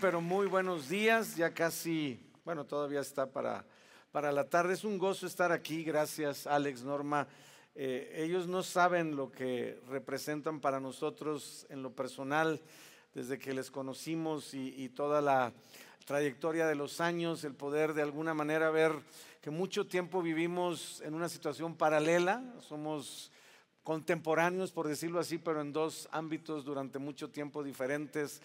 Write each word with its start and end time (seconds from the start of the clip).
pero 0.00 0.22
muy 0.22 0.46
buenos 0.46 0.88
días. 0.88 1.36
Ya 1.36 1.52
casi, 1.52 2.18
bueno, 2.44 2.64
todavía 2.64 3.00
está 3.00 3.26
para, 3.26 3.66
para 4.12 4.32
la 4.32 4.48
tarde. 4.48 4.72
Es 4.72 4.84
un 4.84 4.96
gozo 4.96 5.26
estar 5.26 5.52
aquí. 5.52 5.84
Gracias, 5.84 6.46
Alex, 6.46 6.82
Norma. 6.82 7.28
Eh, 7.74 8.10
ellos 8.16 8.46
no 8.46 8.62
saben 8.62 9.14
lo 9.14 9.30
que 9.30 9.78
representan 9.88 10.60
para 10.60 10.80
nosotros 10.80 11.66
en 11.68 11.82
lo 11.82 11.92
personal 11.92 12.60
desde 13.12 13.38
que 13.38 13.52
les 13.52 13.70
conocimos 13.70 14.54
y, 14.54 14.74
y 14.82 14.88
toda 14.88 15.20
la 15.20 15.52
trayectoria 16.06 16.66
de 16.66 16.76
los 16.76 17.00
años, 17.00 17.44
el 17.44 17.54
poder 17.54 17.92
de 17.92 18.02
alguna 18.02 18.32
manera 18.32 18.70
ver 18.70 18.92
que 19.42 19.50
mucho 19.50 19.86
tiempo 19.86 20.22
vivimos 20.22 21.02
en 21.02 21.14
una 21.14 21.28
situación 21.28 21.76
paralela. 21.76 22.42
Somos 22.60 23.30
contemporáneos, 23.82 24.72
por 24.72 24.88
decirlo 24.88 25.20
así, 25.20 25.36
pero 25.38 25.60
en 25.60 25.72
dos 25.72 26.08
ámbitos 26.10 26.64
durante 26.64 26.98
mucho 26.98 27.28
tiempo 27.28 27.62
diferentes 27.62 28.40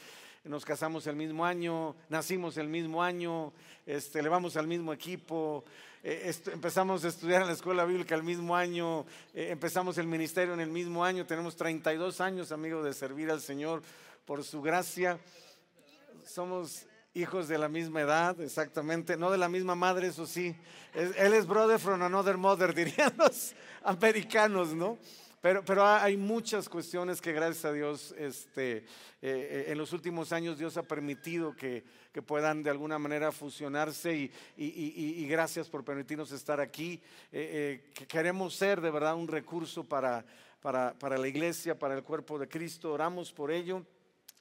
nos 0.46 0.64
casamos 0.64 1.08
el 1.08 1.16
mismo 1.16 1.46
año, 1.46 1.96
nacimos 2.10 2.58
el 2.58 2.68
mismo 2.68 3.02
año, 3.02 3.52
este, 3.86 4.22
le 4.22 4.30
al 4.30 4.68
mismo 4.68 4.94
equipo, 4.94 5.64
eh, 6.04 6.32
empezamos 6.54 7.04
a 7.04 7.08
estudiar 7.08 7.42
en 7.42 7.48
la 7.48 7.54
escuela 7.54 7.84
bíblica 7.84 8.14
el 8.14 8.22
mismo 8.22 8.56
año, 8.56 9.06
eh, 9.34 9.50
empezamos 9.50 9.98
el 9.98 10.06
ministerio 10.06 10.54
en 10.54 10.60
el 10.60 10.70
mismo 10.70 11.04
año, 11.04 11.26
tenemos 11.26 11.56
32 11.56 12.22
años, 12.22 12.52
amigos, 12.52 12.86
de 12.86 12.94
servir 12.94 13.32
al 13.32 13.42
Señor 13.42 13.82
por 14.26 14.44
su 14.44 14.62
gracia. 14.62 15.18
Somos 16.24 16.86
hijos 17.16 17.48
de 17.48 17.58
la 17.58 17.70
misma 17.70 18.02
edad, 18.02 18.40
exactamente, 18.40 19.18
no 19.18 19.32
de 19.32 19.40
la 19.40 19.50
misma 19.50 19.74
madre, 19.74 20.08
eso 20.08 20.28
sí. 20.28 20.56
él 20.94 21.34
es 21.34 21.48
brother 21.48 21.80
from 21.80 22.04
another 22.04 22.38
mother, 22.38 22.74
dirían 22.76 23.14
los 23.18 23.56
americanos, 23.84 24.74
¿no? 24.74 25.00
Pero, 25.46 25.64
pero 25.64 25.86
hay 25.86 26.18
muchas 26.18 26.68
cuestiones 26.68 27.22
que 27.22 27.32
gracias 27.32 27.66
a 27.66 27.72
Dios 27.72 28.16
este, 28.18 28.78
eh, 28.78 28.84
eh, 29.22 29.66
en 29.68 29.78
los 29.78 29.94
últimos 29.94 30.32
años 30.32 30.58
Dios 30.58 30.76
ha 30.76 30.82
permitido 30.82 31.56
que, 31.56 31.84
que 32.12 32.24
puedan 32.24 32.64
de 32.64 32.72
alguna 32.72 32.98
manera 32.98 33.32
fusionarse 33.32 34.12
y, 34.16 34.32
y, 34.58 34.66
y, 34.66 35.24
y 35.24 35.28
gracias 35.28 35.70
por 35.70 35.86
permitirnos 35.86 36.32
estar 36.32 36.60
aquí. 36.60 37.00
Eh, 37.32 37.94
queremos 38.08 38.56
ser 38.56 38.82
de 38.82 38.90
verdad 38.90 39.14
un 39.14 39.28
recurso 39.28 39.84
para, 39.84 40.26
para, 40.64 40.98
para 40.98 41.16
la 41.16 41.28
iglesia, 41.28 41.78
para 41.78 41.94
el 41.94 42.02
cuerpo 42.02 42.40
de 42.40 42.48
Cristo. 42.48 42.92
Oramos 42.92 43.32
por 43.32 43.52
ello. 43.52 43.86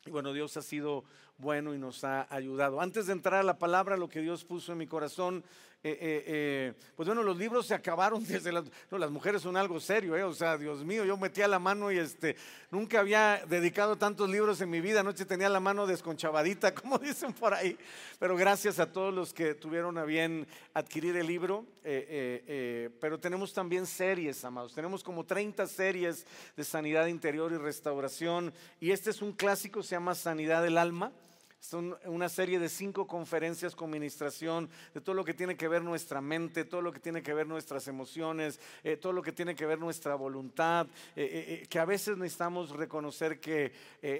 Y 0.06 0.10
bueno, 0.10 0.32
Dios 0.32 0.56
ha 0.56 0.62
sido 0.62 1.04
bueno 1.38 1.74
y 1.74 1.78
nos 1.78 2.04
ha 2.04 2.26
ayudado. 2.34 2.80
Antes 2.80 3.06
de 3.06 3.12
entrar 3.12 3.40
a 3.40 3.42
la 3.42 3.58
palabra, 3.58 3.96
lo 3.96 4.08
que 4.08 4.20
Dios 4.20 4.44
puso 4.44 4.72
en 4.72 4.78
mi 4.78 4.86
corazón 4.86 5.44
eh, 5.86 5.98
eh, 6.00 6.24
eh, 6.26 6.72
pues 6.96 7.06
bueno, 7.06 7.22
los 7.22 7.36
libros 7.36 7.66
se 7.66 7.74
acabaron 7.74 8.24
desde 8.26 8.50
las, 8.50 8.64
no, 8.90 8.96
las 8.96 9.10
mujeres 9.10 9.42
son 9.42 9.54
algo 9.54 9.78
serio, 9.78 10.14
o 10.26 10.32
sea, 10.32 10.56
Dios 10.56 10.82
mío, 10.82 11.04
yo 11.04 11.14
metía 11.18 11.46
la 11.46 11.58
mano 11.58 11.92
y 11.92 11.98
este, 11.98 12.36
nunca 12.70 13.00
había 13.00 13.44
dedicado 13.46 13.96
tantos 13.96 14.30
libros 14.30 14.62
en 14.62 14.70
mi 14.70 14.80
vida, 14.80 15.00
anoche 15.00 15.26
tenía 15.26 15.50
la 15.50 15.60
mano 15.60 15.86
desconchavadita, 15.86 16.72
como 16.74 16.96
dicen 16.96 17.34
por 17.34 17.52
ahí, 17.52 17.76
pero 18.18 18.34
gracias 18.34 18.78
a 18.78 18.90
todos 18.90 19.12
los 19.12 19.34
que 19.34 19.54
tuvieron 19.54 19.98
a 19.98 20.04
bien 20.04 20.46
adquirir 20.72 21.18
el 21.18 21.26
libro, 21.26 21.66
pero 21.82 23.20
tenemos 23.20 23.52
también 23.52 23.84
series, 23.84 24.42
amados, 24.42 24.72
tenemos 24.72 25.04
como 25.04 25.26
30 25.26 25.66
series 25.66 26.26
de 26.56 26.64
sanidad 26.64 27.08
interior 27.08 27.52
y 27.52 27.58
restauración, 27.58 28.54
y 28.80 28.92
este 28.92 29.10
es 29.10 29.20
un 29.20 29.32
clásico, 29.32 29.82
se 29.82 29.96
llama 29.96 30.14
Sanidad 30.14 30.62
del 30.62 30.78
Alma. 30.78 31.12
Son 31.64 31.96
una 32.04 32.28
serie 32.28 32.58
de 32.58 32.68
cinco 32.68 33.06
conferencias 33.06 33.74
con 33.74 33.88
ministración 33.88 34.68
de 34.92 35.00
todo 35.00 35.14
lo 35.14 35.24
que 35.24 35.32
tiene 35.32 35.56
que 35.56 35.66
ver 35.66 35.80
nuestra 35.80 36.20
mente, 36.20 36.66
todo 36.66 36.82
lo 36.82 36.92
que 36.92 37.00
tiene 37.00 37.22
que 37.22 37.32
ver 37.32 37.46
nuestras 37.46 37.88
emociones, 37.88 38.60
eh, 38.82 38.98
todo 38.98 39.14
lo 39.14 39.22
que 39.22 39.32
tiene 39.32 39.54
que 39.54 39.64
ver 39.64 39.78
nuestra 39.78 40.14
voluntad, 40.14 40.86
eh, 41.16 41.62
eh, 41.62 41.66
que 41.66 41.78
a 41.78 41.86
veces 41.86 42.18
necesitamos 42.18 42.68
reconocer 42.68 43.40
que 43.40 43.72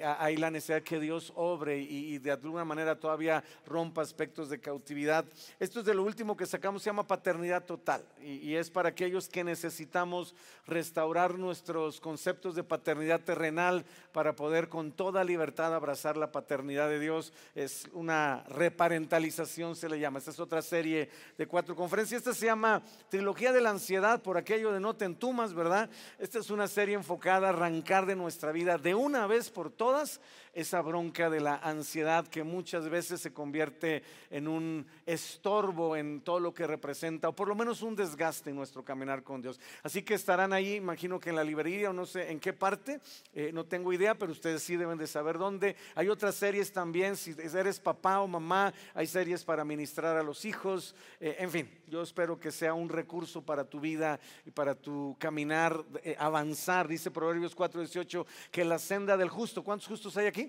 hay 0.02 0.38
la 0.38 0.50
necesidad 0.50 0.82
que 0.82 0.98
Dios 0.98 1.34
obre 1.36 1.78
y, 1.78 2.16
de 2.16 2.30
alguna 2.30 2.64
manera 2.64 2.98
todavía 2.98 3.44
rompa 3.66 4.00
aspectos 4.00 4.48
de 4.48 4.58
cautividad. 4.58 5.26
Esto 5.60 5.80
es 5.80 5.84
de 5.84 5.92
lo 5.92 6.02
último 6.02 6.38
que 6.38 6.46
sacamos, 6.46 6.82
se 6.82 6.88
llama 6.88 7.06
paternidad 7.06 7.64
total 7.64 8.02
y, 8.22 8.36
y 8.36 8.56
es 8.56 8.70
para 8.70 8.88
aquellos 8.88 9.28
que 9.28 9.44
necesitamos 9.44 10.34
restaurar 10.66 11.38
nuestros 11.38 12.00
conceptos 12.00 12.54
de 12.54 12.64
paternidad 12.64 13.20
terrenal 13.20 13.84
para 14.12 14.34
poder 14.34 14.70
con 14.70 14.92
toda 14.92 15.22
libertad 15.24 15.74
abrazar 15.74 16.16
la 16.16 16.33
paternidad 16.33 16.88
de 16.88 17.00
Dios 17.00 17.33
es 17.55 17.86
una 17.92 18.45
reparentalización, 18.48 19.77
se 19.77 19.89
le 19.89 19.98
llama. 19.98 20.18
Esta 20.18 20.30
es 20.30 20.40
otra 20.40 20.62
serie 20.62 21.08
de 21.36 21.46
cuatro 21.46 21.74
conferencias. 21.77 22.20
Esta 22.20 22.34
se 22.34 22.46
llama 22.46 22.83
Trilogía 23.08 23.52
de 23.52 23.61
la 23.61 23.70
Ansiedad, 23.70 24.22
por 24.22 24.36
aquello 24.36 24.72
de 24.72 24.80
no 24.80 24.95
te 24.95 25.05
entumas, 25.05 25.55
¿verdad? 25.55 25.89
Esta 26.18 26.39
es 26.39 26.50
una 26.50 26.68
serie 26.68 26.95
enfocada 26.95 27.48
a 27.48 27.50
arrancar 27.50 28.06
de 28.06 28.17
nuestra 28.17 28.52
vida 28.52 28.78
de 28.78 28.95
una 28.95 29.27
vez 29.27 29.50
por 29.50 29.70
todas 29.70 30.20
esa 30.54 30.80
bronca 30.80 31.30
de 31.30 31.40
la 31.40 31.56
ansiedad 31.56 32.26
que 32.26 32.42
muchas 32.42 32.88
veces 32.88 33.20
se 33.20 33.32
convierte 33.32 34.02
en 34.30 34.48
un 34.48 34.86
estorbo 35.06 35.96
en 35.96 36.20
todo 36.20 36.40
lo 36.40 36.54
que 36.54 36.66
representa, 36.66 37.28
o 37.28 37.32
por 37.34 37.48
lo 37.48 37.54
menos 37.54 37.82
un 37.82 37.96
desgaste 37.96 38.50
en 38.50 38.56
nuestro 38.56 38.84
caminar 38.84 39.22
con 39.22 39.42
Dios. 39.42 39.60
Así 39.82 40.02
que 40.02 40.14
estarán 40.14 40.52
ahí, 40.52 40.74
imagino 40.74 41.18
que 41.20 41.30
en 41.30 41.36
la 41.36 41.44
librería 41.44 41.90
o 41.90 41.92
no 41.92 42.06
sé 42.06 42.30
en 42.30 42.40
qué 42.40 42.52
parte, 42.52 43.00
eh, 43.32 43.50
no 43.52 43.64
tengo 43.64 43.92
idea, 43.92 44.14
pero 44.14 44.32
ustedes 44.32 44.62
sí 44.62 44.76
deben 44.76 44.98
de 44.98 45.06
saber 45.06 45.38
dónde. 45.38 45.76
Hay 45.94 46.08
otras 46.08 46.34
series 46.34 46.72
también 46.72 47.16
si 47.16 47.34
eres 47.54 47.80
papá 47.80 48.20
o 48.20 48.28
mamá, 48.28 48.72
hay 48.94 49.06
series 49.06 49.44
para 49.44 49.64
ministrar 49.64 50.16
a 50.16 50.22
los 50.22 50.44
hijos. 50.44 50.94
Eh, 51.20 51.36
en 51.38 51.50
fin, 51.50 51.70
yo 51.88 52.02
espero 52.02 52.38
que 52.38 52.50
sea 52.50 52.74
un 52.74 52.88
recurso 52.88 53.42
para 53.42 53.64
tu 53.64 53.80
vida 53.80 54.20
y 54.44 54.50
para 54.50 54.74
tu 54.74 55.16
caminar, 55.18 55.84
eh, 56.02 56.16
avanzar. 56.18 56.88
Dice 56.88 57.10
Proverbios 57.10 57.54
4:18 57.54 58.26
que 58.50 58.64
la 58.64 58.78
senda 58.78 59.16
del 59.16 59.28
justo, 59.28 59.62
¿cuántos 59.62 59.88
justos 59.88 60.16
hay 60.16 60.26
aquí? 60.26 60.43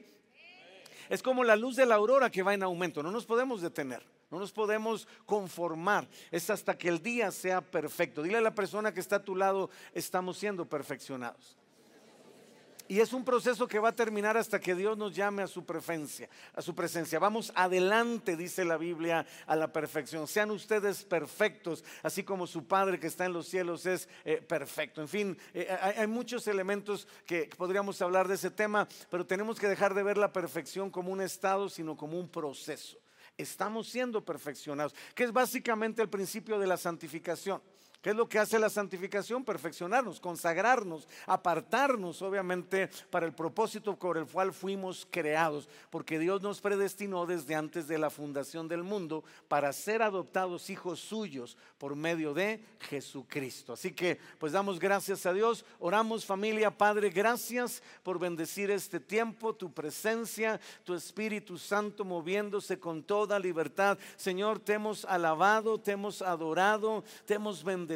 Es 1.09 1.21
como 1.21 1.43
la 1.43 1.55
luz 1.55 1.75
de 1.75 1.85
la 1.85 1.95
aurora 1.95 2.29
que 2.29 2.43
va 2.43 2.53
en 2.53 2.63
aumento, 2.63 3.03
no 3.03 3.11
nos 3.11 3.25
podemos 3.25 3.61
detener. 3.61 4.03
No 4.31 4.39
nos 4.39 4.51
podemos 4.51 5.07
conformar. 5.25 6.07
Es 6.31 6.49
hasta 6.49 6.77
que 6.77 6.89
el 6.89 7.01
día 7.01 7.31
sea 7.31 7.61
perfecto. 7.61 8.23
Dile 8.23 8.39
a 8.39 8.41
la 8.41 8.55
persona 8.55 8.93
que 8.93 8.99
está 8.99 9.17
a 9.17 9.23
tu 9.23 9.35
lado, 9.35 9.69
estamos 9.93 10.38
siendo 10.38 10.66
perfeccionados. 10.66 11.55
Y 12.88 13.00
es 13.00 13.13
un 13.13 13.25
proceso 13.25 13.68
que 13.68 13.79
va 13.79 13.90
a 13.90 13.96
terminar 13.96 14.38
hasta 14.38 14.59
que 14.59 14.75
Dios 14.75 14.96
nos 14.96 15.16
llame 15.16 15.41
a 15.41 15.47
su 15.47 15.66
presencia, 15.66 16.29
a 16.53 16.62
su 16.62 16.75
presencia. 16.75 17.18
Vamos 17.18 17.51
adelante, 17.56 18.38
dice 18.38 18.63
la 18.63 18.78
Biblia, 18.78 19.25
a 19.47 19.56
la 19.56 19.73
perfección. 19.73 20.28
Sean 20.28 20.51
ustedes 20.51 21.03
perfectos, 21.03 21.84
así 22.03 22.23
como 22.23 22.46
su 22.46 22.68
Padre 22.68 23.00
que 23.00 23.07
está 23.07 23.25
en 23.25 23.34
los 23.34 23.47
cielos 23.47 23.88
es 23.88 24.07
eh, 24.23 24.38
perfecto. 24.38 25.01
En 25.01 25.07
fin, 25.07 25.38
eh, 25.53 25.68
hay, 25.81 25.94
hay, 25.97 26.07
muchos 26.07 26.47
elementos 26.47 27.07
que 27.25 27.50
podríamos 27.57 28.00
hablar 28.03 28.28
de 28.28 28.35
ese 28.35 28.51
tema, 28.51 28.88
pero 29.09 29.25
tenemos 29.25 29.59
que 29.59 29.67
dejar 29.67 29.96
de 29.96 30.03
ver 30.03 30.17
la 30.17 30.31
perfección 30.31 30.91
como 30.91 31.12
un 31.12 31.22
estado, 31.22 31.69
sino 31.69 31.97
como 31.97 32.19
un 32.19 32.29
proceso. 32.29 32.97
Estamos 33.38 33.90
siendo 33.90 34.23
perfeccionados, 34.23 34.94
que 35.16 35.23
es 35.23 35.34
básicamente 35.34 36.02
el 36.02 36.09
principio 36.09 36.59
de 36.59 36.67
la 36.67 36.78
santificación. 36.78 37.62
¿Qué 38.05 38.11
es 38.11 38.16
lo 38.16 38.29
que 38.29 38.38
hace 38.38 38.59
la 38.59 38.69
santificación? 38.69 39.43
Perfeccionarnos, 39.43 40.19
consagrarnos, 40.19 41.07
apartarnos, 41.25 42.21
obviamente, 42.21 42.88
para 43.09 43.25
el 43.25 43.33
propósito 43.33 43.97
por 43.97 44.19
el 44.19 44.27
cual 44.27 44.53
fuimos 44.53 45.07
creados, 45.09 45.67
porque 45.89 46.19
Dios 46.19 46.43
nos 46.43 46.61
predestinó 46.61 47.25
desde 47.25 47.55
antes 47.55 47.88
de 47.88 47.97
la 47.97 48.11
fundación 48.11 48.67
del 48.67 48.83
mundo 48.83 49.23
para 49.47 49.73
ser 49.73 50.03
adoptados 50.03 50.69
hijos 50.69 50.99
suyos 50.99 51.57
por 51.79 51.95
medio 51.95 52.35
de 52.35 52.63
Jesucristo. 52.81 53.73
Así 53.73 53.91
que, 53.91 54.19
pues 54.37 54.53
damos 54.53 54.77
gracias 54.77 55.25
a 55.25 55.33
Dios, 55.33 55.66
oramos 55.79 56.27
familia, 56.27 56.69
Padre, 56.69 57.09
gracias 57.09 57.81
por 58.03 58.19
bendecir 58.19 58.69
este 58.69 58.99
tiempo, 58.99 59.55
tu 59.55 59.73
presencia, 59.73 60.61
tu 60.83 60.93
Espíritu 60.93 61.57
Santo 61.57 62.05
moviéndose 62.05 62.79
con 62.79 63.01
toda 63.01 63.39
libertad. 63.39 63.97
Señor, 64.16 64.59
te 64.59 64.73
hemos 64.73 65.05
alabado, 65.05 65.79
te 65.79 65.93
hemos 65.93 66.22
adorado, 66.22 67.03
te 67.25 67.33
hemos 67.33 67.63
bendecido 67.63 67.94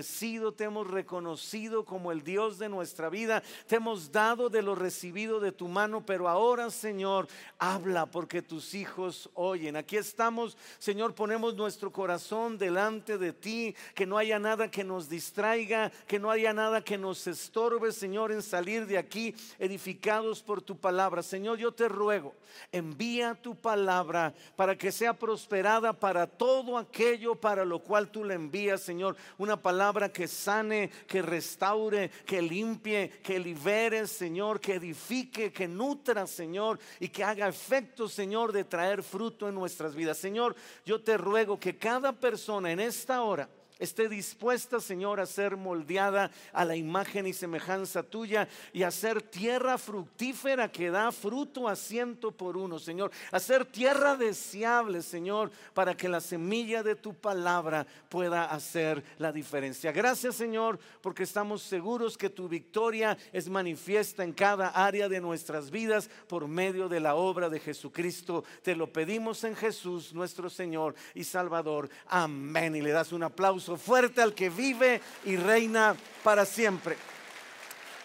te 0.55 0.65
hemos 0.65 0.87
reconocido 0.87 1.85
como 1.85 2.11
el 2.11 2.23
Dios 2.23 2.59
de 2.59 2.69
nuestra 2.69 3.09
vida, 3.09 3.43
te 3.67 3.77
hemos 3.77 4.11
dado 4.11 4.49
de 4.49 4.61
lo 4.61 4.75
recibido 4.75 5.39
de 5.39 5.51
tu 5.51 5.67
mano, 5.67 6.05
pero 6.05 6.27
ahora, 6.29 6.69
Señor, 6.69 7.27
habla 7.57 8.05
porque 8.05 8.41
tus 8.41 8.73
hijos 8.73 9.29
oyen. 9.33 9.75
Aquí 9.75 9.97
estamos, 9.97 10.57
Señor, 10.77 11.15
ponemos 11.15 11.55
nuestro 11.55 11.91
corazón 11.91 12.57
delante 12.57 13.17
de 13.17 13.33
ti, 13.33 13.75
que 13.95 14.05
no 14.05 14.17
haya 14.17 14.39
nada 14.39 14.71
que 14.71 14.83
nos 14.83 15.09
distraiga, 15.09 15.91
que 16.07 16.19
no 16.19 16.31
haya 16.31 16.53
nada 16.53 16.83
que 16.83 16.97
nos 16.97 17.27
estorbe, 17.27 17.91
Señor, 17.91 18.31
en 18.31 18.41
salir 18.41 18.85
de 18.85 18.97
aquí 18.97 19.35
edificados 19.57 20.41
por 20.41 20.61
tu 20.61 20.77
palabra. 20.77 21.23
Señor, 21.23 21.57
yo 21.57 21.71
te 21.71 21.87
ruego, 21.89 22.35
envía 22.71 23.35
tu 23.35 23.55
palabra 23.55 24.33
para 24.55 24.77
que 24.77 24.91
sea 24.91 25.13
prosperada 25.13 25.93
para 25.93 26.27
todo 26.27 26.77
aquello 26.77 27.35
para 27.35 27.65
lo 27.65 27.79
cual 27.79 28.09
tú 28.09 28.23
le 28.23 28.35
envías, 28.35 28.81
Señor, 28.81 29.15
una 29.37 29.61
palabra 29.61 29.88
que 30.11 30.27
sane, 30.27 30.89
que 31.07 31.21
restaure, 31.21 32.09
que 32.25 32.41
limpie, 32.41 33.09
que 33.23 33.39
libere, 33.39 34.07
Señor, 34.07 34.59
que 34.59 34.75
edifique, 34.75 35.51
que 35.51 35.67
nutra, 35.67 36.25
Señor, 36.27 36.79
y 36.99 37.09
que 37.09 37.23
haga 37.23 37.47
efecto, 37.47 38.07
Señor, 38.07 38.51
de 38.51 38.63
traer 38.63 39.03
fruto 39.03 39.49
en 39.49 39.55
nuestras 39.55 39.95
vidas. 39.95 40.17
Señor, 40.17 40.55
yo 40.85 41.01
te 41.01 41.17
ruego 41.17 41.59
que 41.59 41.77
cada 41.77 42.13
persona 42.13 42.71
en 42.71 42.79
esta 42.79 43.21
hora 43.23 43.49
esté 43.79 44.09
dispuesta, 44.09 44.81
Señor, 44.81 45.21
a 45.21 45.25
ser 45.25 45.55
moldeada 45.55 46.31
a 46.51 46.65
la 46.65 46.75
imagen 46.75 47.25
y 47.25 47.33
semejanza 47.33 48.03
tuya 48.03 48.47
y 48.73 48.83
a 48.83 48.91
ser 48.91 49.21
tierra 49.21 49.77
fructífera 49.77 50.69
que 50.69 50.91
da 50.91 51.11
fruto 51.13 51.67
a 51.67 51.75
ciento 51.75 52.31
por 52.31 52.57
uno, 52.57 52.77
Señor. 52.77 53.11
A 53.31 53.39
ser 53.39 53.65
tierra 53.65 54.17
deseable, 54.17 55.01
Señor, 55.01 55.51
para 55.73 55.95
que 55.95 56.09
la 56.09 56.19
semilla 56.19 56.83
de 56.83 56.95
tu 56.95 57.13
palabra 57.13 57.87
pueda 58.09 58.45
hacer 58.45 59.03
la 59.17 59.31
diferencia. 59.31 59.93
Gracias, 59.93 60.35
Señor, 60.35 60.77
porque 61.01 61.23
estamos 61.23 61.61
seguros 61.61 62.17
que 62.17 62.29
tu 62.29 62.49
victoria 62.49 63.17
es 63.31 63.49
manifiesta 63.49 64.23
en 64.23 64.33
cada 64.33 64.67
área 64.69 65.07
de 65.07 65.21
nuestras 65.21 65.71
vidas 65.71 66.09
por 66.27 66.47
medio 66.47 66.89
de 66.89 66.99
la 66.99 67.15
obra 67.15 67.49
de 67.49 67.59
Jesucristo. 67.59 68.43
Te 68.61 68.75
lo 68.75 68.91
pedimos 68.91 69.43
en 69.45 69.55
Jesús, 69.55 70.13
nuestro 70.13 70.49
Señor 70.49 70.95
y 71.13 71.23
Salvador. 71.23 71.89
Amén. 72.07 72.75
Y 72.75 72.81
le 72.81 72.91
das 72.91 73.13
un 73.13 73.23
aplauso 73.23 73.68
fuerte 73.77 74.21
al 74.21 74.33
que 74.33 74.49
vive 74.49 75.01
y 75.25 75.35
reina 75.35 75.95
para 76.23 76.45
siempre. 76.45 76.97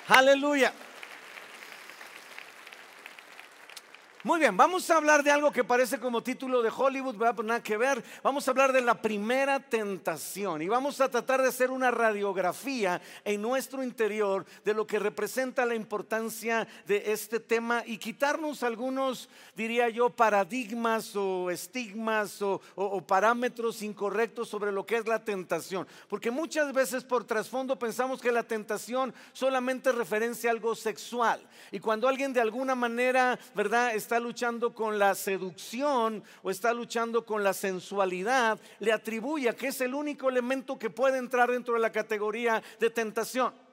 Aleluya. 0.08 0.72
Muy 4.24 4.40
bien, 4.40 4.56
vamos 4.56 4.88
a 4.88 4.96
hablar 4.96 5.22
de 5.22 5.30
algo 5.30 5.52
que 5.52 5.64
parece 5.64 6.00
como 6.00 6.22
título 6.22 6.62
de 6.62 6.72
Hollywood, 6.74 7.14
¿verdad? 7.14 7.34
Pero 7.36 7.48
nada 7.48 7.62
que 7.62 7.76
ver. 7.76 8.02
Vamos 8.22 8.48
a 8.48 8.52
hablar 8.52 8.72
de 8.72 8.80
la 8.80 8.94
primera 8.94 9.60
tentación 9.60 10.62
y 10.62 10.66
vamos 10.66 11.02
a 11.02 11.10
tratar 11.10 11.42
de 11.42 11.48
hacer 11.48 11.70
una 11.70 11.90
radiografía 11.90 13.02
en 13.22 13.42
nuestro 13.42 13.84
interior 13.84 14.46
de 14.64 14.72
lo 14.72 14.86
que 14.86 14.98
representa 14.98 15.66
la 15.66 15.74
importancia 15.74 16.66
de 16.86 17.12
este 17.12 17.38
tema 17.38 17.82
y 17.84 17.98
quitarnos 17.98 18.62
algunos, 18.62 19.28
diría 19.54 19.90
yo, 19.90 20.08
paradigmas 20.08 21.14
o 21.16 21.50
estigmas 21.50 22.40
o, 22.40 22.62
o 22.76 23.02
parámetros 23.02 23.82
incorrectos 23.82 24.48
sobre 24.48 24.72
lo 24.72 24.86
que 24.86 24.96
es 24.96 25.06
la 25.06 25.22
tentación. 25.22 25.86
Porque 26.08 26.30
muchas 26.30 26.72
veces 26.72 27.04
por 27.04 27.24
trasfondo 27.24 27.78
pensamos 27.78 28.22
que 28.22 28.32
la 28.32 28.42
tentación 28.42 29.12
solamente 29.34 29.92
referencia 29.92 30.48
a 30.48 30.54
algo 30.54 30.74
sexual. 30.74 31.46
Y 31.70 31.78
cuando 31.78 32.08
alguien 32.08 32.32
de 32.32 32.40
alguna 32.40 32.74
manera, 32.74 33.38
¿verdad? 33.54 33.94
Está 33.94 34.13
luchando 34.20 34.75
con 34.75 34.99
la 34.99 35.14
seducción 35.14 36.22
o 36.43 36.50
está 36.50 36.72
luchando 36.72 37.25
con 37.25 37.43
la 37.43 37.52
sensualidad, 37.52 38.58
le 38.81 38.93
atribuye 38.93 39.55
que 39.55 39.69
es 39.69 39.81
el 39.81 39.94
único 39.94 40.28
elemento 40.28 40.78
que 40.78 40.90
puede 40.90 41.19
entrar 41.19 41.50
dentro 41.50 41.75
de 41.75 41.81
la 41.81 41.93
categoría 41.93 42.62
de 42.78 42.90
tentación. 42.90 43.63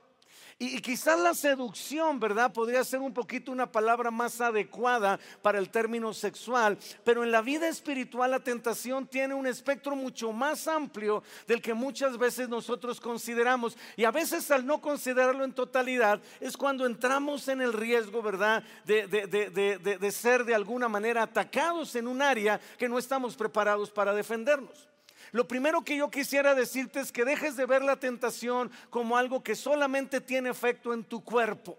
Y, 0.60 0.82
quizás 0.82 1.20
la 1.20 1.34
seducción, 1.34 2.20
¿verdad? 2.20 2.54
Podría 2.54 2.84
ser 2.84 3.00
un 3.00 3.14
poquito 3.14 3.52
una 3.52 3.72
palabra 3.72 4.12
más 4.12 4.42
adecuada 4.42 5.20
para 5.42 5.60
el 5.60 5.70
término 5.70 6.14
sexual, 6.14 6.78
pero 7.04 7.24
en 7.24 7.32
la 7.32 7.42
vida 7.42 7.68
espiritual 7.68 8.32
la 8.32 8.40
tentación 8.40 9.08
tiene 9.08 9.34
un 9.34 9.48
espectro 9.48 9.96
mucho 9.96 10.32
más 10.32 10.68
amplio 10.68 11.24
del 11.48 11.62
que 11.62 11.74
muchas 11.74 12.18
veces 12.18 12.50
nosotros 12.50 13.00
consideramos. 13.00 13.78
Y 13.96 14.04
a 14.04 14.12
veces 14.12 14.50
al 14.52 14.66
no 14.66 14.82
considerarlo 14.82 15.44
en 15.44 15.54
totalidad 15.54 16.22
es 16.40 16.56
cuando 16.58 16.86
entramos 16.86 17.48
en 17.48 17.62
el 17.62 17.74
riesgo, 17.74 18.22
¿verdad? 18.22 18.64
De, 18.86 19.08
de 19.08 20.12
ser 20.12 20.46
de 20.46 20.56
alguna 20.56 20.88
manera 20.88 21.24
atacados 21.24 21.96
en 21.96 22.08
un 22.08 22.22
área 22.22 22.60
que 22.78 22.90
no 22.90 22.98
estamos 22.98 23.36
preparados 23.36 23.90
para 23.90 24.14
defendernos. 24.14 24.92
Lo 25.32 25.48
primero 25.48 25.84
que 25.84 25.98
yo 25.98 26.10
quisiera 26.12 26.56
decirte 26.56 27.00
es 27.00 27.12
que 27.12 27.26
dejes 27.26 27.56
de 27.56 27.66
ver 27.66 27.84
la 27.84 28.00
tentación 28.00 28.70
como 28.90 29.18
algo 29.18 29.44
que 29.44 29.56
solamente 29.56 30.20
tiene 30.20 30.50
efecto 30.50 30.94
en 30.94 31.04
tu 31.04 31.24
cuerpo. 31.24 31.78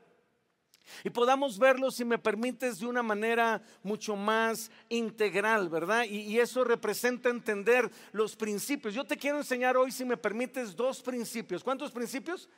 Y 1.04 1.10
podamos 1.10 1.58
verlo, 1.58 1.90
si 1.90 2.04
me 2.04 2.18
permites, 2.18 2.80
de 2.80 2.86
una 2.86 3.02
manera 3.02 3.62
mucho 3.82 4.16
más 4.16 4.70
integral, 4.88 5.68
¿verdad? 5.68 6.04
Y, 6.04 6.38
eso 6.38 6.64
representa 6.64 7.28
entender 7.28 7.90
los 8.12 8.36
principios. 8.36 8.94
Yo 8.94 9.04
te 9.04 9.16
quiero 9.16 9.38
enseñar 9.38 9.76
hoy, 9.76 9.92
si 9.92 10.04
me 10.04 10.16
permites, 10.16 10.74
dos 10.74 11.02
principios. 11.02 11.62
¿Cuántos 11.62 11.90
principios? 11.92 12.48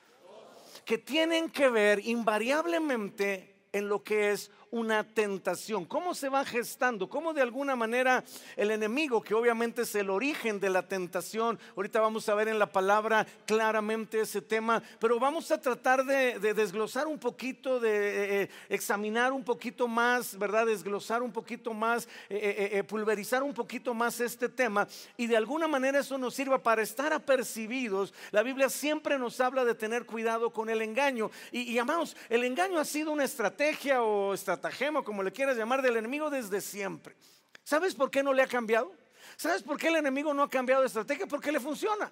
Que 0.84 0.98
tienen 0.98 1.50
que 1.50 1.68
ver 1.68 2.00
invariablemente 2.04 3.54
en 3.72 3.88
lo 3.88 4.02
que 4.02 4.32
es 4.32 4.50
una 4.74 5.04
tentación. 5.04 5.84
¿Cómo 5.84 6.14
se 6.14 6.28
va 6.28 6.44
gestando? 6.44 7.08
¿Cómo 7.08 7.32
de 7.32 7.40
alguna 7.40 7.76
manera 7.76 8.24
el 8.56 8.72
enemigo, 8.72 9.22
que 9.22 9.32
obviamente 9.32 9.82
es 9.82 9.94
el 9.94 10.10
origen 10.10 10.58
de 10.58 10.68
la 10.68 10.82
tentación, 10.82 11.60
ahorita 11.76 12.00
vamos 12.00 12.28
a 12.28 12.34
ver 12.34 12.48
en 12.48 12.58
la 12.58 12.66
palabra 12.66 13.24
claramente 13.46 14.20
ese 14.20 14.42
tema, 14.42 14.82
pero 14.98 15.20
vamos 15.20 15.52
a 15.52 15.60
tratar 15.60 16.04
de, 16.04 16.40
desglosar 16.54 17.06
un 17.06 17.20
poquito, 17.20 17.78
de 17.78 17.88
eh, 17.88 18.42
eh, 18.42 18.48
examinar 18.68 19.32
un 19.32 19.44
poquito 19.44 19.86
más, 19.86 20.36
¿verdad? 20.36 20.66
Desglosar 20.66 21.22
un 21.22 21.30
poquito 21.30 21.72
más, 21.72 22.08
eh, 22.28 22.82
pulverizar 22.88 23.44
un 23.44 23.54
poquito 23.54 23.94
más 23.94 24.18
este 24.18 24.48
tema 24.48 24.88
y 25.16 25.28
de 25.28 25.36
alguna 25.36 25.68
manera 25.68 26.00
eso 26.00 26.18
nos 26.18 26.34
sirva 26.34 26.60
para 26.60 26.82
estar 26.82 27.12
apercibidos. 27.12 28.12
La 28.32 28.42
Biblia 28.42 28.68
siempre 28.68 29.20
nos 29.20 29.40
habla 29.40 29.64
de 29.64 29.76
tener 29.76 30.04
cuidado 30.04 30.50
con 30.50 30.68
el 30.68 30.82
engaño. 30.82 31.30
Y, 31.52 31.60
y 31.60 31.78
amados, 31.78 32.16
el 32.28 32.42
engaño 32.42 32.80
ha 32.80 32.84
sido 32.84 33.12
una 33.12 33.22
estrategia 33.22 34.02
o 34.02 34.34
estrategia 34.34 34.63
como 35.04 35.22
le 35.22 35.32
quieras 35.32 35.56
llamar, 35.56 35.82
del 35.82 35.96
enemigo 35.96 36.30
desde 36.30 36.60
siempre. 36.60 37.14
¿Sabes 37.62 37.94
por 37.94 38.10
qué 38.10 38.22
no 38.22 38.32
le 38.32 38.42
ha 38.42 38.46
cambiado? 38.46 38.92
¿Sabes 39.36 39.62
por 39.62 39.78
qué 39.78 39.88
el 39.88 39.96
enemigo 39.96 40.32
no 40.34 40.42
ha 40.42 40.50
cambiado 40.50 40.82
de 40.82 40.86
estrategia? 40.88 41.26
Porque 41.26 41.50
le 41.50 41.60
funciona. 41.60 42.10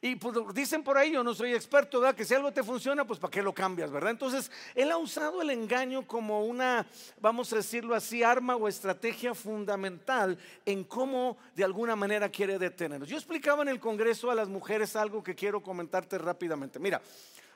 Y 0.00 0.16
pues, 0.16 0.36
dicen 0.52 0.82
por 0.82 0.98
ahí, 0.98 1.12
yo 1.12 1.24
no 1.24 1.34
soy 1.34 1.54
experto, 1.54 2.00
¿verdad? 2.00 2.14
Que 2.14 2.24
si 2.24 2.34
algo 2.34 2.52
te 2.52 2.62
funciona, 2.62 3.06
pues 3.06 3.18
¿para 3.18 3.30
qué 3.30 3.42
lo 3.42 3.54
cambias, 3.54 3.90
verdad? 3.90 4.10
Entonces, 4.10 4.50
él 4.74 4.90
ha 4.90 4.98
usado 4.98 5.40
el 5.40 5.50
engaño 5.50 6.06
como 6.06 6.44
una, 6.44 6.86
vamos 7.18 7.52
a 7.52 7.56
decirlo 7.56 7.94
así, 7.94 8.22
arma 8.22 8.56
o 8.56 8.68
estrategia 8.68 9.34
fundamental 9.34 10.38
en 10.66 10.84
cómo 10.84 11.38
de 11.54 11.64
alguna 11.64 11.96
manera 11.96 12.28
quiere 12.28 12.58
detenernos. 12.58 13.08
Yo 13.08 13.16
explicaba 13.16 13.62
en 13.62 13.68
el 13.68 13.80
Congreso 13.80 14.30
a 14.30 14.34
las 14.34 14.48
mujeres 14.48 14.96
algo 14.96 15.22
que 15.22 15.34
quiero 15.34 15.62
comentarte 15.62 16.18
rápidamente. 16.18 16.78
Mira, 16.78 17.00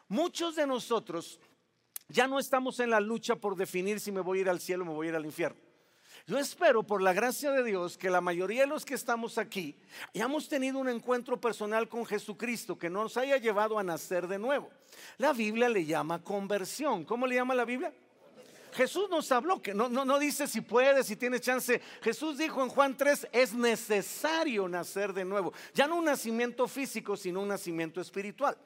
muchos 0.09 0.57
de 0.57 0.67
nosotros 0.67 1.39
ya 2.11 2.27
no 2.27 2.39
estamos 2.39 2.81
en 2.81 2.91
la 2.91 3.01
lucha 3.01 3.37
por 3.37 3.57
definir 3.57 4.01
si 4.01 4.13
me 4.13 4.21
voy 4.21 4.39
a 4.39 4.41
ir 4.43 4.49
al 4.49 4.61
cielo 4.61 4.85
o 4.85 4.87
me 4.87 4.93
voy 4.93 5.07
a 5.07 5.11
ir 5.11 5.17
al 5.17 5.25
infierno. 5.25 5.61
Yo 6.27 6.39
espero, 6.39 6.83
por 6.83 7.03
la 7.03 7.13
gracia 7.13 7.51
de 7.51 7.65
Dios, 7.65 7.97
que 7.97 8.11
la 8.11 8.21
mayoría 8.21 8.63
de 8.63 8.67
los 8.67 8.85
que 8.85 8.95
estamos 8.95 9.39
aquí 9.39 9.77
hayamos 10.15 10.49
tenido 10.49 10.79
un 10.79 10.89
encuentro 10.89 11.41
personal 11.41 11.89
con 11.89 12.05
Jesucristo 12.05 12.79
que 12.79 12.91
nos 12.91 13.17
haya 13.17 13.37
llevado 13.39 13.79
a 13.79 13.83
nacer 13.83 14.29
de 14.29 14.39
nuevo. 14.39 14.71
La 15.19 15.33
Biblia 15.33 15.69
le 15.69 15.85
llama 15.85 16.23
conversión. 16.23 17.05
¿Cómo 17.05 17.27
le 17.27 17.37
llama 17.37 17.55
la 17.55 17.65
Biblia? 17.65 17.93
Jesús 18.73 19.11
nos 19.11 19.33
habló, 19.33 19.61
que 19.61 19.75
no, 19.75 19.89
no, 19.89 20.05
no 20.05 20.19
dice 20.19 20.47
si 20.47 20.61
puedes, 20.61 21.07
si 21.07 21.17
tienes 21.17 21.41
chance. 21.41 21.81
Jesús 22.03 22.39
dijo 22.39 22.63
en 22.63 22.69
Juan 22.69 22.97
3, 22.97 23.29
es 23.33 23.53
necesario 23.53 24.69
nacer 24.69 25.13
de 25.13 25.25
nuevo. 25.25 25.53
Ya 25.75 25.89
no 25.89 25.97
un 25.97 26.05
nacimiento 26.05 26.69
físico, 26.69 27.17
sino 27.17 27.41
un 27.41 27.49
nacimiento 27.49 28.01
espiritual. 28.01 28.57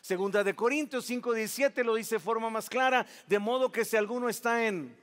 Segunda 0.00 0.42
de 0.42 0.54
Corintios 0.54 1.08
5:17 1.08 1.84
lo 1.84 1.94
dice 1.94 2.16
de 2.16 2.20
forma 2.20 2.48
más 2.50 2.68
clara, 2.68 3.06
de 3.26 3.38
modo 3.38 3.70
que 3.70 3.84
si 3.84 3.96
alguno 3.96 4.28
está 4.28 4.66
en 4.66 4.96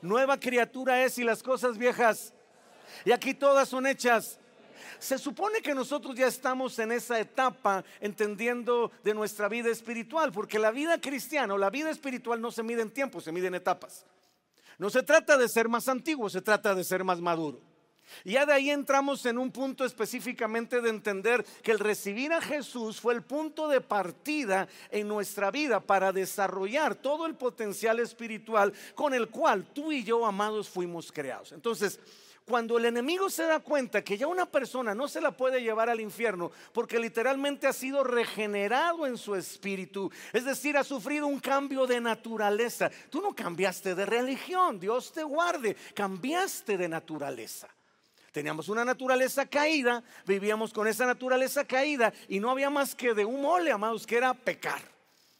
nueva 0.00 0.38
criatura 0.38 1.04
es 1.04 1.18
y 1.18 1.24
las 1.24 1.42
cosas 1.42 1.78
viejas, 1.78 2.32
y 3.04 3.12
aquí 3.12 3.34
todas 3.34 3.68
son 3.68 3.86
hechas. 3.86 4.38
Se 4.98 5.18
supone 5.18 5.60
que 5.60 5.74
nosotros 5.74 6.14
ya 6.14 6.26
estamos 6.26 6.78
en 6.78 6.92
esa 6.92 7.18
etapa 7.20 7.84
entendiendo 8.00 8.90
de 9.02 9.12
nuestra 9.12 9.48
vida 9.48 9.70
espiritual, 9.70 10.32
porque 10.32 10.58
la 10.58 10.70
vida 10.70 11.00
cristiana 11.00 11.54
o 11.54 11.58
la 11.58 11.70
vida 11.70 11.90
espiritual 11.90 12.40
no 12.40 12.50
se 12.50 12.62
mide 12.62 12.82
en 12.82 12.90
tiempo, 12.90 13.20
se 13.20 13.32
mide 13.32 13.48
en 13.48 13.54
etapas. 13.54 14.06
No 14.78 14.90
se 14.90 15.02
trata 15.02 15.36
de 15.36 15.48
ser 15.48 15.68
más 15.68 15.88
antiguo, 15.88 16.30
se 16.30 16.40
trata 16.40 16.74
de 16.74 16.84
ser 16.84 17.04
más 17.04 17.20
maduro. 17.20 17.60
Y 18.24 18.32
ya 18.32 18.46
de 18.46 18.52
ahí 18.52 18.70
entramos 18.70 19.24
en 19.26 19.38
un 19.38 19.50
punto 19.50 19.84
específicamente 19.84 20.80
de 20.80 20.90
entender 20.90 21.44
que 21.62 21.72
el 21.72 21.78
recibir 21.78 22.32
a 22.32 22.40
Jesús 22.40 23.00
fue 23.00 23.14
el 23.14 23.22
punto 23.22 23.68
de 23.68 23.80
partida 23.80 24.68
en 24.90 25.08
nuestra 25.08 25.50
vida 25.50 25.80
para 25.80 26.12
desarrollar 26.12 26.94
todo 26.94 27.26
el 27.26 27.34
potencial 27.34 28.00
espiritual 28.00 28.72
con 28.94 29.14
el 29.14 29.28
cual 29.28 29.66
tú 29.72 29.92
y 29.92 30.04
yo, 30.04 30.24
amados, 30.26 30.68
fuimos 30.68 31.12
creados. 31.12 31.52
Entonces, 31.52 32.00
cuando 32.46 32.76
el 32.76 32.84
enemigo 32.84 33.30
se 33.30 33.44
da 33.44 33.60
cuenta 33.60 34.04
que 34.04 34.18
ya 34.18 34.26
una 34.26 34.44
persona 34.44 34.94
no 34.94 35.08
se 35.08 35.20
la 35.20 35.30
puede 35.30 35.62
llevar 35.62 35.88
al 35.88 36.00
infierno 36.00 36.52
porque 36.72 36.98
literalmente 36.98 37.66
ha 37.66 37.72
sido 37.72 38.04
regenerado 38.04 39.06
en 39.06 39.16
su 39.16 39.34
espíritu, 39.34 40.10
es 40.32 40.44
decir, 40.44 40.76
ha 40.76 40.84
sufrido 40.84 41.26
un 41.26 41.40
cambio 41.40 41.86
de 41.86 42.00
naturaleza. 42.00 42.90
Tú 43.08 43.22
no 43.22 43.34
cambiaste 43.34 43.94
de 43.94 44.04
religión, 44.04 44.78
Dios 44.78 45.12
te 45.12 45.22
guarde, 45.22 45.74
cambiaste 45.94 46.76
de 46.76 46.88
naturaleza. 46.88 47.68
Teníamos 48.34 48.68
una 48.68 48.84
naturaleza 48.84 49.46
caída, 49.46 50.02
vivíamos 50.26 50.72
con 50.72 50.88
esa 50.88 51.06
naturaleza 51.06 51.64
caída 51.64 52.12
y 52.28 52.40
no 52.40 52.50
había 52.50 52.68
más 52.68 52.96
que 52.96 53.14
de 53.14 53.24
un 53.24 53.40
mole, 53.40 53.70
amados, 53.70 54.04
que 54.04 54.16
era 54.16 54.34
pecar. 54.34 54.82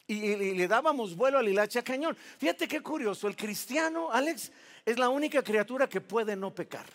Y, 0.06 0.36
le 0.36 0.68
dábamos 0.68 1.16
vuelo 1.16 1.38
al 1.38 1.48
hilacha 1.48 1.82
cañón. 1.82 2.16
Fíjate 2.38 2.68
qué 2.68 2.80
curioso, 2.80 3.26
el 3.26 3.34
cristiano, 3.34 4.12
Alex, 4.12 4.52
es 4.84 4.96
la 4.96 5.08
única 5.08 5.42
criatura 5.42 5.88
que 5.88 6.00
puede 6.00 6.36
no 6.36 6.54
pecar. 6.54 6.86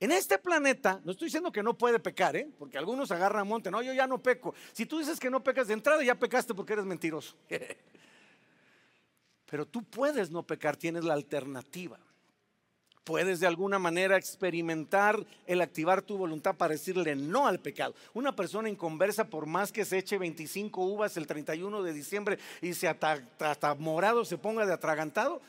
En 0.00 0.10
este 0.10 0.38
planeta, 0.38 1.02
no 1.04 1.12
estoy 1.12 1.26
diciendo 1.26 1.52
que 1.52 1.62
no 1.62 1.76
puede 1.76 1.98
pecar, 1.98 2.34
¿eh? 2.36 2.48
porque 2.58 2.78
algunos 2.78 3.10
agarran 3.10 3.46
monte, 3.46 3.70
no, 3.70 3.82
yo 3.82 3.92
ya 3.92 4.06
no 4.06 4.16
peco. 4.22 4.54
Si 4.72 4.86
tú 4.86 5.00
dices 5.00 5.20
que 5.20 5.28
no 5.28 5.44
pecas 5.44 5.68
de 5.68 5.74
entrada, 5.74 6.02
ya 6.02 6.14
pecaste 6.14 6.54
porque 6.54 6.72
eres 6.72 6.86
mentiroso. 6.86 7.36
Pero 9.50 9.66
tú 9.66 9.82
puedes 9.82 10.30
no 10.30 10.44
pecar, 10.44 10.78
tienes 10.78 11.04
la 11.04 11.12
alternativa. 11.12 11.98
Puedes 13.08 13.40
de 13.40 13.46
alguna 13.46 13.78
manera 13.78 14.18
experimentar 14.18 15.24
el 15.46 15.62
activar 15.62 16.02
tu 16.02 16.18
voluntad 16.18 16.54
para 16.54 16.74
decirle 16.74 17.16
no 17.16 17.46
al 17.46 17.58
pecado. 17.58 17.94
Una 18.12 18.36
persona 18.36 18.68
inconversa, 18.68 19.24
por 19.24 19.46
más 19.46 19.72
que 19.72 19.86
se 19.86 19.96
eche 19.96 20.18
25 20.18 20.84
uvas 20.84 21.16
el 21.16 21.26
31 21.26 21.82
de 21.82 21.94
diciembre 21.94 22.38
y 22.60 22.74
se 22.74 22.86
hasta, 22.86 23.26
hasta 23.38 23.74
morado 23.76 24.26
se 24.26 24.36
ponga 24.36 24.66
de 24.66 24.74
atragantado, 24.74 25.40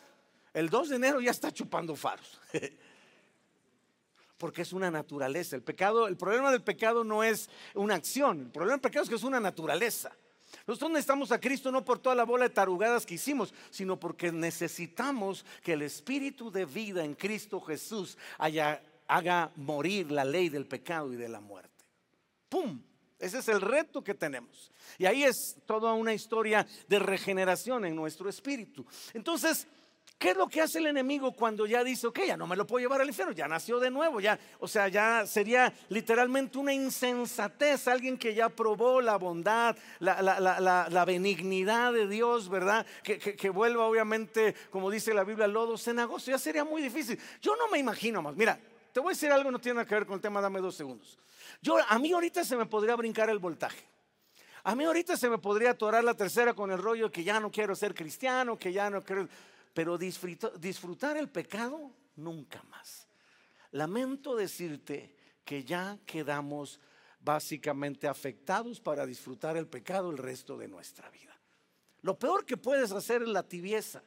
el 0.53 0.69
2 0.69 0.87
de 0.87 0.95
enero 0.95 1.19
ya 1.19 1.31
está 1.31 1.51
chupando 1.51 1.97
faros. 1.97 2.39
Porque 4.37 4.61
es 4.61 4.71
una 4.71 4.89
naturaleza. 4.89 5.57
El 5.57 5.61
pecado, 5.61 6.07
el 6.07 6.15
problema 6.15 6.53
del 6.53 6.61
pecado 6.61 7.03
no 7.03 7.25
es 7.25 7.49
una 7.75 7.95
acción. 7.95 8.39
El 8.39 8.51
problema 8.51 8.75
del 8.75 8.81
pecado 8.81 9.03
es 9.03 9.09
que 9.09 9.15
es 9.15 9.23
una 9.23 9.41
naturaleza. 9.41 10.13
Nosotros 10.69 10.91
necesitamos 10.91 11.31
a 11.31 11.39
Cristo 11.39 11.71
no 11.71 11.83
por 11.83 11.97
toda 11.97 12.13
la 12.13 12.25
bola 12.25 12.43
de 12.43 12.53
tarugadas 12.53 13.03
que 13.03 13.15
hicimos, 13.15 13.55
sino 13.71 13.99
porque 13.99 14.31
necesitamos 14.31 15.43
que 15.63 15.73
el 15.73 15.81
espíritu 15.81 16.51
de 16.51 16.65
vida 16.65 17.03
en 17.03 17.15
Cristo 17.15 17.59
Jesús 17.59 18.19
haga 18.37 19.51
morir 19.55 20.11
la 20.11 20.23
ley 20.23 20.47
del 20.47 20.67
pecado 20.67 21.11
y 21.11 21.15
de 21.15 21.27
la 21.27 21.39
muerte. 21.39 21.85
¡Pum! 22.49 22.83
Ese 23.17 23.39
es 23.39 23.47
el 23.47 23.61
reto 23.61 24.03
que 24.03 24.13
tenemos. 24.13 24.71
Y 24.99 25.07
ahí 25.07 25.23
es 25.23 25.57
toda 25.65 25.93
una 25.93 26.13
historia 26.13 26.67
de 26.87 26.99
regeneración 26.99 27.83
en 27.85 27.95
nuestro 27.95 28.29
espíritu. 28.29 28.85
Entonces, 29.15 29.65
¿Qué 30.19 30.31
es 30.31 30.37
lo 30.37 30.49
que 30.49 30.59
hace 30.59 30.79
el 30.79 30.87
enemigo 30.87 31.31
cuando 31.31 31.65
ya 31.65 31.81
dice, 31.81 32.05
ok, 32.05 32.19
ya 32.27 32.35
no 32.35 32.45
me 32.45 32.57
lo 32.57 32.67
puedo 32.67 32.81
llevar 32.83 32.99
al 32.99 33.07
infierno, 33.07 33.31
ya 33.31 33.47
nació 33.47 33.79
de 33.79 33.89
nuevo, 33.89 34.19
ya, 34.19 34.37
o 34.59 34.67
sea, 34.67 34.89
ya 34.89 35.25
sería 35.25 35.73
literalmente 35.87 36.57
una 36.57 36.73
insensatez, 36.73 37.87
alguien 37.87 38.17
que 38.17 38.35
ya 38.35 38.49
probó 38.49 38.99
la 38.99 39.15
bondad, 39.15 39.77
la, 39.99 41.05
benignidad 41.07 41.93
de 41.93 42.05
Dios, 42.05 42.49
¿verdad? 42.49 42.85
Que, 43.01 43.49
vuelva 43.49 43.85
obviamente, 43.85 44.55
como 44.69 44.91
dice 44.91 45.13
la 45.13 45.23
Biblia, 45.23 45.47
lodo 45.47 45.77
cenagoso, 45.77 46.31
ya 46.31 46.37
sería 46.37 46.65
muy 46.65 46.81
difícil. 46.81 47.17
Yo 47.41 47.55
no 47.55 47.69
me 47.69 47.79
imagino 47.79 48.21
más, 48.21 48.35
mira, 48.35 48.59
te 48.91 48.99
voy 48.99 49.11
a 49.11 49.13
decir 49.13 49.31
algo, 49.31 49.49
no 49.51 49.59
tiene 49.59 49.75
nada 49.75 49.87
que 49.87 49.95
ver 49.95 50.05
con 50.05 50.15
el 50.15 50.21
tema, 50.21 50.41
dame 50.41 50.59
dos 50.59 50.75
segundos. 50.75 51.17
Yo, 51.61 51.77
a 51.87 51.97
mí 51.97 52.11
ahorita 52.11 52.43
se 52.43 52.57
me 52.57 52.65
podría 52.65 52.97
brincar 52.97 53.29
el 53.29 53.39
voltaje. 53.39 53.85
A 54.65 54.75
mí 54.75 54.83
ahorita 54.83 55.15
se 55.15 55.29
me 55.29 55.37
podría 55.37 55.69
atorar 55.69 56.03
la 56.03 56.13
tercera 56.13 56.53
con 56.53 56.71
el 56.71 56.77
rollo 56.77 57.09
que 57.09 57.23
ya 57.23 57.39
no 57.39 57.49
quiero 57.49 57.73
ser 57.73 57.95
cristiano, 57.95 58.57
que 58.57 58.73
ya 58.73 58.89
no 58.89 59.01
quiero 59.01 59.29
pero 59.73 59.97
disfrutar 59.97 61.17
el 61.17 61.29
pecado 61.29 61.91
nunca 62.15 62.61
más. 62.63 63.07
Lamento 63.71 64.35
decirte 64.35 65.15
que 65.45 65.63
ya 65.63 65.97
quedamos 66.05 66.79
básicamente 67.19 68.07
afectados 68.07 68.79
para 68.79 69.05
disfrutar 69.05 69.57
el 69.57 69.67
pecado 69.67 70.09
el 70.09 70.17
resto 70.17 70.57
de 70.57 70.67
nuestra 70.67 71.09
vida. 71.09 71.37
Lo 72.01 72.17
peor 72.17 72.45
que 72.45 72.57
puedes 72.57 72.91
hacer 72.91 73.21
es 73.21 73.27
la 73.27 73.43
tibieza, 73.43 74.01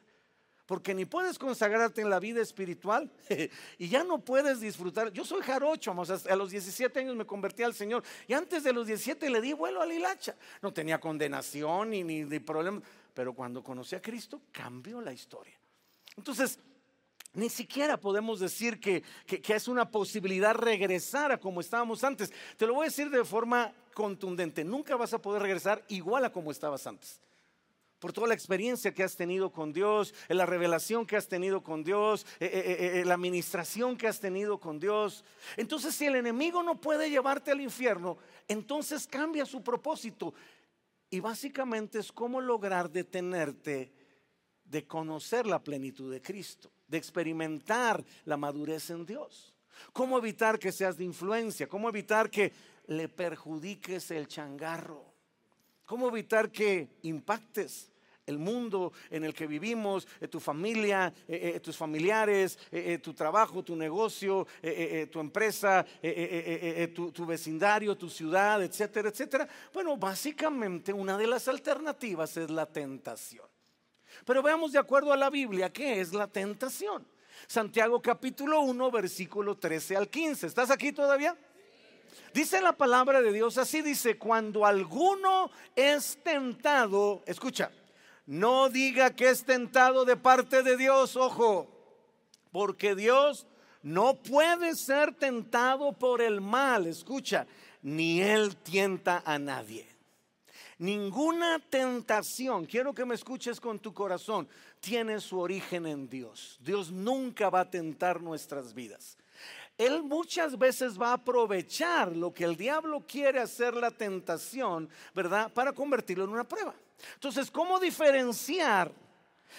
porque 0.65 0.93
ni 0.93 1.05
puedes 1.05 1.37
consagrarte 1.37 2.01
en 2.01 2.09
la 2.09 2.19
vida 2.19 2.41
espiritual 2.41 3.11
y 3.77 3.87
ya 3.87 4.03
no 4.03 4.19
puedes 4.19 4.59
disfrutar. 4.59 5.11
Yo 5.11 5.23
soy 5.23 5.41
jarocho, 5.41 5.91
a 5.91 6.35
los 6.35 6.49
17 6.49 6.99
años 6.99 7.15
me 7.15 7.25
convertí 7.25 7.63
al 7.63 7.73
Señor 7.73 8.03
y 8.27 8.33
antes 8.33 8.63
de 8.63 8.73
los 8.73 8.87
17 8.87 9.29
le 9.29 9.41
di 9.41 9.53
vuelo 9.53 9.81
a 9.81 9.85
la. 9.85 10.35
No 10.61 10.73
tenía 10.73 10.99
condenación 10.99 11.91
ni, 11.91 12.03
ni, 12.03 12.23
ni 12.23 12.39
problema 12.39 12.81
pero 13.13 13.33
cuando 13.33 13.63
conocí 13.63 13.95
a 13.95 14.01
Cristo 14.01 14.41
cambió 14.51 15.01
la 15.01 15.13
historia. 15.13 15.57
Entonces, 16.17 16.59
ni 17.33 17.49
siquiera 17.49 17.97
podemos 17.97 18.39
decir 18.39 18.79
que, 18.79 19.03
es 19.27 19.67
una 19.67 19.89
posibilidad 19.89 20.53
regresar 20.53 21.31
a 21.31 21.39
como 21.39 21.61
estábamos 21.61 22.03
antes. 22.03 22.31
Te 22.57 22.67
lo 22.67 22.75
voy 22.75 22.85
a 22.85 22.89
decir 22.89 23.09
de 23.09 23.25
forma 23.25 23.73
contundente. 23.93 24.63
Nunca 24.63 24.95
vas 24.95 25.13
a 25.13 25.21
poder 25.21 25.41
regresar 25.41 25.83
igual 25.87 26.25
a 26.25 26.31
como 26.31 26.51
estabas 26.51 26.85
antes. 26.85 27.19
Por 27.97 28.11
toda 28.11 28.27
la 28.27 28.33
experiencia 28.33 28.93
que 28.93 29.01
has 29.01 29.15
tenido 29.15 29.49
con 29.49 29.71
Dios, 29.71 30.13
la 30.27 30.45
revelación 30.45 31.05
que 31.05 31.15
has 31.15 31.27
tenido 31.27 31.63
con 31.63 31.83
Dios, 31.83 32.25
eh, 32.39 32.51
eh, 32.53 32.99
eh, 32.99 33.05
la 33.05 33.13
administración 33.13 33.95
que 33.95 34.07
has 34.07 34.19
tenido 34.19 34.59
con 34.59 34.77
Dios. 34.77 35.23
Entonces, 35.55 35.95
si 35.95 36.05
el 36.05 36.17
enemigo 36.17 36.61
no 36.61 36.81
puede 36.81 37.09
llevarte 37.09 37.51
al 37.51 37.61
infierno, 37.61 38.17
entonces 38.47 39.07
cambia 39.07 39.45
su 39.45 39.63
propósito 39.63 40.33
y 41.13 41.19
básicamente 41.19 41.99
es 41.99 42.11
cómo 42.11 42.41
lograr 42.41 42.89
detenerte 42.89 43.93
de 44.65 44.87
conocer 44.87 45.45
la 45.45 45.63
plenitud 45.63 46.11
de 46.11 46.23
Cristo, 46.23 46.71
de 46.87 46.97
experimentar 46.97 48.03
la 48.25 48.35
madurez 48.35 48.89
en 48.89 49.05
Dios. 49.05 49.53
Cómo 49.91 50.17
evitar 50.17 50.57
que 50.57 50.71
seas 50.71 50.97
de 50.97 51.03
influencia, 51.03 51.67
cómo 51.67 51.87
evitar 51.87 52.31
que 52.31 52.51
le 52.87 53.09
perjudiques 53.09 54.09
el 54.09 54.27
changarro, 54.27 55.13
cómo 55.85 56.07
evitar 56.07 56.51
que 56.51 56.97
impactes 57.03 57.91
el 58.25 58.37
mundo 58.37 58.93
en 59.09 59.23
el 59.23 59.33
que 59.33 59.47
vivimos, 59.47 60.07
eh, 60.21 60.27
tu 60.27 60.39
familia, 60.39 61.13
eh, 61.27 61.53
eh, 61.55 61.59
tus 61.59 61.75
familiares, 61.77 62.57
tu 63.01 63.13
trabajo, 63.13 63.63
tu 63.63 63.75
negocio, 63.75 64.47
tu 65.11 65.19
empresa, 65.19 65.85
tu, 66.93 67.11
tu, 67.11 67.25
vecindario, 67.25 67.95
tu 67.95 68.09
ciudad, 68.09 68.61
etcétera, 68.63 69.09
etcétera. 69.09 69.47
Bueno, 69.73 69.97
básicamente 69.97 70.93
una 70.93 71.17
de 71.17 71.27
las 71.27 71.47
alternativas 71.47 72.37
es 72.37 72.49
la 72.49 72.65
tentación. 72.65 73.47
Pero 74.25 74.41
veamos 74.41 74.71
de 74.71 74.79
acuerdo 74.79 75.11
a 75.11 75.17
la 75.17 75.29
Biblia 75.29 75.71
qué 75.71 75.99
es 75.99 76.13
la 76.13 76.27
tentación. 76.27 77.05
Santiago 77.47 78.01
capítulo 78.01 78.61
1, 78.61 78.91
versículo 78.91 79.57
13 79.57 79.97
al 79.97 80.09
15. 80.09 80.47
¿Estás 80.47 80.69
aquí 80.71 80.91
todavía? 80.91 81.35
Dice 82.33 82.61
la 82.61 82.73
palabra 82.73 83.21
de 83.21 83.31
Dios 83.31 83.57
así, 83.59 83.81
dice, 83.81 84.17
cuando 84.17 84.65
alguno 84.65 85.51
es 85.75 86.17
tentado, 86.23 87.21
escucha, 87.27 87.71
no 88.25 88.69
diga 88.69 89.15
que 89.15 89.29
es 89.29 89.43
tentado 89.43 90.05
de 90.05 90.15
parte 90.15 90.63
de 90.63 90.77
Dios, 90.77 91.15
ojo, 91.15 91.67
porque 92.51 92.95
Dios 92.95 93.47
no 93.81 94.15
puede 94.15 94.75
ser 94.75 95.13
tentado 95.13 95.93
por 95.93 96.21
el 96.21 96.39
mal, 96.39 96.87
escucha, 96.87 97.45
ni 97.81 98.21
Él 98.21 98.55
tienta 98.55 99.21
a 99.25 99.37
nadie. 99.37 99.87
Ninguna 100.77 101.59
tentación, 101.59 102.65
quiero 102.65 102.93
que 102.93 103.05
me 103.05 103.15
escuches 103.15 103.59
con 103.59 103.79
tu 103.79 103.93
corazón, 103.93 104.47
tiene 104.79 105.19
su 105.19 105.39
origen 105.39 105.85
en 105.85 106.09
Dios. 106.09 106.57
Dios 106.61 106.91
nunca 106.91 107.49
va 107.49 107.61
a 107.61 107.69
tentar 107.69 108.21
nuestras 108.21 108.73
vidas. 108.73 109.17
Él 109.77 110.03
muchas 110.03 110.57
veces 110.57 110.99
va 110.99 111.09
a 111.09 111.13
aprovechar 111.13 112.15
lo 112.15 112.33
que 112.33 112.43
el 112.43 112.55
diablo 112.55 113.03
quiere 113.07 113.39
hacer 113.39 113.73
la 113.73 113.91
tentación, 113.91 114.89
¿verdad? 115.15 115.51
Para 115.51 115.73
convertirlo 115.73 116.25
en 116.25 116.29
una 116.29 116.43
prueba. 116.43 116.75
Entonces, 117.15 117.49
¿cómo 117.49 117.79
diferenciar? 117.79 118.91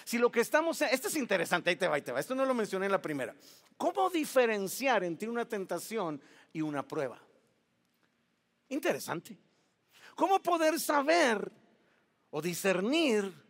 Si 0.03 0.17
lo 0.17 0.31
que 0.31 0.41
estamos, 0.41 0.81
esto 0.81 1.07
es 1.07 1.15
interesante, 1.15 1.69
ahí 1.69 1.75
te 1.75 1.87
va, 1.87 1.95
ahí 1.95 2.01
te 2.01 2.11
va, 2.11 2.19
esto 2.19 2.35
no 2.35 2.45
lo 2.45 2.53
mencioné 2.53 2.85
en 2.85 2.91
la 2.91 3.01
primera. 3.01 3.35
¿Cómo 3.77 4.09
diferenciar 4.09 5.03
entre 5.03 5.29
una 5.29 5.45
tentación 5.45 6.21
y 6.53 6.61
una 6.61 6.81
prueba? 6.81 7.19
Interesante. 8.69 9.37
¿Cómo 10.15 10.41
poder 10.41 10.79
saber 10.79 11.51
o 12.31 12.41
discernir 12.41 13.44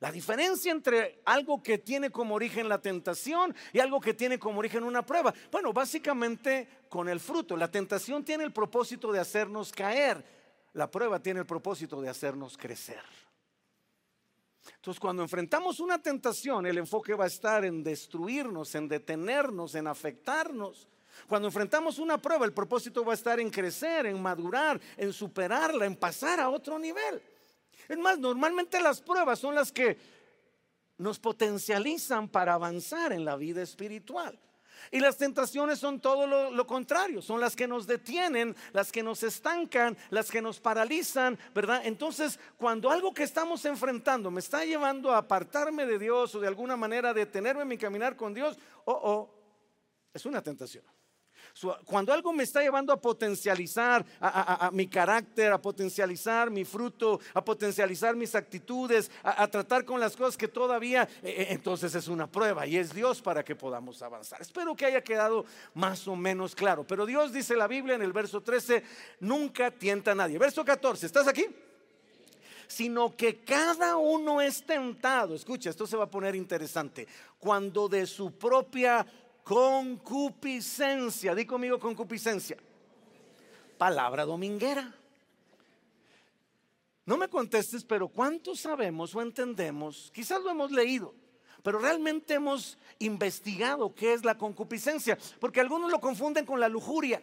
la 0.00 0.12
diferencia 0.12 0.70
entre 0.70 1.20
algo 1.24 1.60
que 1.60 1.78
tiene 1.78 2.10
como 2.10 2.36
origen 2.36 2.68
la 2.68 2.80
tentación 2.80 3.54
y 3.72 3.80
algo 3.80 4.00
que 4.00 4.14
tiene 4.14 4.38
como 4.38 4.60
origen 4.60 4.84
una 4.84 5.04
prueba? 5.04 5.34
Bueno, 5.50 5.72
básicamente 5.72 6.84
con 6.88 7.08
el 7.08 7.18
fruto. 7.18 7.56
La 7.56 7.70
tentación 7.70 8.24
tiene 8.24 8.44
el 8.44 8.52
propósito 8.52 9.10
de 9.10 9.18
hacernos 9.18 9.72
caer. 9.72 10.24
La 10.74 10.88
prueba 10.88 11.18
tiene 11.20 11.40
el 11.40 11.46
propósito 11.46 12.00
de 12.00 12.08
hacernos 12.08 12.56
crecer. 12.56 13.02
Entonces, 14.76 15.00
cuando 15.00 15.22
enfrentamos 15.22 15.80
una 15.80 16.00
tentación, 16.00 16.66
el 16.66 16.78
enfoque 16.78 17.14
va 17.14 17.24
a 17.24 17.28
estar 17.28 17.64
en 17.64 17.82
destruirnos, 17.82 18.74
en 18.76 18.86
detenernos, 18.86 19.74
en 19.74 19.88
afectarnos. 19.88 20.86
Cuando 21.26 21.48
enfrentamos 21.48 21.98
una 21.98 22.18
prueba, 22.18 22.44
el 22.44 22.52
propósito 22.52 23.04
va 23.04 23.12
a 23.12 23.14
estar 23.14 23.40
en 23.40 23.50
crecer, 23.50 24.06
en 24.06 24.22
madurar, 24.22 24.80
en 24.96 25.12
superarla, 25.12 25.86
en 25.86 25.96
pasar 25.96 26.38
a 26.38 26.50
otro 26.50 26.78
nivel. 26.78 27.20
Es 27.88 27.98
más, 27.98 28.18
normalmente 28.18 28.80
las 28.80 29.00
pruebas 29.00 29.38
son 29.38 29.54
las 29.54 29.72
que 29.72 29.98
nos 30.98 31.18
potencializan 31.18 32.28
para 32.28 32.54
avanzar 32.54 33.12
en 33.12 33.24
la 33.24 33.36
vida 33.36 33.62
espiritual. 33.62 34.38
Y 34.90 35.00
las 35.00 35.16
tentaciones 35.16 35.78
son 35.78 36.00
todo 36.00 36.26
lo, 36.50 36.66
contrario, 36.66 37.20
son 37.20 37.40
las 37.40 37.56
que 37.56 37.66
nos 37.66 37.86
detienen, 37.86 38.54
las 38.72 38.92
que 38.92 39.02
nos 39.02 39.22
estancan, 39.22 39.96
las 40.10 40.30
que 40.30 40.40
nos 40.40 40.60
paralizan, 40.60 41.38
¿verdad? 41.54 41.82
Entonces, 41.84 42.38
cuando 42.56 42.90
algo 42.90 43.12
que 43.12 43.24
estamos 43.24 43.64
enfrentando 43.64 44.30
me 44.30 44.40
está 44.40 44.64
llevando 44.64 45.12
a 45.12 45.18
apartarme 45.18 45.84
de 45.84 45.98
Dios 45.98 46.34
o 46.34 46.40
de 46.40 46.48
alguna 46.48 46.76
manera 46.76 47.12
detenerme 47.12 47.62
en 47.62 47.68
mi 47.68 47.78
caminar 47.78 48.16
con 48.16 48.32
Dios, 48.32 48.56
oh, 48.84 49.00
oh, 49.02 49.34
es 50.14 50.24
una 50.24 50.42
tentación. 50.42 50.84
Cuando 51.84 52.12
algo 52.12 52.32
me 52.32 52.44
está 52.44 52.62
llevando 52.62 52.92
a 52.92 53.00
potencializar 53.00 54.04
a, 54.20 54.70
mi 54.72 54.86
carácter, 54.86 55.52
a 55.52 55.60
potencializar 55.60 56.50
mi 56.50 56.64
fruto, 56.64 57.20
a 57.34 57.44
potencializar 57.44 58.14
mis 58.16 58.34
actitudes, 58.34 59.10
a, 59.22 59.46
tratar 59.48 59.84
con 59.84 60.00
las 60.00 60.16
cosas 60.16 60.36
que 60.36 60.48
todavía, 60.48 61.08
eh, 61.22 61.34
eh, 61.38 61.46
entonces 61.50 61.94
es 61.94 62.08
una 62.08 62.26
prueba 62.26 62.66
y 62.66 62.76
es 62.76 62.94
Dios 62.94 63.20
para 63.20 63.44
que 63.44 63.56
podamos 63.56 64.02
avanzar. 64.02 64.40
Espero 64.40 64.74
que 64.76 64.86
haya 64.86 65.02
quedado 65.02 65.44
más 65.74 66.06
o 66.06 66.16
menos 66.16 66.54
claro. 66.54 66.86
Pero 66.86 67.06
Dios 67.06 67.32
dice 67.32 67.56
la 67.56 67.66
Biblia 67.66 67.94
en 67.94 68.02
el 68.02 68.12
verso 68.12 68.40
13, 68.40 68.82
nunca 69.20 69.70
tienta 69.70 70.12
a 70.12 70.14
nadie. 70.14 70.38
Verso 70.38 70.64
14, 70.64 71.06
¿estás 71.06 71.28
aquí? 71.28 71.46
sino 72.68 73.16
que 73.16 73.40
cada 73.40 73.96
uno 73.96 74.40
es 74.40 74.62
tentado. 74.62 75.34
Escucha, 75.34 75.70
esto 75.70 75.86
se 75.86 75.96
va 75.96 76.04
a 76.04 76.10
poner 76.10 76.36
interesante. 76.36 77.08
Cuando 77.38 77.88
de 77.88 78.06
su 78.06 78.32
propia 78.32 79.04
concupiscencia. 79.48 81.34
Di 81.34 81.46
conmigo 81.46 81.78
concupiscencia. 81.78 82.58
Palabra 83.78 84.26
dominguera. 84.26 84.94
No 87.06 87.16
me 87.16 87.28
contestes, 87.28 87.82
pero 87.82 88.08
¿cuántos 88.08 88.60
sabemos 88.60 89.14
o 89.14 89.22
entendemos? 89.22 90.10
Quizás 90.12 90.42
lo 90.42 90.50
hemos 90.50 90.70
leído, 90.70 91.14
pero 91.62 91.78
realmente 91.78 92.34
hemos 92.34 92.76
investigado 92.98 93.94
qué 93.94 94.12
es 94.12 94.22
la 94.22 94.36
concupiscencia, 94.36 95.16
porque 95.40 95.60
algunos 95.60 95.90
lo 95.90 95.98
confunden 95.98 96.44
con 96.44 96.60
la 96.60 96.68
lujuria. 96.68 97.22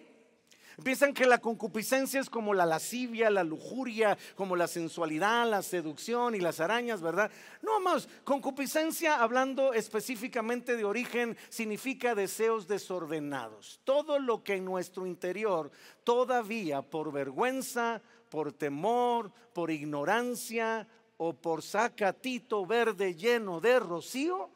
Piensan 0.83 1.13
que 1.13 1.25
la 1.25 1.37
concupiscencia 1.37 2.19
es 2.19 2.29
como 2.29 2.53
la 2.53 2.65
lascivia, 2.65 3.29
la 3.29 3.43
lujuria, 3.43 4.17
como 4.35 4.55
la 4.55 4.67
sensualidad, 4.67 5.49
la 5.49 5.61
seducción 5.61 6.35
y 6.35 6.39
las 6.39 6.59
arañas, 6.59 7.01
¿verdad? 7.01 7.31
No 7.61 7.79
más, 7.79 8.09
concupiscencia, 8.25 9.21
hablando 9.21 9.73
específicamente 9.73 10.75
de 10.75 10.83
origen, 10.83 11.37
significa 11.49 12.13
deseos 12.13 12.67
desordenados. 12.67 13.79
Todo 13.85 14.19
lo 14.19 14.43
que 14.43 14.55
en 14.55 14.65
nuestro 14.65 15.07
interior 15.07 15.71
todavía 16.03 16.81
por 16.81 17.11
vergüenza, 17.13 18.01
por 18.29 18.51
temor, 18.51 19.31
por 19.53 19.71
ignorancia 19.71 20.87
o 21.17 21.33
por 21.33 21.61
sacatito 21.61 22.65
verde 22.65 23.15
lleno 23.15 23.61
de 23.61 23.79
rocío, 23.79 24.49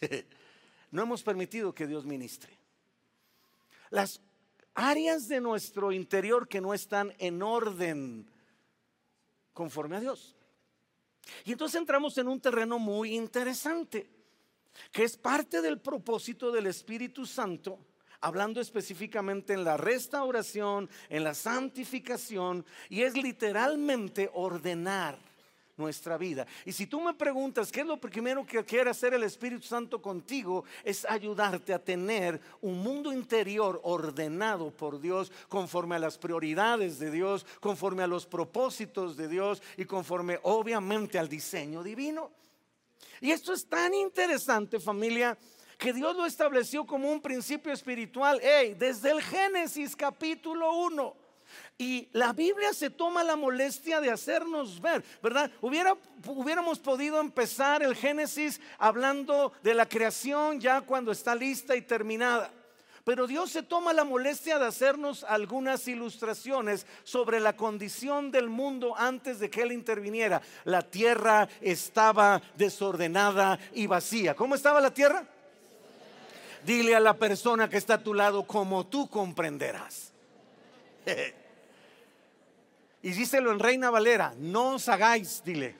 no 0.90 1.02
hemos 1.02 1.22
permitido 1.22 1.72
que 1.72 1.86
Dios 1.86 2.04
ministre. 2.04 2.58
Las 3.90 4.20
áreas 4.74 5.28
de 5.28 5.40
nuestro 5.40 5.92
interior 5.92 6.48
que 6.48 6.60
no 6.60 6.74
están 6.74 7.14
en 7.18 7.42
orden 7.42 8.26
conforme 9.52 9.96
a 9.96 10.00
Dios. 10.00 10.36
Y 11.44 11.52
entonces 11.52 11.80
entramos 11.80 12.16
en 12.18 12.28
un 12.28 12.40
terreno 12.40 12.78
muy 12.78 13.14
interesante, 13.14 14.08
que 14.90 15.04
es 15.04 15.16
parte 15.16 15.60
del 15.60 15.80
propósito 15.80 16.50
del 16.50 16.66
Espíritu 16.66 17.26
Santo, 17.26 17.78
hablando 18.20 18.60
específicamente 18.60 19.52
en 19.52 19.64
la 19.64 19.76
restauración, 19.76 20.88
en 21.08 21.24
la 21.24 21.34
santificación, 21.34 22.64
y 22.88 23.02
es 23.02 23.16
literalmente 23.16 24.30
ordenar 24.32 25.18
nuestra 25.76 26.18
vida. 26.18 26.46
Y 26.64 26.72
si 26.72 26.86
tú 26.86 27.00
me 27.00 27.14
preguntas 27.14 27.72
qué 27.72 27.80
es 27.80 27.86
lo 27.86 27.98
primero 27.98 28.46
que 28.46 28.64
quiere 28.64 28.90
hacer 28.90 29.14
el 29.14 29.22
Espíritu 29.22 29.66
Santo 29.66 30.02
contigo, 30.02 30.64
es 30.84 31.04
ayudarte 31.04 31.72
a 31.72 31.78
tener 31.78 32.40
un 32.60 32.82
mundo 32.82 33.12
interior 33.12 33.80
ordenado 33.84 34.70
por 34.70 35.00
Dios, 35.00 35.32
conforme 35.48 35.96
a 35.96 35.98
las 35.98 36.18
prioridades 36.18 36.98
de 36.98 37.10
Dios, 37.10 37.46
conforme 37.60 38.02
a 38.02 38.06
los 38.06 38.26
propósitos 38.26 39.16
de 39.16 39.28
Dios 39.28 39.62
y 39.76 39.84
conforme 39.84 40.38
obviamente 40.42 41.18
al 41.18 41.28
diseño 41.28 41.82
divino. 41.82 42.30
Y 43.20 43.30
esto 43.30 43.52
es 43.52 43.66
tan 43.66 43.94
interesante, 43.94 44.80
familia, 44.80 45.38
que 45.78 45.92
Dios 45.92 46.16
lo 46.16 46.26
estableció 46.26 46.84
como 46.84 47.10
un 47.10 47.20
principio 47.20 47.72
espiritual. 47.72 48.40
Hey, 48.42 48.76
desde 48.78 49.10
el 49.10 49.22
Génesis 49.22 49.96
capítulo 49.96 50.74
1. 50.76 51.21
Y 51.82 52.08
la 52.12 52.32
Biblia 52.32 52.72
se 52.72 52.90
toma 52.90 53.24
la 53.24 53.34
molestia 53.34 54.00
de 54.00 54.08
hacernos 54.08 54.80
ver, 54.80 55.02
¿verdad? 55.20 55.50
Hubiera, 55.60 55.96
hubiéramos 56.28 56.78
podido 56.78 57.18
empezar 57.18 57.82
el 57.82 57.96
Génesis 57.96 58.60
hablando 58.78 59.52
de 59.64 59.74
la 59.74 59.88
creación 59.88 60.60
ya 60.60 60.82
cuando 60.82 61.10
está 61.10 61.34
lista 61.34 61.74
y 61.74 61.82
terminada. 61.82 62.52
Pero 63.02 63.26
Dios 63.26 63.50
se 63.50 63.64
toma 63.64 63.92
la 63.92 64.04
molestia 64.04 64.60
de 64.60 64.66
hacernos 64.66 65.24
algunas 65.24 65.88
ilustraciones 65.88 66.86
sobre 67.02 67.40
la 67.40 67.56
condición 67.56 68.30
del 68.30 68.48
mundo 68.48 68.94
antes 68.96 69.40
de 69.40 69.50
que 69.50 69.62
Él 69.62 69.72
interviniera. 69.72 70.40
La 70.62 70.82
tierra 70.82 71.48
estaba 71.60 72.40
desordenada 72.56 73.58
y 73.72 73.88
vacía. 73.88 74.36
¿Cómo 74.36 74.54
estaba 74.54 74.80
la 74.80 74.94
tierra? 74.94 75.26
Dile 76.64 76.94
a 76.94 77.00
la 77.00 77.14
persona 77.14 77.68
que 77.68 77.78
está 77.78 77.94
a 77.94 78.04
tu 78.04 78.14
lado 78.14 78.46
como 78.46 78.86
tú 78.86 79.10
comprenderás. 79.10 80.12
Y 83.02 83.10
díselo 83.10 83.50
en 83.50 83.58
Reina 83.58 83.90
Valera, 83.90 84.34
no 84.38 84.74
os 84.74 84.88
hagáis, 84.88 85.42
dile. 85.44 85.76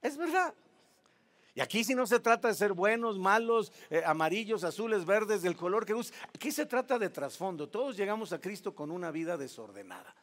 Es 0.00 0.16
verdad. 0.16 0.54
Y 1.54 1.60
aquí 1.60 1.82
si 1.84 1.94
no 1.94 2.06
se 2.06 2.20
trata 2.20 2.48
de 2.48 2.54
ser 2.54 2.72
buenos, 2.72 3.18
malos, 3.18 3.72
eh, 3.90 4.02
amarillos, 4.06 4.64
azules, 4.64 5.04
verdes, 5.04 5.42
del 5.42 5.56
color 5.56 5.84
que 5.84 5.92
guste. 5.92 6.16
Aquí 6.34 6.52
se 6.52 6.64
trata 6.66 6.98
de 6.98 7.10
trasfondo. 7.10 7.68
Todos 7.68 7.96
llegamos 7.96 8.32
a 8.32 8.40
Cristo 8.40 8.74
con 8.74 8.90
una 8.90 9.10
vida 9.10 9.36
desordenada. 9.36 10.14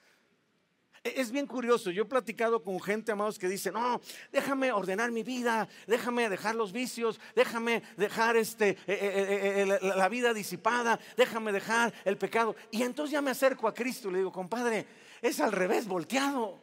Es 1.05 1.29
bien 1.29 1.45
curioso, 1.45 1.91
yo 1.91 2.01
he 2.01 2.05
platicado 2.07 2.63
con 2.63 2.81
gente, 2.81 3.11
amados, 3.11 3.37
que 3.37 3.47
dice, 3.47 3.71
no, 3.71 4.01
déjame 4.31 4.71
ordenar 4.71 5.11
mi 5.11 5.21
vida, 5.21 5.69
déjame 5.85 6.27
dejar 6.29 6.55
los 6.55 6.71
vicios, 6.71 7.19
déjame 7.35 7.83
dejar 7.95 8.35
este, 8.37 8.69
eh, 8.69 8.77
eh, 8.87 9.67
eh, 9.69 9.79
la 9.95 10.09
vida 10.09 10.33
disipada, 10.33 10.99
déjame 11.15 11.51
dejar 11.51 11.93
el 12.05 12.17
pecado. 12.17 12.55
Y 12.71 12.81
entonces 12.81 13.11
ya 13.11 13.21
me 13.21 13.29
acerco 13.29 13.67
a 13.67 13.73
Cristo 13.75 14.09
y 14.09 14.13
le 14.13 14.17
digo, 14.17 14.31
compadre, 14.31 14.87
es 15.21 15.39
al 15.39 15.51
revés, 15.51 15.87
volteado. 15.87 16.59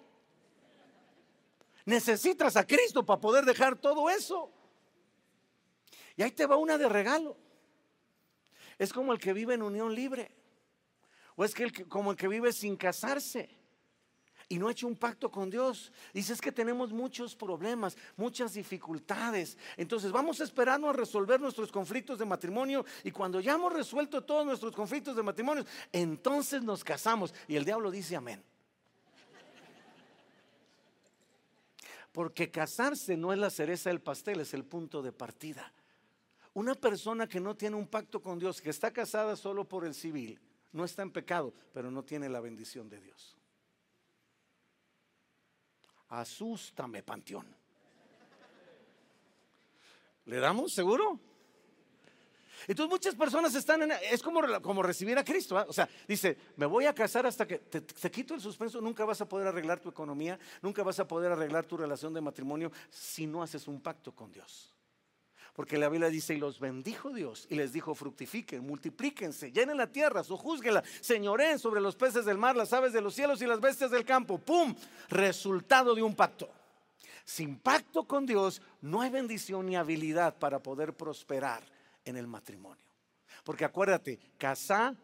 Necesitas 1.85 2.57
a 2.57 2.67
Cristo 2.67 3.07
para 3.07 3.21
poder 3.21 3.45
dejar 3.45 3.77
todo 3.77 4.11
eso. 4.11 4.51
Y 6.17 6.23
ahí 6.25 6.33
te 6.33 6.47
va 6.47 6.57
una 6.57 6.79
de 6.79 6.89
regalo. 6.89 7.37
Es 8.77 8.93
como 8.93 9.13
el 9.13 9.21
que 9.21 9.33
vive 9.33 9.55
en 9.55 9.63
unión 9.63 9.95
libre. 9.95 10.33
O 11.37 11.45
es 11.45 11.55
que 11.55 11.71
como 11.85 12.11
el 12.11 12.17
que 12.17 12.27
vive 12.27 12.53
sin 12.53 12.77
casarse 12.77 13.62
y 14.53 14.59
no 14.59 14.69
ha 14.69 14.73
hecho 14.73 14.87
un 14.87 14.97
pacto 14.97 15.31
con 15.31 15.49
Dios. 15.49 15.91
Dice, 16.13 16.35
es 16.35 16.41
que 16.43 16.53
tenemos 16.53 16.93
muchos 16.93 17.35
problemas, 17.35 17.97
muchas 18.19 18.53
dificultades. 18.53 19.57
Entonces 19.79 20.13
vamos 20.13 20.43
a 20.43 20.45
esperarnos 20.45 20.91
a 20.91 20.93
resolver 20.93 21.41
nuestros 21.41 21.73
conflictos 21.73 22.19
de 22.19 22.27
matrimonio 22.27 22.85
y 23.03 23.11
cuando 23.13 23.41
ya 23.41 23.55
hemos 23.55 23.73
resuelto 23.73 24.23
todos 24.23 24.45
nuestros 24.45 24.77
conflictos 24.77 25.17
de 25.17 25.23
matrimonio, 25.23 25.65
entonces 25.91 26.63
nos 26.63 26.85
casamos. 26.85 27.33
Y 27.49 27.57
el 27.57 27.65
diablo 27.65 27.91
dice 27.91 28.15
amén. 28.15 28.45
Porque 32.13 32.51
casarse 32.51 33.17
no 33.17 33.33
es 33.33 33.39
la 33.39 33.49
cereza 33.49 33.89
del 33.89 34.03
pastel, 34.03 34.41
es 34.41 34.53
el 34.53 34.67
punto 34.67 35.01
de 35.01 35.13
partida. 35.13 35.73
Una 36.53 36.75
persona 36.75 37.27
que 37.27 37.41
no 37.41 37.57
tiene 37.57 37.77
un 37.77 37.87
pacto 37.87 38.21
con 38.21 38.39
Dios, 38.39 38.61
que 38.61 38.69
está 38.69 38.93
casada 38.93 39.35
solo 39.35 39.67
por 39.67 39.87
el 39.87 39.95
civil, 39.95 40.39
no 40.73 40.85
está 40.85 41.01
en 41.01 41.11
pecado, 41.11 41.55
pero 41.73 41.91
no 41.91 42.05
tiene 42.05 42.29
la 42.29 42.41
bendición 42.41 42.91
de 42.91 43.01
Dios. 43.01 43.39
Asústame, 46.13 47.03
panteón. 47.03 47.47
¿Le 50.27 50.37
damos 50.37 50.73
seguro? 50.73 51.19
Entonces 52.69 52.91
muchas 52.91 53.15
personas 53.15 53.55
están 53.55 53.83
en... 53.83 53.93
Es 54.11 54.23
como, 54.23 54.43
como 54.61 54.83
recibir 54.83 55.17
a 55.17 55.25
Cristo. 55.25 55.65
O 55.67 55.73
sea, 55.73 55.89
dice, 56.07 56.37
me 56.57 56.67
voy 56.67 56.85
a 56.85 56.95
casar 56.95 57.27
hasta 57.27 57.47
que 57.47 57.59
te, 57.59 57.81
te, 57.81 58.11
quito 58.11 58.35
el 58.35 58.43
suspenso. 58.43 58.81
Nunca 58.83 59.07
vas 59.07 59.23
a 59.23 59.29
poder 59.29 59.49
arreglar 59.49 59.81
tu 59.81 59.89
economía. 59.89 60.39
Nunca 60.61 60.83
vas 60.83 61.01
a 61.01 61.09
poder 61.09 61.33
arreglar 61.33 61.65
tu 61.65 61.79
relación 61.79 62.13
de 62.13 62.21
matrimonio 62.21 62.71
si 62.91 63.27
no 63.27 63.43
haces 63.43 63.67
un 63.67 63.81
pacto 63.81 64.15
con 64.15 64.31
Dios. 64.31 64.71
Porque 65.53 65.77
la 65.77 65.91
Biblia 65.91 66.09
dice, 66.09 66.35
y 66.35 66.39
los 66.39 66.59
bendijo 66.61 67.11
Dios 67.11 67.47
y 67.51 67.57
les 67.57 67.73
dijo, 67.73 67.95
fructifiquen, 67.95 68.67
multiplíquense, 68.67 69.53
llenen 69.53 69.77
la 69.77 69.87
tierra, 69.87 70.25
sojúzguela, 70.25 70.83
señoreen 71.01 71.59
sobre 71.59 71.81
los 71.81 71.95
peces 71.95 72.25
del 72.25 72.39
mar, 72.39 72.57
las 72.57 72.73
aves 72.73 72.95
de 72.95 73.03
los 73.03 73.15
cielos 73.15 73.43
y 73.43 73.47
las 73.47 73.61
bestias 73.61 73.91
del 73.91 74.05
campo. 74.05 74.39
¡Pum! 74.39 74.75
Resultado 75.11 75.95
de 75.95 76.03
un 76.03 76.15
pacto. 76.15 76.49
Sin 77.25 77.59
pacto 77.59 78.05
con 78.05 78.25
Dios 78.25 78.63
no 78.81 79.03
hay 79.03 79.11
bendición 79.11 79.67
ni 79.67 79.77
habilidad 79.77 80.39
para 80.39 80.59
poder 80.59 80.95
prosperar 80.95 81.63
en 82.05 82.17
el 82.17 82.27
matrimonio. 82.27 82.85
Porque 83.45 83.65
acuérdate, 83.65 84.19
casa 84.39 84.95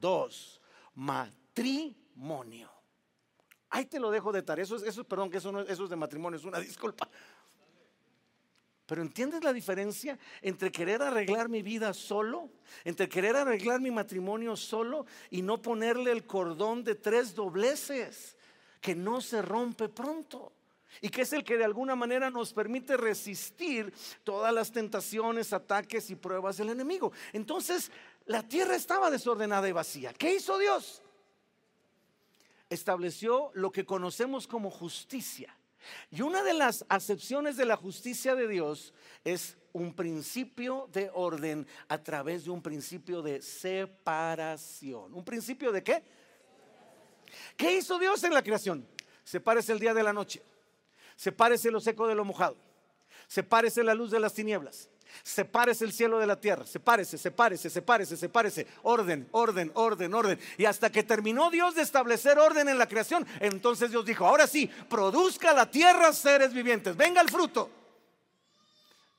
dos, 0.00 0.60
matrimonio. 0.94 2.70
Ahí 3.70 3.84
te 3.84 4.00
lo 4.00 4.10
dejo 4.10 4.32
de 4.32 4.42
tarea. 4.42 4.64
Eso, 4.64 4.82
eso 4.84 5.04
perdón, 5.04 5.30
que 5.30 5.36
eso, 5.38 5.52
no, 5.52 5.60
eso 5.60 5.84
es 5.84 5.90
de 5.90 5.96
matrimonio, 5.96 6.38
es 6.38 6.44
una 6.44 6.58
disculpa. 6.58 7.08
Pero 8.88 9.02
¿entiendes 9.02 9.44
la 9.44 9.52
diferencia 9.52 10.18
entre 10.40 10.72
querer 10.72 11.02
arreglar 11.02 11.50
mi 11.50 11.60
vida 11.60 11.92
solo, 11.92 12.48
entre 12.86 13.06
querer 13.06 13.36
arreglar 13.36 13.82
mi 13.82 13.90
matrimonio 13.90 14.56
solo 14.56 15.04
y 15.28 15.42
no 15.42 15.60
ponerle 15.60 16.10
el 16.10 16.24
cordón 16.24 16.82
de 16.84 16.94
tres 16.94 17.34
dobleces 17.34 18.34
que 18.80 18.94
no 18.94 19.20
se 19.20 19.42
rompe 19.42 19.90
pronto? 19.90 20.54
Y 21.02 21.10
que 21.10 21.20
es 21.20 21.34
el 21.34 21.44
que 21.44 21.58
de 21.58 21.66
alguna 21.66 21.96
manera 21.96 22.30
nos 22.30 22.54
permite 22.54 22.96
resistir 22.96 23.92
todas 24.24 24.54
las 24.54 24.72
tentaciones, 24.72 25.52
ataques 25.52 26.08
y 26.08 26.16
pruebas 26.16 26.56
del 26.56 26.70
enemigo. 26.70 27.12
Entonces, 27.34 27.92
la 28.24 28.42
tierra 28.42 28.74
estaba 28.74 29.10
desordenada 29.10 29.68
y 29.68 29.72
vacía. 29.72 30.14
¿Qué 30.14 30.34
hizo 30.34 30.56
Dios? 30.56 31.02
Estableció 32.70 33.50
lo 33.52 33.70
que 33.70 33.84
conocemos 33.84 34.46
como 34.46 34.70
justicia. 34.70 35.57
Y 36.10 36.22
una 36.22 36.42
de 36.42 36.54
las 36.54 36.84
acepciones 36.88 37.56
de 37.56 37.64
la 37.64 37.76
justicia 37.76 38.34
de 38.34 38.48
Dios 38.48 38.92
es 39.24 39.56
un 39.72 39.94
principio 39.94 40.88
de 40.92 41.10
orden 41.14 41.66
a 41.88 42.02
través 42.02 42.44
de 42.44 42.50
un 42.50 42.62
principio 42.62 43.22
de 43.22 43.42
separación. 43.42 45.14
¿Un 45.14 45.24
principio 45.24 45.72
de 45.72 45.82
qué? 45.82 46.02
¿Qué 47.56 47.76
hizo 47.76 47.98
Dios 47.98 48.22
en 48.24 48.34
la 48.34 48.42
creación? 48.42 48.86
Sepárese 49.24 49.72
el 49.72 49.78
día 49.78 49.94
de 49.94 50.02
la 50.02 50.12
noche. 50.12 50.42
Sepárese 51.16 51.70
lo 51.70 51.80
seco 51.80 52.06
de 52.06 52.14
lo 52.14 52.24
mojado. 52.24 52.56
Sepárese 53.26 53.82
la 53.82 53.94
luz 53.94 54.10
de 54.10 54.20
las 54.20 54.34
tinieblas. 54.34 54.88
Sepárese 55.22 55.84
el 55.84 55.92
cielo 55.92 56.18
de 56.18 56.26
la 56.26 56.40
tierra. 56.40 56.66
Sepárese, 56.66 57.18
sepárese, 57.18 57.70
sepárese, 57.70 58.16
sepárese. 58.16 58.66
Orden, 58.82 59.28
orden, 59.32 59.70
orden, 59.74 60.14
orden. 60.14 60.38
Y 60.56 60.64
hasta 60.64 60.90
que 60.90 61.02
terminó 61.02 61.50
Dios 61.50 61.74
de 61.74 61.82
establecer 61.82 62.38
orden 62.38 62.68
en 62.68 62.78
la 62.78 62.88
creación, 62.88 63.26
entonces 63.40 63.90
Dios 63.90 64.04
dijo, 64.04 64.26
ahora 64.26 64.46
sí, 64.46 64.70
produzca 64.88 65.52
la 65.52 65.70
tierra 65.70 66.12
seres 66.12 66.52
vivientes. 66.52 66.96
Venga 66.96 67.20
el 67.20 67.28
fruto. 67.28 67.70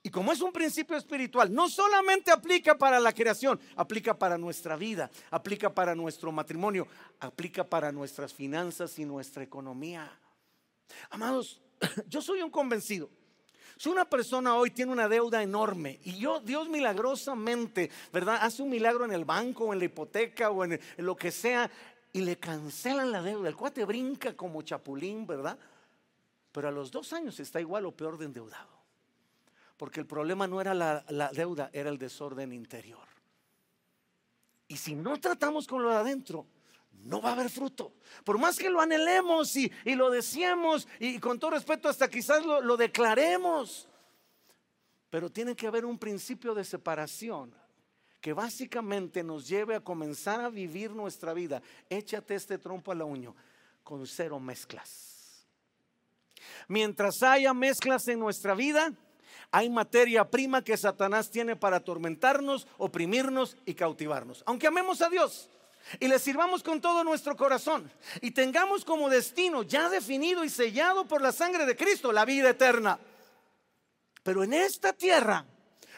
Y 0.01 0.09
como 0.09 0.31
es 0.31 0.41
un 0.41 0.53
principio 0.53 0.95
espiritual, 0.95 1.53
no 1.53 1.67
solamente 1.67 2.31
aplica 2.31 2.77
para 2.77 2.99
la 2.99 3.11
creación, 3.11 3.59
aplica 3.75 4.17
para 4.17 4.37
nuestra 4.37 4.77
vida, 4.77 5.11
aplica 5.29 5.73
para 5.73 5.93
nuestro 5.93 6.31
matrimonio, 6.31 6.87
aplica 7.19 7.65
para 7.65 7.91
nuestras 7.91 8.33
finanzas 8.33 8.97
y 8.97 9.03
nuestra 9.03 9.43
economía. 9.43 10.09
Amados, 11.09 11.61
yo 12.07 12.21
soy 12.21 12.41
un 12.41 12.49
convencido. 12.49 13.09
Si 13.79 13.87
una 13.87 14.03
persona 14.03 14.57
hoy 14.57 14.71
tiene 14.71 14.91
una 14.91 15.07
deuda 15.07 15.41
enorme 15.41 16.01
y 16.03 16.17
yo, 16.17 16.41
Dios 16.41 16.67
milagrosamente, 16.67 17.89
¿verdad? 18.11 18.39
Hace 18.41 18.61
un 18.61 18.69
milagro 18.69 19.05
en 19.05 19.13
el 19.13 19.23
banco 19.23 19.63
o 19.63 19.71
en 19.71 19.79
la 19.79 19.85
hipoteca 19.85 20.49
o 20.51 20.65
en, 20.65 20.77
lo 20.97 21.15
que 21.15 21.31
sea 21.31 21.71
y 22.11 22.19
le 22.19 22.37
cancelan 22.37 23.09
la 23.09 23.21
deuda. 23.21 23.47
El 23.47 23.55
cuate 23.55 23.85
brinca 23.85 24.35
como 24.35 24.63
chapulín, 24.63 25.25
¿verdad? 25.25 25.57
Pero 26.51 26.67
a 26.67 26.71
los 26.71 26.91
dos 26.91 27.13
años 27.13 27.39
está 27.39 27.61
igual 27.61 27.85
o 27.85 27.93
peor 27.93 28.17
de 28.17 28.25
endeudado. 28.25 28.67
Porque 29.77 30.01
el 30.01 30.05
problema 30.05 30.45
no 30.45 30.59
era 30.59 30.73
la, 30.73 31.05
la 31.07 31.31
deuda, 31.31 31.69
era 31.71 31.89
el 31.89 31.97
desorden 31.97 32.51
interior. 32.51 33.07
Y 34.67 34.75
si 34.75 34.93
no 34.93 35.21
tratamos 35.21 35.65
con 35.67 35.83
lo 35.83 35.89
de 35.89 35.95
adentro, 35.95 36.45
no 36.91 37.21
va 37.21 37.29
a 37.29 37.33
haber 37.33 37.49
fruto. 37.49 37.93
Por 38.23 38.37
más 38.37 38.57
que 38.57 38.69
lo 38.69 38.81
anhelemos 38.81 39.55
y, 39.55 39.71
lo 39.85 40.09
deseemos 40.09 40.87
y 40.99 41.19
con 41.19 41.39
todo 41.39 41.51
respeto 41.51 41.89
hasta 41.89 42.09
quizás 42.09 42.45
lo, 42.45 42.61
lo 42.61 42.77
declaremos. 42.77 43.87
Pero 45.09 45.29
tiene 45.29 45.55
que 45.55 45.67
haber 45.67 45.85
un 45.85 45.97
principio 45.97 46.53
de 46.53 46.63
separación 46.63 47.53
que 48.21 48.33
básicamente 48.33 49.23
nos 49.23 49.47
lleve 49.47 49.75
a 49.75 49.79
comenzar 49.79 50.41
a 50.41 50.49
vivir 50.49 50.91
nuestra 50.91 51.33
vida. 51.33 51.61
Échate 51.89 52.35
este 52.35 52.57
trompo 52.57 52.91
a 52.91 52.95
la 52.95 53.05
uña 53.05 53.33
con 53.83 54.05
cero 54.05 54.39
mezclas. 54.39 55.47
Mientras 56.67 57.23
haya 57.23 57.53
mezclas 57.53 58.07
en 58.07 58.19
nuestra 58.19 58.53
vida, 58.53 58.93
hay 59.51 59.69
materia 59.69 60.29
prima 60.29 60.63
que 60.63 60.77
Satanás 60.77 61.31
tiene 61.31 61.55
para 61.55 61.77
atormentarnos, 61.77 62.67
oprimirnos 62.77 63.57
y 63.65 63.73
cautivarnos. 63.73 64.43
Aunque 64.45 64.67
amemos 64.67 65.01
a 65.01 65.09
Dios, 65.09 65.49
y 65.99 66.07
le 66.07 66.19
sirvamos 66.19 66.63
con 66.63 66.81
todo 66.81 67.03
nuestro 67.03 67.35
corazón 67.35 67.91
y 68.21 68.31
tengamos 68.31 68.85
como 68.85 69.09
destino 69.09 69.63
ya 69.63 69.89
definido 69.89 70.43
y 70.43 70.49
sellado 70.49 71.05
por 71.05 71.21
la 71.21 71.31
sangre 71.31 71.65
de 71.65 71.75
Cristo 71.75 72.11
la 72.11 72.25
vida 72.25 72.49
eterna. 72.49 72.99
Pero 74.23 74.43
en 74.43 74.53
esta 74.53 74.93
tierra 74.93 75.45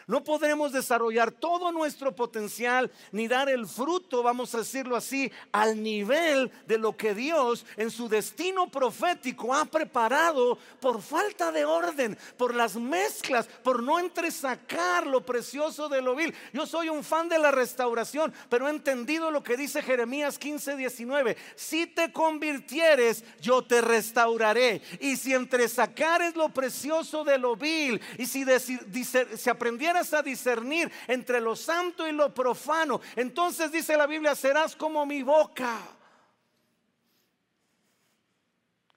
no 0.07 0.23
podremos 0.23 0.71
desarrollar 0.71 1.31
todo 1.31 1.71
nuestro 1.71 2.15
potencial 2.15 2.91
ni 3.11 3.27
dar 3.27 3.49
el 3.49 3.67
fruto, 3.67 4.23
vamos 4.23 4.53
a 4.55 4.59
decirlo 4.59 4.95
así, 4.95 5.31
al 5.51 5.81
nivel 5.81 6.51
de 6.67 6.77
lo 6.77 6.95
que 6.95 7.13
Dios 7.13 7.65
en 7.77 7.91
su 7.91 8.09
destino 8.09 8.69
profético 8.69 9.53
ha 9.53 9.65
preparado 9.65 10.57
por 10.79 11.01
falta 11.01 11.51
de 11.51 11.65
orden, 11.65 12.17
por 12.37 12.55
las 12.55 12.75
mezclas, 12.75 13.47
por 13.63 13.83
no 13.83 13.99
entresacar 13.99 15.07
lo 15.07 15.25
precioso 15.25 15.89
de 15.89 16.01
lo 16.01 16.15
vil. 16.15 16.33
Yo 16.53 16.65
soy 16.65 16.89
un 16.89 17.03
fan 17.03 17.29
de 17.29 17.39
la 17.39 17.51
restauración, 17.51 18.33
pero 18.49 18.67
he 18.67 18.71
entendido 18.71 19.31
lo 19.31 19.43
que 19.43 19.57
dice 19.57 19.81
Jeremías 19.81 20.37
15, 20.37 20.75
19. 20.75 21.37
Si 21.55 21.87
te 21.87 22.11
convirtieres, 22.11 23.23
yo 23.41 23.63
te 23.63 23.81
restauraré. 23.81 24.81
Y 24.99 25.15
si 25.17 25.33
entresacares 25.33 26.35
lo 26.35 26.49
precioso 26.49 27.23
de 27.23 27.37
lo 27.37 27.55
vil, 27.55 28.01
y 28.17 28.25
si 28.25 28.45
se 28.45 29.49
aprendiera 29.91 30.19
a 30.19 30.23
discernir 30.23 30.91
entre 31.07 31.41
lo 31.41 31.55
santo 31.55 32.07
y 32.07 32.11
lo 32.11 32.33
profano, 32.33 33.01
entonces 33.15 33.71
dice 33.71 33.97
la 33.97 34.07
Biblia, 34.07 34.35
serás 34.35 34.75
como 34.75 35.05
mi 35.05 35.23
boca. 35.23 35.79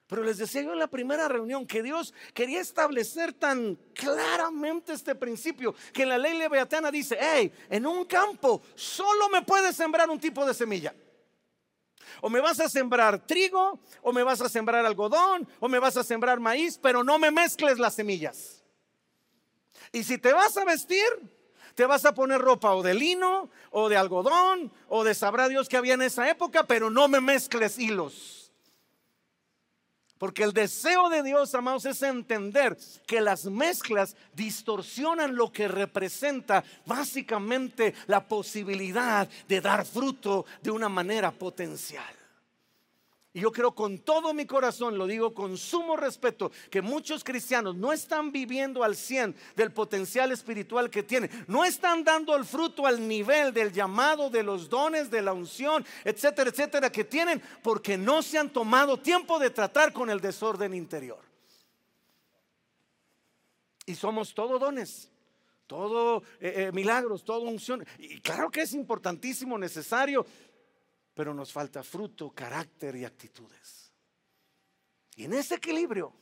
Pero 0.06 0.22
les 0.22 0.36
decía 0.36 0.62
yo 0.62 0.72
en 0.72 0.78
la 0.78 0.86
primera 0.86 1.28
reunión 1.28 1.66
que 1.66 1.82
Dios 1.82 2.12
quería 2.34 2.60
establecer 2.60 3.32
tan 3.32 3.74
claramente 3.94 4.92
este 4.92 5.14
principio 5.14 5.74
que 5.92 6.04
la 6.04 6.18
ley 6.18 6.36
leviatana 6.36 6.90
dice, 6.90 7.16
hey, 7.18 7.52
en 7.70 7.86
un 7.86 8.04
campo 8.04 8.62
solo 8.74 9.28
me 9.30 9.42
puedes 9.42 9.74
sembrar 9.74 10.08
un 10.10 10.20
tipo 10.20 10.44
de 10.46 10.54
semilla. 10.54 10.94
O 12.20 12.28
me 12.28 12.40
vas 12.40 12.60
a 12.60 12.68
sembrar 12.68 13.26
trigo, 13.26 13.80
o 14.02 14.12
me 14.12 14.22
vas 14.22 14.40
a 14.40 14.48
sembrar 14.48 14.84
algodón, 14.84 15.48
o 15.58 15.68
me 15.68 15.78
vas 15.78 15.96
a 15.96 16.04
sembrar 16.04 16.38
maíz, 16.38 16.78
pero 16.80 17.02
no 17.02 17.18
me 17.18 17.30
mezcles 17.30 17.78
las 17.78 17.94
semillas. 17.94 18.63
Y 19.92 20.04
si 20.04 20.18
te 20.18 20.32
vas 20.32 20.56
a 20.56 20.64
vestir, 20.64 21.04
te 21.74 21.86
vas 21.86 22.04
a 22.04 22.14
poner 22.14 22.40
ropa 22.40 22.74
o 22.74 22.82
de 22.82 22.94
lino, 22.94 23.50
o 23.70 23.88
de 23.88 23.96
algodón, 23.96 24.72
o 24.88 25.04
de 25.04 25.14
sabrá 25.14 25.48
Dios 25.48 25.68
que 25.68 25.76
había 25.76 25.94
en 25.94 26.02
esa 26.02 26.28
época, 26.28 26.64
pero 26.64 26.90
no 26.90 27.08
me 27.08 27.20
mezcles 27.20 27.78
hilos. 27.78 28.52
Porque 30.18 30.44
el 30.44 30.52
deseo 30.52 31.08
de 31.08 31.22
Dios, 31.22 31.54
amados, 31.54 31.84
es 31.84 32.00
entender 32.02 32.78
que 33.06 33.20
las 33.20 33.46
mezclas 33.46 34.16
distorsionan 34.32 35.34
lo 35.34 35.52
que 35.52 35.68
representa 35.68 36.64
básicamente 36.86 37.94
la 38.06 38.26
posibilidad 38.26 39.28
de 39.48 39.60
dar 39.60 39.84
fruto 39.84 40.46
de 40.62 40.70
una 40.70 40.88
manera 40.88 41.32
potencial. 41.32 42.23
Y 43.36 43.40
yo 43.40 43.50
creo 43.50 43.74
con 43.74 43.98
todo 43.98 44.32
mi 44.32 44.46
corazón, 44.46 44.96
lo 44.96 45.08
digo 45.08 45.34
con 45.34 45.58
sumo 45.58 45.96
respeto, 45.96 46.52
que 46.70 46.80
muchos 46.80 47.24
cristianos 47.24 47.74
no 47.74 47.92
están 47.92 48.30
viviendo 48.30 48.84
al 48.84 48.94
100 48.94 49.34
del 49.56 49.72
potencial 49.72 50.30
espiritual 50.30 50.88
que 50.88 51.02
tienen. 51.02 51.28
No 51.48 51.64
están 51.64 52.04
dando 52.04 52.36
el 52.36 52.44
fruto 52.44 52.86
al 52.86 53.08
nivel 53.08 53.52
del 53.52 53.72
llamado, 53.72 54.30
de 54.30 54.44
los 54.44 54.68
dones, 54.68 55.10
de 55.10 55.20
la 55.20 55.32
unción, 55.32 55.84
etcétera, 56.04 56.50
etcétera, 56.50 56.92
que 56.92 57.02
tienen 57.02 57.42
porque 57.60 57.98
no 57.98 58.22
se 58.22 58.38
han 58.38 58.50
tomado 58.50 59.00
tiempo 59.00 59.40
de 59.40 59.50
tratar 59.50 59.92
con 59.92 60.10
el 60.10 60.20
desorden 60.20 60.72
interior. 60.72 61.20
Y 63.84 63.96
somos 63.96 64.32
todo 64.32 64.60
dones 64.60 65.10
todo 65.66 66.22
eh, 66.40 66.66
eh, 66.66 66.72
milagros, 66.72 67.24
todo 67.24 67.40
unción. 67.40 67.84
Y 67.98 68.20
claro 68.20 68.50
que 68.50 68.60
es 68.60 68.74
importantísimo, 68.74 69.58
necesario, 69.58 70.26
pero 71.14 71.32
nos 71.32 71.52
falta 71.52 71.82
fruto, 71.82 72.30
carácter 72.30 72.96
y 72.96 73.04
actitudes. 73.04 73.92
Y 75.16 75.24
en 75.24 75.34
ese 75.34 75.54
equilibrio 75.54 76.12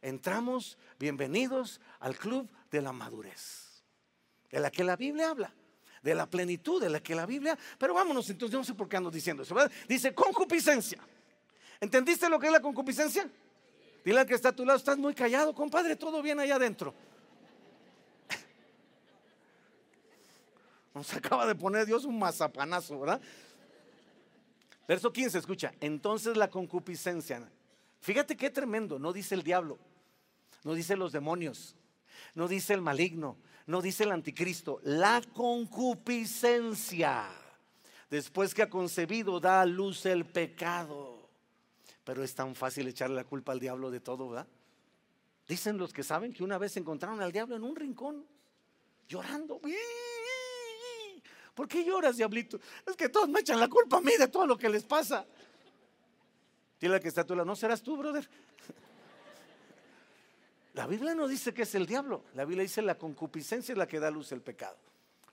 entramos, 0.00 0.78
bienvenidos 0.98 1.80
al 1.98 2.16
club 2.16 2.48
de 2.70 2.80
la 2.80 2.92
madurez, 2.92 3.82
de 4.50 4.60
la 4.60 4.70
que 4.70 4.84
la 4.84 4.94
Biblia 4.94 5.30
habla, 5.30 5.52
de 6.02 6.14
la 6.14 6.30
plenitud 6.30 6.80
de 6.80 6.88
la 6.88 7.00
que 7.00 7.16
la 7.16 7.26
Biblia, 7.26 7.58
pero 7.78 7.94
vámonos 7.94 8.30
entonces, 8.30 8.56
no 8.56 8.64
sé 8.64 8.74
por 8.74 8.88
qué 8.88 8.96
ando 8.96 9.10
diciendo 9.10 9.42
eso, 9.42 9.56
Dice 9.88 10.14
concupiscencia. 10.14 11.00
¿Entendiste 11.80 12.28
lo 12.28 12.38
que 12.38 12.46
es 12.46 12.52
la 12.52 12.62
concupiscencia? 12.62 13.28
Dile 14.04 14.20
al 14.20 14.26
que 14.26 14.34
está 14.34 14.50
a 14.50 14.52
tu 14.52 14.64
lado, 14.64 14.78
estás 14.78 14.96
muy 14.96 15.14
callado, 15.14 15.52
compadre, 15.52 15.96
todo 15.96 16.22
bien 16.22 16.38
allá 16.38 16.54
adentro. 16.54 16.94
Nos 20.94 21.12
acaba 21.12 21.44
de 21.44 21.56
poner 21.56 21.86
Dios 21.86 22.04
un 22.04 22.16
mazapanazo, 22.16 23.00
¿verdad? 23.00 23.20
Verso 24.86 25.12
15, 25.12 25.38
escucha. 25.38 25.74
Entonces 25.80 26.36
la 26.36 26.48
concupiscencia. 26.48 27.48
Fíjate 28.00 28.36
qué 28.36 28.50
tremendo. 28.50 28.98
No 28.98 29.12
dice 29.12 29.34
el 29.34 29.42
diablo. 29.42 29.78
No 30.64 30.74
dice 30.74 30.96
los 30.96 31.12
demonios. 31.12 31.74
No 32.34 32.48
dice 32.48 32.74
el 32.74 32.82
maligno. 32.82 33.36
No 33.66 33.82
dice 33.82 34.04
el 34.04 34.12
anticristo. 34.12 34.80
La 34.84 35.22
concupiscencia. 35.34 37.26
Después 38.10 38.54
que 38.54 38.62
ha 38.62 38.70
concebido, 38.70 39.40
da 39.40 39.62
a 39.62 39.66
luz 39.66 40.06
el 40.06 40.24
pecado. 40.24 41.28
Pero 42.04 42.22
es 42.22 42.34
tan 42.34 42.54
fácil 42.54 42.86
echarle 42.86 43.16
la 43.16 43.24
culpa 43.24 43.50
al 43.50 43.58
diablo 43.58 43.90
de 43.90 43.98
todo, 43.98 44.28
¿verdad? 44.28 44.46
Dicen 45.48 45.76
los 45.76 45.92
que 45.92 46.04
saben 46.04 46.32
que 46.32 46.44
una 46.44 46.58
vez 46.58 46.76
encontraron 46.76 47.20
al 47.20 47.32
diablo 47.32 47.56
en 47.56 47.64
un 47.64 47.74
rincón, 47.74 48.24
llorando. 49.08 49.60
¿Por 51.56 51.66
qué 51.66 51.82
lloras, 51.82 52.18
diablito? 52.18 52.60
Es 52.86 52.94
que 52.96 53.08
todos 53.08 53.30
me 53.30 53.40
echan 53.40 53.58
la 53.58 53.66
culpa 53.66 53.96
a 53.96 54.00
mí 54.02 54.12
de 54.18 54.28
todo 54.28 54.46
lo 54.46 54.58
que 54.58 54.68
les 54.68 54.84
pasa. 54.84 55.26
Dile 56.78 57.00
que 57.00 57.08
está 57.08 57.22
lado, 57.22 57.46
no 57.46 57.56
serás 57.56 57.82
tú, 57.82 57.96
brother. 57.96 58.28
La 60.74 60.86
Biblia 60.86 61.14
no 61.14 61.26
dice 61.26 61.54
que 61.54 61.62
es 61.62 61.74
el 61.74 61.86
diablo. 61.86 62.24
La 62.34 62.44
Biblia 62.44 62.62
dice 62.62 62.82
la 62.82 62.96
concupiscencia 62.96 63.72
es 63.72 63.78
la 63.78 63.88
que 63.88 63.98
da 63.98 64.10
luz 64.10 64.32
al 64.32 64.42
pecado. 64.42 64.76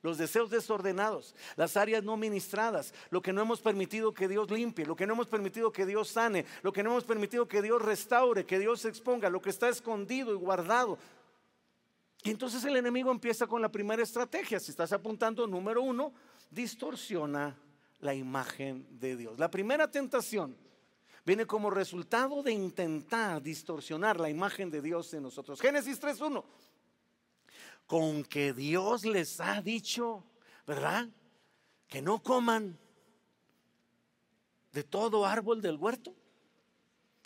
Los 0.02 0.18
deseos 0.18 0.50
desordenados, 0.50 1.36
las 1.58 1.76
áreas 1.76 2.06
no 2.06 2.16
ministradas, 2.16 2.94
lo 3.10 3.22
que 3.22 3.34
no 3.34 3.42
hemos 3.42 3.60
permitido 3.60 4.14
que 4.14 4.30
Dios 4.30 4.50
limpie, 4.50 4.86
lo 4.86 4.96
que 4.96 5.06
no 5.06 5.16
hemos 5.16 5.28
permitido 5.28 5.74
que 5.74 5.86
Dios 5.86 6.08
sane, 6.08 6.46
lo 6.62 6.72
que 6.72 6.84
no 6.84 6.92
hemos 6.92 7.04
permitido 7.04 7.50
que 7.50 7.62
Dios 7.62 7.82
restaure, 7.82 8.46
que 8.46 8.60
Dios 8.60 8.86
exponga, 8.86 9.30
lo 9.30 9.42
que 9.42 9.50
está 9.50 9.68
escondido 9.68 10.34
y 10.34 10.38
guardado, 10.38 10.98
entonces 12.32 12.64
el 12.64 12.78
enemigo 12.78 13.12
empieza 13.12 13.48
con 13.48 13.62
la 13.62 13.70
primera 13.70 14.02
estrategia. 14.02 14.60
Si 14.60 14.72
estás 14.72 14.94
apuntando, 14.94 15.46
número 15.46 15.82
uno, 15.82 16.14
distorsiona 16.50 17.58
la 18.00 18.14
imagen 18.14 18.88
de 19.00 19.18
Dios. 19.18 19.40
La 19.40 19.50
primera 19.50 19.90
tentación 19.90 20.56
viene 21.26 21.46
como 21.46 21.70
resultado 21.70 22.44
de 22.44 22.52
intentar 22.52 23.42
distorsionar 23.42 24.20
la 24.20 24.30
imagen 24.30 24.70
de 24.70 24.82
Dios 24.82 25.14
en 25.14 25.24
nosotros. 25.24 25.60
Génesis 25.60 26.02
3.1. 26.02 26.44
con 27.86 28.24
que 28.24 28.54
Dios 28.54 29.06
les 29.06 29.40
ha 29.40 29.62
dicho, 29.62 30.24
¿verdad? 30.66 31.10
Que 31.88 32.02
no 32.02 32.24
coman 32.24 32.78
de 34.72 34.84
todo 34.84 35.26
árbol 35.26 35.62
del 35.62 35.78
huerto. 35.78 36.16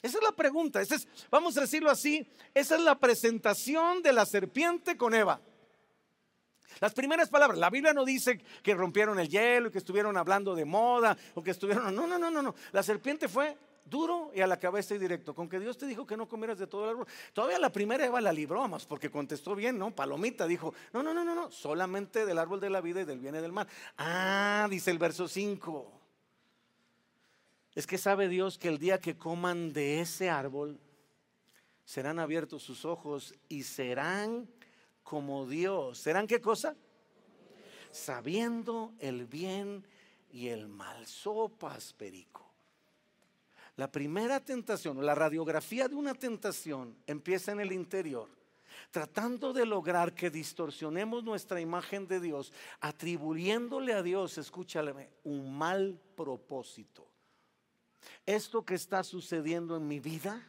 Esa 0.02 0.18
es 0.18 0.24
la 0.24 0.32
pregunta. 0.32 0.82
es, 0.82 1.08
vamos 1.30 1.58
a 1.58 1.62
decirlo 1.62 1.90
así, 1.90 2.28
esa 2.54 2.76
es 2.76 2.82
la 2.82 3.00
presentación 3.00 4.02
de 4.02 4.14
la 4.14 4.26
serpiente 4.26 4.96
con 4.98 5.14
Eva. 5.14 5.42
Las 6.80 6.94
primeras 6.94 7.30
palabras, 7.30 7.58
la 7.58 7.70
Biblia 7.70 7.94
no 7.94 8.06
dice 8.06 8.40
que 8.62 8.76
rompieron 8.76 9.20
el 9.20 9.30
hielo 9.30 9.70
y 9.70 9.72
que 9.72 9.80
estuvieron 9.80 10.16
hablando 10.18 10.54
de 10.54 10.66
moda 10.66 11.18
o 11.34 11.44
que 11.44 11.52
estuvieron, 11.52 11.96
no, 11.96 12.06
no, 12.06 12.20
no, 12.20 12.30
no, 12.30 12.42
no. 12.42 12.56
La 12.72 12.84
serpiente 12.84 13.28
fue 13.28 13.58
duro 13.90 14.32
y 14.36 14.42
a 14.42 14.48
la 14.48 14.60
cabeza 14.60 14.94
y 14.96 15.00
directo. 15.00 15.34
Con 15.34 15.50
que 15.50 15.60
Dios 15.60 15.78
te 15.78 15.88
dijo 15.88 16.06
que 16.06 16.18
no 16.18 16.28
comieras 16.28 16.60
de 16.60 16.68
todo 16.68 16.84
el 16.84 16.90
árbol. 16.92 17.08
Todavía 17.34 17.58
la 17.58 17.72
primera 17.72 18.06
Eva 18.06 18.22
la 18.22 18.32
libró 18.32 18.68
más 18.68 18.86
porque 18.86 19.10
contestó 19.10 19.56
bien, 19.56 19.78
¿no? 19.78 19.92
Palomita 19.92 20.46
dijo, 20.46 20.74
no, 20.94 21.02
no, 21.02 21.14
no, 21.14 21.24
no, 21.24 21.34
no, 21.34 21.52
solamente 21.52 22.26
del 22.26 22.38
árbol 22.38 22.60
de 22.60 22.70
la 22.70 22.82
vida 22.82 23.02
y 23.02 23.06
del 23.06 23.20
bien 23.20 23.36
y 23.36 23.40
del 23.40 23.52
mal. 23.52 23.68
Ah, 23.98 24.68
dice 24.70 24.92
el 24.92 25.00
verso 25.00 25.28
5. 25.28 25.97
Es 27.78 27.86
que 27.86 28.00
sabe 28.00 28.28
Dios 28.28 28.58
que 28.58 28.70
el 28.70 28.80
día 28.80 28.98
que 28.98 29.20
coman 29.20 29.72
de 29.72 30.02
ese 30.02 30.32
árbol, 30.32 30.80
serán 31.86 32.18
abiertos 32.18 32.64
sus 32.64 32.86
ojos 32.86 33.36
y 33.50 33.62
serán 33.62 34.50
como 35.04 35.46
Dios. 35.46 36.00
¿Serán 36.00 36.26
qué 36.26 36.42
cosa? 36.42 36.76
Sabiendo 37.92 38.96
el 38.98 39.28
bien 39.28 39.86
y 40.32 40.48
el 40.48 40.68
mal. 40.68 41.06
Sopas, 41.06 41.94
perico. 41.94 42.52
La 43.76 43.92
primera 43.92 44.40
tentación, 44.40 45.06
la 45.06 45.14
radiografía 45.14 45.88
de 45.88 45.94
una 45.94 46.16
tentación 46.16 46.98
empieza 47.06 47.52
en 47.52 47.60
el 47.60 47.72
interior, 47.72 48.28
tratando 48.90 49.54
de 49.54 49.68
lograr 49.68 50.16
que 50.16 50.32
distorsionemos 50.32 51.24
nuestra 51.24 51.62
imagen 51.62 52.08
de 52.08 52.22
Dios, 52.22 52.52
atribuyéndole 52.80 53.94
a 53.94 54.02
Dios, 54.02 54.40
escúchame, 54.40 55.12
un 55.24 55.56
mal 55.56 56.02
propósito. 56.16 57.08
Esto 58.26 58.66
que 58.66 58.76
está 58.76 59.04
sucediendo 59.04 59.78
en 59.78 59.88
mi 59.88 60.00
vida, 60.00 60.46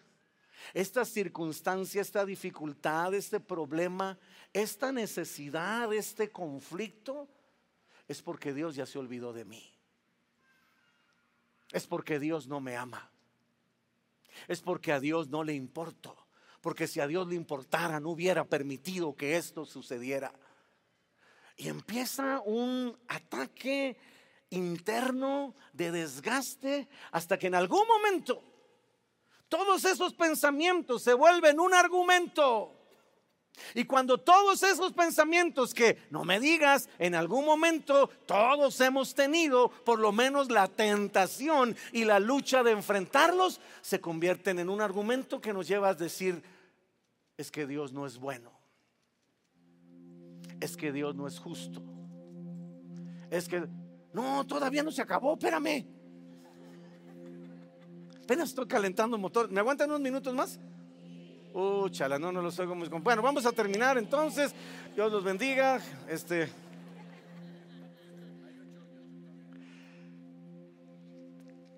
esta 0.75 1.05
circunstancia, 1.05 2.01
esta 2.01 2.25
dificultad, 2.25 3.15
este 3.15 3.41
problema, 3.41 4.19
esta 4.53 4.93
necesidad, 4.93 5.93
este 5.93 6.31
conflicto, 6.31 7.29
es 8.07 8.23
porque 8.23 8.55
Dios 8.55 8.75
ya 8.75 8.87
se 8.87 8.99
olvidó 8.99 9.33
de 9.33 9.45
mí. 9.45 9.75
Es 11.71 11.87
porque 11.87 12.19
Dios 12.19 12.47
no 12.47 12.61
me 12.61 12.77
ama. 12.77 13.11
Es 14.47 14.61
porque 14.61 14.93
a 14.93 15.01
Dios 15.01 15.29
no 15.29 15.45
le 15.45 15.55
importo. 15.55 16.17
Porque 16.61 16.87
si 16.87 17.01
a 17.01 17.07
Dios 17.07 17.29
le 17.29 17.35
importara, 17.35 18.01
no 18.01 18.11
hubiera 18.11 18.45
permitido 18.45 19.15
que 19.15 19.37
esto 19.37 19.67
sucediera. 19.67 20.33
Y 21.57 21.69
empieza 21.69 22.41
un 22.41 22.97
ataque 23.09 23.99
interno 24.51 25.55
de 25.73 25.93
desgaste 25.93 26.89
hasta 27.11 27.39
que 27.39 27.49
en 27.49 27.55
algún 27.55 27.87
momento 27.87 28.43
todos 29.49 29.85
esos 29.85 30.15
pensamientos 30.15 31.03
se 31.03 31.15
vuelven 31.15 31.59
un 31.59 31.75
argumento. 31.75 32.75
Y 33.75 33.85
cuando 33.85 34.19
todos 34.19 34.63
esos 34.63 34.93
pensamientos 34.93 35.75
que 35.75 35.99
no 36.11 36.25
me 36.25 36.39
digas, 36.39 36.89
en 36.99 37.15
algún 37.15 37.45
momento 37.45 38.09
todos 38.27 38.81
hemos 38.81 39.15
tenido 39.15 39.71
por 39.71 39.99
lo 39.99 40.13
menos 40.13 40.51
la 40.51 40.69
tentación 40.69 41.77
y 41.93 42.05
la 42.05 42.21
lucha 42.21 42.63
de 42.63 42.73
enfrentarlos, 42.73 43.61
se 43.81 44.01
convierten 44.01 44.59
en 44.59 44.69
un 44.69 44.81
argumento 44.81 45.41
que 45.41 45.53
nos 45.53 45.67
lleva 45.67 45.89
a 45.89 45.95
decir, 45.95 46.43
es 47.37 47.51
que 47.51 47.67
Dios 47.67 47.93
no 47.93 48.07
es 48.07 48.19
bueno, 48.19 48.53
es 50.61 50.77
que 50.77 50.93
Dios 50.93 51.15
no 51.17 51.27
es 51.27 51.39
justo, 51.39 51.83
es 53.31 53.49
que, 53.49 53.67
no, 54.13 54.47
todavía 54.47 54.83
no 54.83 54.91
se 54.91 55.03
acabó, 55.03 55.35
espérame. 55.35 55.87
Apenas 58.23 58.51
estoy 58.51 58.67
calentando 58.67 59.17
el 59.17 59.23
motor. 59.23 59.51
¿Me 59.51 59.61
aguantan 59.61 59.89
unos 59.91 60.01
minutos 60.01 60.35
más? 60.35 60.61
Uh, 61.55 61.89
chala, 61.89 62.19
no, 62.19 62.31
no 62.31 62.43
los 62.43 62.59
oigo 62.59 62.75
muy. 62.75 62.89
Bueno, 62.89 63.23
vamos 63.23 63.47
a 63.47 63.53
terminar 63.53 63.97
entonces. 63.97 64.55
Dios 64.95 65.11
los 65.11 65.25
bendiga. 65.25 65.81
Este. 66.09 66.49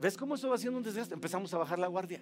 ¿Ves 0.01 0.17
cómo 0.17 0.35
eso 0.35 0.49
va 0.49 0.57
haciendo 0.57 0.79
un 0.79 0.85
desgaste? 0.85 1.15
Empezamos 1.15 1.53
a 1.55 1.59
bajar 1.59 1.79
la 1.79 1.87
guardia 1.87 2.21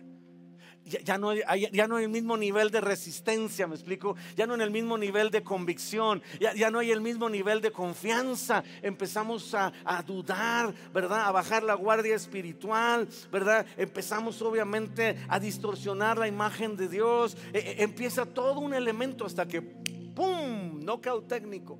ya, 0.84 1.18
no 1.18 1.30
hay, 1.30 1.68
ya 1.72 1.86
no 1.86 1.96
hay 1.96 2.04
el 2.04 2.10
mismo 2.10 2.36
nivel 2.36 2.70
de 2.70 2.80
resistencia, 2.80 3.66
me 3.66 3.74
explico, 3.74 4.16
ya 4.36 4.46
no 4.46 4.54
en 4.54 4.60
el 4.60 4.70
mismo 4.70 4.96
nivel 4.96 5.30
de 5.30 5.42
convicción, 5.42 6.22
ya, 6.40 6.54
ya 6.54 6.70
no 6.70 6.78
hay 6.78 6.90
el 6.90 7.00
mismo 7.00 7.28
nivel 7.28 7.60
de 7.60 7.70
confianza, 7.70 8.64
empezamos 8.82 9.54
a, 9.54 9.72
a, 9.84 10.02
dudar, 10.02 10.74
¿verdad? 10.92 11.26
A 11.26 11.32
bajar 11.32 11.62
la 11.62 11.74
guardia 11.74 12.14
espiritual, 12.14 13.08
¿verdad? 13.30 13.66
Empezamos 13.76 14.40
obviamente 14.42 15.16
a 15.28 15.38
distorsionar 15.38 16.18
la 16.18 16.28
imagen 16.28 16.76
de 16.76 16.88
Dios, 16.88 17.36
e, 17.52 17.58
e, 17.58 17.82
empieza 17.82 18.24
todo 18.26 18.60
un 18.60 18.74
elemento 18.74 19.26
hasta 19.26 19.46
que, 19.46 19.60
¡pum!, 19.60 20.80
knockout 20.80 21.28
técnico. 21.28 21.78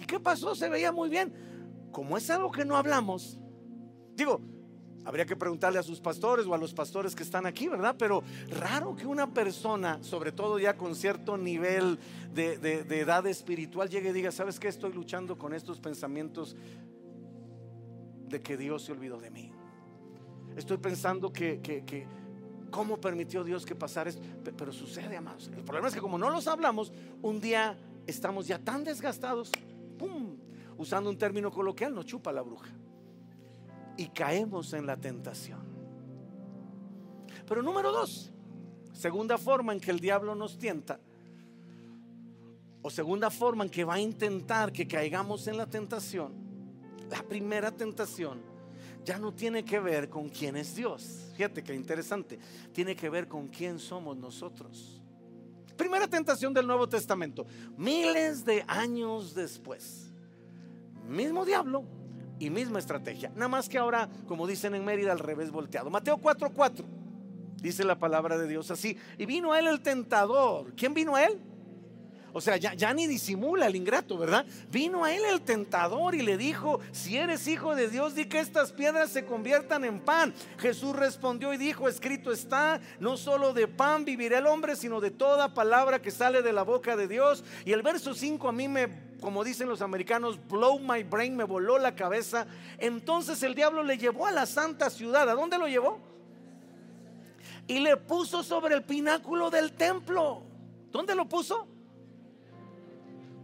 ¿Y 0.00 0.04
qué 0.04 0.20
pasó? 0.20 0.54
Se 0.54 0.68
veía 0.68 0.92
muy 0.92 1.08
bien. 1.08 1.32
Como 1.90 2.16
es 2.16 2.30
algo 2.30 2.50
que 2.50 2.64
no 2.64 2.76
hablamos, 2.76 3.38
digo, 4.14 4.40
Habría 5.04 5.26
que 5.26 5.34
preguntarle 5.34 5.78
a 5.78 5.82
sus 5.82 6.00
pastores 6.00 6.46
o 6.46 6.54
a 6.54 6.58
los 6.58 6.72
pastores 6.72 7.14
que 7.14 7.24
están 7.24 7.44
aquí, 7.44 7.66
¿verdad? 7.66 7.96
Pero 7.98 8.22
raro 8.50 8.94
que 8.94 9.06
una 9.06 9.32
persona, 9.32 9.98
sobre 10.02 10.30
todo 10.30 10.58
ya 10.60 10.76
con 10.76 10.94
cierto 10.94 11.36
nivel 11.36 11.98
de, 12.32 12.54
edad 13.00 13.26
espiritual, 13.26 13.88
llegue 13.88 14.10
y 14.10 14.12
diga, 14.12 14.30
¿sabes 14.30 14.60
qué? 14.60 14.68
Estoy 14.68 14.92
luchando 14.92 15.36
con 15.36 15.54
estos 15.54 15.80
pensamientos 15.80 16.56
de 18.28 18.40
que 18.40 18.56
Dios 18.56 18.84
se 18.84 18.92
olvidó 18.92 19.18
de 19.18 19.30
mí. 19.30 19.50
Estoy 20.56 20.76
pensando 20.76 21.32
que, 21.32 21.60
que, 21.60 22.06
¿cómo 22.70 23.00
permitió 23.00 23.42
Dios 23.42 23.66
que 23.66 23.74
pasara 23.74 24.10
esto? 24.10 24.22
Pero 24.56 24.72
sucede, 24.72 25.16
amados. 25.16 25.50
El 25.56 25.64
problema 25.64 25.88
es 25.88 25.94
que 25.94 26.00
como 26.00 26.16
no 26.16 26.30
los 26.30 26.46
hablamos, 26.46 26.92
un 27.22 27.40
día 27.40 27.76
estamos 28.06 28.46
ya 28.46 28.60
tan 28.60 28.84
desgastados, 28.84 29.50
¡pum! 29.98 30.36
Usando 30.78 31.10
un 31.10 31.18
término 31.18 31.50
coloquial, 31.50 31.92
nos 31.92 32.06
chupa 32.06 32.32
la 32.32 32.42
bruja 32.42 32.70
y 33.96 34.08
caemos 34.08 34.72
en 34.72 34.86
la 34.86 34.96
tentación. 34.96 35.60
Pero 37.46 37.62
número 37.62 37.92
dos, 37.92 38.32
segunda 38.92 39.38
forma 39.38 39.72
en 39.72 39.80
que 39.80 39.90
el 39.90 40.00
diablo 40.00 40.34
nos 40.34 40.58
tienta, 40.58 41.00
o 42.82 42.90
segunda 42.90 43.30
forma 43.30 43.64
en 43.64 43.70
que 43.70 43.84
va 43.84 43.94
a 43.94 44.00
intentar 44.00 44.72
que 44.72 44.88
caigamos 44.88 45.46
en 45.46 45.56
la 45.56 45.66
tentación, 45.66 46.32
la 47.10 47.22
primera 47.22 47.70
tentación 47.70 48.40
ya 49.04 49.18
no 49.18 49.32
tiene 49.32 49.64
que 49.64 49.78
ver 49.78 50.08
con 50.08 50.28
quién 50.28 50.56
es 50.56 50.74
Dios. 50.74 51.32
Fíjate 51.36 51.62
que 51.62 51.74
interesante, 51.74 52.38
tiene 52.72 52.94
que 52.94 53.08
ver 53.08 53.28
con 53.28 53.48
quién 53.48 53.78
somos 53.78 54.16
nosotros. 54.16 55.00
Primera 55.76 56.06
tentación 56.06 56.52
del 56.54 56.66
Nuevo 56.66 56.88
Testamento, 56.88 57.46
miles 57.76 58.44
de 58.44 58.64
años 58.68 59.34
después, 59.34 60.12
mismo 61.08 61.44
diablo, 61.44 61.84
y 62.42 62.50
misma 62.50 62.80
estrategia. 62.80 63.30
Nada 63.36 63.46
más 63.46 63.68
que 63.68 63.78
ahora, 63.78 64.08
como 64.26 64.48
dicen 64.48 64.74
en 64.74 64.84
Mérida, 64.84 65.12
al 65.12 65.20
revés 65.20 65.52
volteado. 65.52 65.90
Mateo 65.90 66.18
4:4 66.18 66.84
dice 67.60 67.84
la 67.84 67.96
palabra 67.96 68.36
de 68.36 68.48
Dios 68.48 68.68
así. 68.72 68.98
Y 69.16 69.26
vino 69.26 69.52
a 69.52 69.60
él 69.60 69.68
el 69.68 69.80
tentador. 69.80 70.74
¿Quién 70.74 70.92
vino 70.92 71.14
a 71.14 71.24
él? 71.24 71.40
O 72.32 72.40
sea, 72.40 72.56
ya, 72.56 72.74
ya, 72.74 72.92
ni 72.94 73.06
disimula 73.06 73.66
el 73.66 73.76
ingrato, 73.76 74.18
¿verdad? 74.18 74.44
Vino 74.70 75.04
a 75.04 75.14
él 75.14 75.22
el 75.30 75.42
tentador 75.42 76.16
y 76.16 76.22
le 76.22 76.36
dijo, 76.36 76.80
si 76.90 77.16
eres 77.16 77.46
hijo 77.46 77.76
de 77.76 77.88
Dios, 77.88 78.16
di 78.16 78.24
que 78.24 78.40
estas 78.40 78.72
piedras 78.72 79.10
se 79.10 79.24
conviertan 79.24 79.84
en 79.84 80.00
pan. 80.00 80.34
Jesús 80.58 80.96
respondió 80.96 81.52
y 81.52 81.58
dijo, 81.58 81.88
escrito 81.88 82.32
está, 82.32 82.80
no 82.98 83.18
solo 83.18 83.52
de 83.52 83.68
pan 83.68 84.04
vivirá 84.04 84.38
el 84.38 84.46
hombre, 84.46 84.74
sino 84.76 85.00
de 85.00 85.10
toda 85.10 85.54
palabra 85.54 86.00
que 86.00 86.10
sale 86.10 86.42
de 86.42 86.54
la 86.54 86.62
boca 86.62 86.96
de 86.96 87.06
Dios. 87.06 87.44
Y 87.66 87.72
el 87.72 87.82
verso 87.82 88.14
5 88.14 88.48
a 88.48 88.52
mí 88.52 88.66
me 88.66 89.11
como 89.22 89.44
dicen 89.44 89.68
los 89.68 89.80
americanos, 89.80 90.38
blow 90.48 90.78
my 90.80 91.04
brain, 91.04 91.36
me 91.36 91.44
voló 91.44 91.78
la 91.78 91.94
cabeza. 91.94 92.46
Entonces 92.76 93.42
el 93.44 93.54
diablo 93.54 93.84
le 93.84 93.96
llevó 93.96 94.26
a 94.26 94.32
la 94.32 94.44
santa 94.44 94.90
ciudad. 94.90 95.30
¿A 95.30 95.34
dónde 95.34 95.56
lo 95.56 95.68
llevó? 95.68 96.00
Y 97.68 97.78
le 97.78 97.96
puso 97.96 98.42
sobre 98.42 98.74
el 98.74 98.82
pináculo 98.82 99.48
del 99.48 99.72
templo. 99.72 100.42
¿Dónde 100.90 101.14
lo 101.14 101.28
puso? 101.28 101.68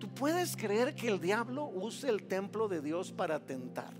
¿Tú 0.01 0.09
puedes 0.09 0.57
creer 0.57 0.95
que 0.95 1.09
el 1.09 1.21
diablo 1.21 1.67
use 1.67 2.09
el 2.09 2.25
templo 2.25 2.69
de 2.69 2.83
Dios 2.83 3.13
para 3.13 3.39
tentar? 3.39 3.95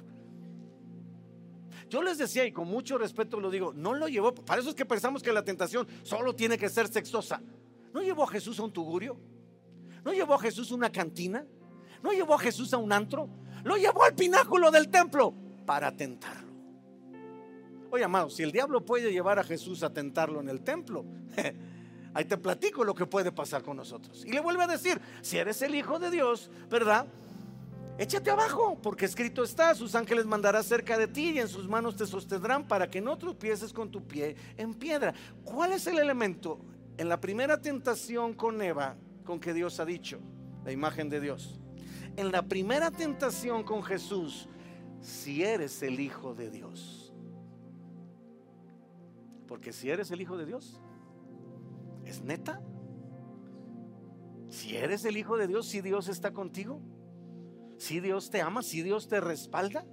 Yo 1.89 2.03
les 2.03 2.19
decía, 2.19 2.45
y 2.45 2.53
con 2.53 2.69
mucho 2.69 2.99
respeto 2.99 3.41
lo 3.41 3.51
digo, 3.51 3.73
no 3.73 3.95
lo 3.95 4.09
llevó, 4.09 4.35
para 4.35 4.61
eso 4.61 4.71
es 4.71 4.75
que 4.75 4.85
pensamos 4.85 5.23
que 5.23 5.33
la 5.33 5.45
tentación 5.45 5.87
solo 6.03 6.35
tiene 6.35 6.59
que 6.59 6.69
ser 6.69 6.89
sexosa. 6.89 7.41
¿No 7.95 8.03
llevó 8.03 8.25
a 8.25 8.29
Jesús 8.29 8.59
a 8.59 8.65
un 8.65 8.73
tugurio? 8.73 9.17
¿No 10.05 10.13
llevó 10.13 10.35
a 10.35 10.39
Jesús 10.39 10.71
a 10.71 10.75
una 10.75 10.91
cantina? 10.91 11.47
¿No 12.03 12.13
llevó 12.13 12.35
a 12.35 12.39
Jesús 12.39 12.73
a 12.73 12.79
un 12.79 12.93
antro? 12.93 13.29
Lo 13.65 13.77
llevó 13.77 14.05
al 14.05 14.15
pináculo 14.15 14.71
del 14.71 14.89
templo 14.89 15.35
para 15.67 15.95
tentarlo. 15.97 16.49
Oye, 17.91 18.05
amado, 18.05 18.31
si 18.31 18.43
el 18.43 18.53
diablo 18.53 18.85
puede 18.85 19.13
llevar 19.13 19.39
a 19.39 19.45
Jesús 19.45 19.83
a 19.83 19.93
tentarlo 19.93 20.41
en 20.41 20.49
el 20.49 20.61
templo, 20.61 21.05
Ahí 22.15 22.25
te 22.25 22.37
platico 22.37 22.85
lo 22.85 22.95
que 22.95 23.07
puede 23.07 23.33
pasar 23.33 23.63
con 23.63 23.77
nosotros. 23.77 24.25
Y 24.25 24.33
le 24.33 24.41
vuelve 24.41 24.65
a 24.65 24.67
decir, 24.67 25.01
si 25.21 25.39
eres 25.39 25.61
el 25.63 25.75
Hijo 25.75 25.99
de 25.99 26.11
Dios, 26.11 26.51
¿verdad? 26.71 27.07
Échate 27.99 28.31
abajo, 28.31 28.79
porque 28.83 29.05
escrito 29.05 29.43
está, 29.43 29.75
sus 29.75 29.95
ángeles 29.95 30.25
mandará 30.25 30.63
cerca 30.63 30.97
de 30.97 31.09
ti 31.09 31.31
y 31.31 31.41
en 31.41 31.49
sus 31.49 31.69
manos 31.69 31.97
te 31.97 32.07
sostendrán 32.07 32.67
para 32.67 32.89
que 32.89 33.01
no 33.01 33.19
tropieces 33.19 33.73
con 33.73 33.91
tu 33.91 34.07
pie 34.07 34.37
en 34.57 34.75
piedra. 34.75 35.15
¿Cuál 35.45 35.73
es 35.73 35.87
el 35.87 35.99
elemento 35.99 36.61
en 36.97 37.09
la 37.09 37.21
primera 37.21 37.61
tentación 37.61 38.35
con 38.35 38.63
Eva 38.63 38.97
con 39.25 39.41
que 39.41 39.53
Dios 39.53 39.81
ha 39.81 39.85
dicho? 39.85 40.21
La 40.65 40.73
imagen 40.73 41.09
de 41.09 41.21
Dios. 41.21 41.61
En 42.19 42.33
la 42.33 42.43
primera 42.43 42.91
tentación 42.91 43.63
con 43.63 43.83
Jesús, 43.83 44.49
si 45.01 45.43
eres 45.43 45.83
el 45.83 46.01
Hijo 46.01 46.35
de 46.35 46.51
Dios. 46.51 47.15
Porque 49.47 49.73
si 49.73 49.89
eres 49.89 50.11
el 50.11 50.21
Hijo 50.21 50.37
de 50.37 50.45
Dios, 50.45 50.81
¿es 52.05 52.23
neta? 52.23 52.61
Si 54.49 54.77
eres 54.77 55.05
el 55.05 55.17
Hijo 55.17 55.37
de 55.37 55.47
Dios, 55.47 55.67
si 55.67 55.81
Dios 55.81 56.09
está 56.09 56.33
contigo 56.33 56.83
si 57.79 58.01
Dios 58.01 58.29
te 58.31 58.43
ama, 58.43 58.63
si 58.63 58.83
Dios 58.83 59.09
te 59.09 59.21
respalda. 59.21 59.87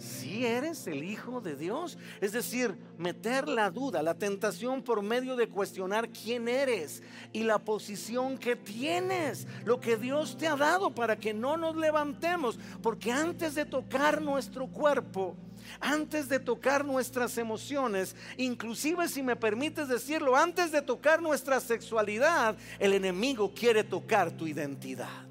Si 0.00 0.46
eres 0.46 0.86
el 0.86 1.04
Hijo 1.04 1.40
de 1.40 1.56
Dios. 1.56 1.98
Es 2.20 2.32
decir, 2.32 2.74
meter 2.96 3.48
la 3.48 3.70
duda, 3.70 4.02
la 4.02 4.14
tentación 4.14 4.82
por 4.82 5.02
medio 5.02 5.36
de 5.36 5.48
cuestionar 5.48 6.08
quién 6.10 6.48
eres 6.48 7.02
y 7.32 7.42
la 7.42 7.58
posición 7.58 8.38
que 8.38 8.56
tienes, 8.56 9.46
lo 9.64 9.78
que 9.78 9.96
Dios 9.96 10.38
te 10.38 10.46
ha 10.46 10.56
dado 10.56 10.94
para 10.94 11.16
que 11.16 11.34
no 11.34 11.56
nos 11.56 11.76
levantemos. 11.76 12.58
Porque 12.82 13.12
antes 13.12 13.54
de 13.54 13.66
tocar 13.66 14.22
nuestro 14.22 14.68
cuerpo, 14.68 15.36
antes 15.80 16.28
de 16.28 16.40
tocar 16.40 16.84
nuestras 16.84 17.36
emociones, 17.36 18.16
inclusive 18.38 19.06
si 19.06 19.22
me 19.22 19.36
permites 19.36 19.88
decirlo, 19.88 20.34
antes 20.34 20.72
de 20.72 20.80
tocar 20.80 21.20
nuestra 21.20 21.60
sexualidad, 21.60 22.56
el 22.78 22.94
enemigo 22.94 23.52
quiere 23.54 23.84
tocar 23.84 24.30
tu 24.30 24.46
identidad 24.46 25.30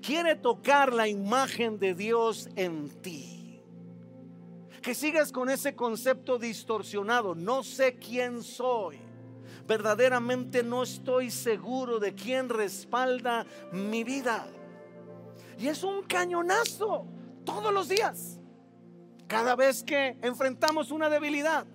quiere 0.00 0.36
tocar 0.36 0.92
la 0.92 1.08
imagen 1.08 1.78
de 1.78 1.94
Dios 1.94 2.48
en 2.56 2.88
ti. 3.02 3.37
Que 4.88 4.94
sigas 4.94 5.32
con 5.32 5.50
ese 5.50 5.76
concepto 5.76 6.38
distorsionado. 6.38 7.34
No 7.34 7.62
sé 7.62 7.98
quién 7.98 8.42
soy. 8.42 8.98
Verdaderamente 9.66 10.62
no 10.62 10.82
estoy 10.82 11.30
seguro 11.30 11.98
de 11.98 12.14
quién 12.14 12.48
respalda 12.48 13.44
mi 13.70 14.02
vida. 14.02 14.46
Y 15.58 15.68
es 15.68 15.82
un 15.84 16.04
cañonazo 16.04 17.04
todos 17.44 17.70
los 17.70 17.90
días. 17.90 18.40
Cada 19.26 19.54
vez 19.56 19.82
que 19.82 20.16
enfrentamos 20.22 20.90
una 20.90 21.10
debilidad, 21.10 21.66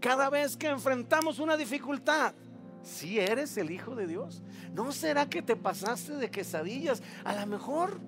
cada 0.00 0.28
vez 0.28 0.56
que 0.56 0.66
enfrentamos 0.66 1.38
una 1.38 1.56
dificultad, 1.56 2.34
si 2.82 3.20
eres 3.20 3.56
el 3.58 3.70
Hijo 3.70 3.94
de 3.94 4.08
Dios, 4.08 4.42
¿no 4.74 4.90
será 4.90 5.30
que 5.30 5.40
te 5.40 5.54
pasaste 5.54 6.16
de 6.16 6.32
quesadillas? 6.32 7.00
A 7.22 7.36
lo 7.36 7.46
mejor 7.46 8.00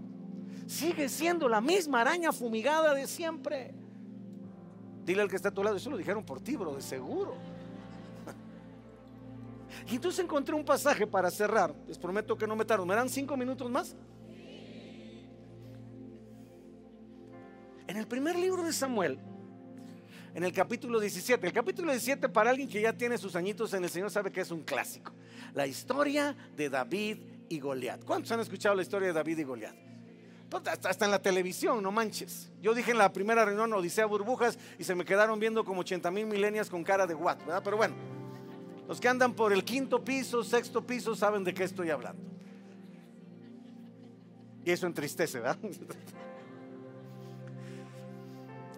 sigue 0.66 1.08
siendo 1.08 1.48
la 1.48 1.60
misma 1.60 2.00
araña 2.00 2.32
fumigada 2.32 2.92
de 2.92 3.06
siempre. 3.06 3.77
Dile 5.08 5.22
al 5.22 5.30
que 5.30 5.36
está 5.36 5.48
a 5.48 5.54
tu 5.54 5.64
lado, 5.64 5.74
eso 5.74 5.88
lo 5.88 5.96
dijeron 5.96 6.22
por 6.22 6.38
ti, 6.38 6.54
bro, 6.54 6.76
de 6.76 6.82
seguro. 6.82 7.34
Y 9.90 9.94
entonces 9.94 10.22
encontré 10.22 10.54
un 10.54 10.66
pasaje 10.66 11.06
para 11.06 11.30
cerrar. 11.30 11.74
Les 11.86 11.96
prometo 11.96 12.36
que 12.36 12.46
no 12.46 12.54
me 12.54 12.66
tardo. 12.66 12.84
¿Me 12.84 12.94
dan 12.94 13.08
cinco 13.08 13.34
minutos 13.34 13.70
más? 13.70 13.96
En 17.86 17.96
el 17.96 18.06
primer 18.06 18.36
libro 18.36 18.62
de 18.62 18.70
Samuel, 18.70 19.18
en 20.34 20.44
el 20.44 20.52
capítulo 20.52 21.00
17. 21.00 21.46
El 21.46 21.54
capítulo 21.54 21.90
17 21.90 22.28
para 22.28 22.50
alguien 22.50 22.68
que 22.68 22.82
ya 22.82 22.92
tiene 22.92 23.16
sus 23.16 23.34
añitos 23.34 23.72
en 23.72 23.84
el 23.84 23.88
Señor 23.88 24.10
sabe 24.10 24.30
que 24.30 24.42
es 24.42 24.50
un 24.50 24.62
clásico. 24.62 25.14
La 25.54 25.66
historia 25.66 26.36
de 26.54 26.68
David 26.68 27.16
y 27.48 27.58
Goliat. 27.60 28.04
¿Cuántos 28.04 28.30
han 28.32 28.40
escuchado 28.40 28.74
la 28.74 28.82
historia 28.82 29.08
de 29.08 29.14
David 29.14 29.38
y 29.38 29.44
Goliat? 29.44 29.87
Pues, 30.48 30.62
hasta 30.66 31.04
en 31.04 31.10
la 31.10 31.20
televisión, 31.20 31.82
no 31.82 31.92
manches. 31.92 32.50
Yo 32.62 32.74
dije 32.74 32.92
en 32.92 32.98
la 32.98 33.12
primera 33.12 33.44
reunión 33.44 33.72
Odisea 33.72 34.06
Burbujas 34.06 34.58
y 34.78 34.84
se 34.84 34.94
me 34.94 35.04
quedaron 35.04 35.38
viendo 35.38 35.64
como 35.64 35.80
80 35.80 36.10
mil 36.10 36.26
milenias 36.26 36.70
con 36.70 36.84
cara 36.84 37.06
de 37.06 37.14
what, 37.14 37.38
¿verdad? 37.38 37.62
Pero 37.62 37.76
bueno, 37.76 37.94
los 38.86 39.00
que 39.00 39.08
andan 39.08 39.34
por 39.34 39.52
el 39.52 39.64
quinto 39.64 40.02
piso, 40.02 40.42
sexto 40.42 40.86
piso, 40.86 41.14
saben 41.14 41.44
de 41.44 41.52
qué 41.52 41.64
estoy 41.64 41.90
hablando. 41.90 42.22
Y 44.64 44.70
eso 44.70 44.86
entristece, 44.86 45.40
¿verdad? 45.40 45.58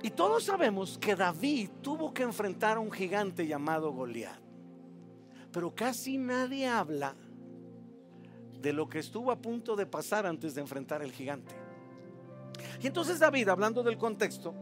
Y 0.02 0.09
todos 0.09 0.44
sabemos 0.44 0.96
que 0.96 1.14
David 1.14 1.68
tuvo 1.83 2.14
que 2.14 2.22
enfrentar 2.22 2.78
a 2.78 2.80
un 2.80 2.90
gigante 2.90 3.46
llamado 3.46 3.92
Goliat. 3.92 4.40
Pero 5.52 5.74
casi 5.74 6.16
nadie 6.16 6.66
habla 6.66 7.14
de 8.62 8.72
lo 8.72 8.88
que 8.88 8.98
estuvo 8.98 9.30
a 9.30 9.37
punto 9.37 9.76
de 9.76 9.85
pasar 9.85 10.24
antes 10.24 10.54
de 10.54 10.62
enfrentar 10.62 11.02
el 11.02 11.12
gigante. 11.12 11.54
Y 12.82 12.86
entonces 12.86 13.18
David, 13.18 13.48
hablando 13.48 13.82
del 13.82 13.98
contexto, 13.98 14.54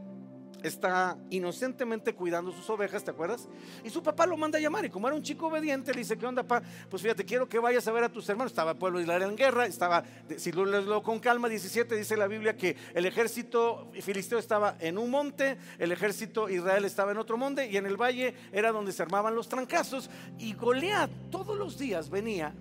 está 0.63 1.17
inocentemente 1.31 2.15
cuidando 2.15 2.53
sus 2.53 2.69
ovejas, 2.71 3.05
¿te 3.05 3.11
acuerdas? 3.11 3.49
Y 3.85 3.91
su 3.91 4.03
papá 4.03 4.27
lo 4.27 4.37
manda 4.37 4.59
a 4.59 4.61
llamar 4.61 4.85
y 4.85 4.91
como 4.91 5.07
era 5.07 5.17
un 5.17 5.23
chico 5.23 5.47
obediente, 5.47 5.93
le 5.93 6.01
dice, 6.01 6.17
¿qué 6.17 6.27
onda, 6.27 6.43
papá? 6.43 6.67
Pues 6.89 7.03
fíjate, 7.03 7.25
quiero 7.25 7.49
que 7.49 7.59
vayas 7.59 7.87
a 7.87 7.93
ver 7.93 8.05
a 8.05 8.09
tus 8.09 8.29
hermanos. 8.29 8.53
Estaba 8.53 8.73
el 8.73 8.79
pueblo 8.79 8.99
de 8.99 9.05
Israel 9.05 9.23
en 9.23 9.37
guerra, 9.37 9.67
estaba, 9.67 10.05
si 10.37 10.53
lo 10.53 11.03
con 11.03 11.21
calma, 11.21 11.49
17 11.49 11.95
dice 11.97 12.17
la 12.17 12.27
Biblia 12.27 12.57
que 12.57 12.77
el 12.95 13.07
ejército 13.07 13.91
filisteo 14.01 14.39
estaba 14.39 14.77
en 14.81 14.99
un 14.99 15.11
monte, 15.11 15.59
el 15.79 15.93
ejército 15.93 16.49
Israel 16.49 16.85
estaba 16.85 17.13
en 17.13 17.19
otro 17.19 17.37
monte 17.37 17.71
y 17.71 17.77
en 17.77 17.87
el 17.87 17.97
valle 17.97 18.35
era 18.53 18.73
donde 18.73 18.93
se 18.93 19.03
armaban 19.03 19.35
los 19.35 19.49
trancazos 19.49 20.11
y 20.39 20.55
Goliat 20.55 21.11
todos 21.31 21.57
los 21.57 21.79
días 21.79 22.11
venía 22.11 22.55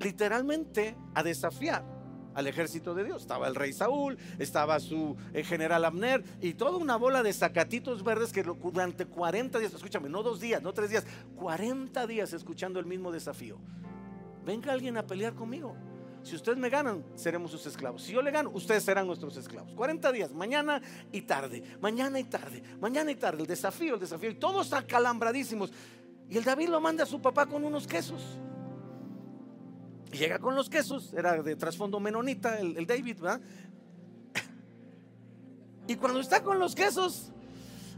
literalmente 0.00 0.96
a 1.14 1.22
desafiar 1.22 1.93
al 2.34 2.46
ejército 2.46 2.94
de 2.94 3.04
Dios. 3.04 3.22
Estaba 3.22 3.48
el 3.48 3.54
rey 3.54 3.72
Saúl, 3.72 4.18
estaba 4.38 4.80
su 4.80 5.16
eh, 5.32 5.44
general 5.44 5.84
Abner 5.84 6.22
y 6.40 6.54
toda 6.54 6.76
una 6.76 6.96
bola 6.96 7.22
de 7.22 7.32
sacatitos 7.32 8.02
verdes 8.02 8.32
que 8.32 8.42
durante 8.42 9.06
40 9.06 9.58
días, 9.58 9.72
escúchame, 9.74 10.08
no 10.08 10.22
dos 10.22 10.40
días, 10.40 10.62
no 10.62 10.72
tres 10.72 10.90
días, 10.90 11.06
40 11.36 12.06
días 12.06 12.32
escuchando 12.32 12.80
el 12.80 12.86
mismo 12.86 13.12
desafío. 13.12 13.58
Venga 14.44 14.72
alguien 14.72 14.96
a 14.96 15.06
pelear 15.06 15.34
conmigo. 15.34 15.74
Si 16.22 16.34
ustedes 16.34 16.56
me 16.56 16.70
ganan, 16.70 17.04
seremos 17.14 17.50
sus 17.50 17.66
esclavos. 17.66 18.02
Si 18.02 18.12
yo 18.12 18.22
le 18.22 18.30
gano, 18.30 18.50
ustedes 18.54 18.82
serán 18.82 19.06
nuestros 19.06 19.36
esclavos. 19.36 19.74
40 19.74 20.10
días, 20.10 20.32
mañana 20.32 20.80
y 21.12 21.22
tarde, 21.22 21.62
mañana 21.82 22.18
y 22.18 22.24
tarde, 22.24 22.62
mañana 22.80 23.10
y 23.10 23.14
tarde. 23.14 23.42
El 23.42 23.46
desafío, 23.46 23.94
el 23.94 24.00
desafío. 24.00 24.30
Y 24.30 24.34
todos 24.36 24.72
acalambradísimos. 24.72 25.70
Y 26.30 26.38
el 26.38 26.44
David 26.44 26.70
lo 26.70 26.80
manda 26.80 27.04
a 27.04 27.06
su 27.06 27.20
papá 27.20 27.44
con 27.44 27.62
unos 27.62 27.86
quesos 27.86 28.38
llega 30.14 30.38
con 30.38 30.54
los 30.54 30.68
quesos, 30.68 31.12
era 31.14 31.42
de 31.42 31.56
trasfondo 31.56 32.00
menonita 32.00 32.58
el, 32.58 32.86
David, 32.86 33.18
¿verdad? 33.20 33.40
Y 35.86 35.96
cuando 35.96 36.20
está 36.20 36.42
con 36.42 36.58
los 36.58 36.74
quesos, 36.74 37.30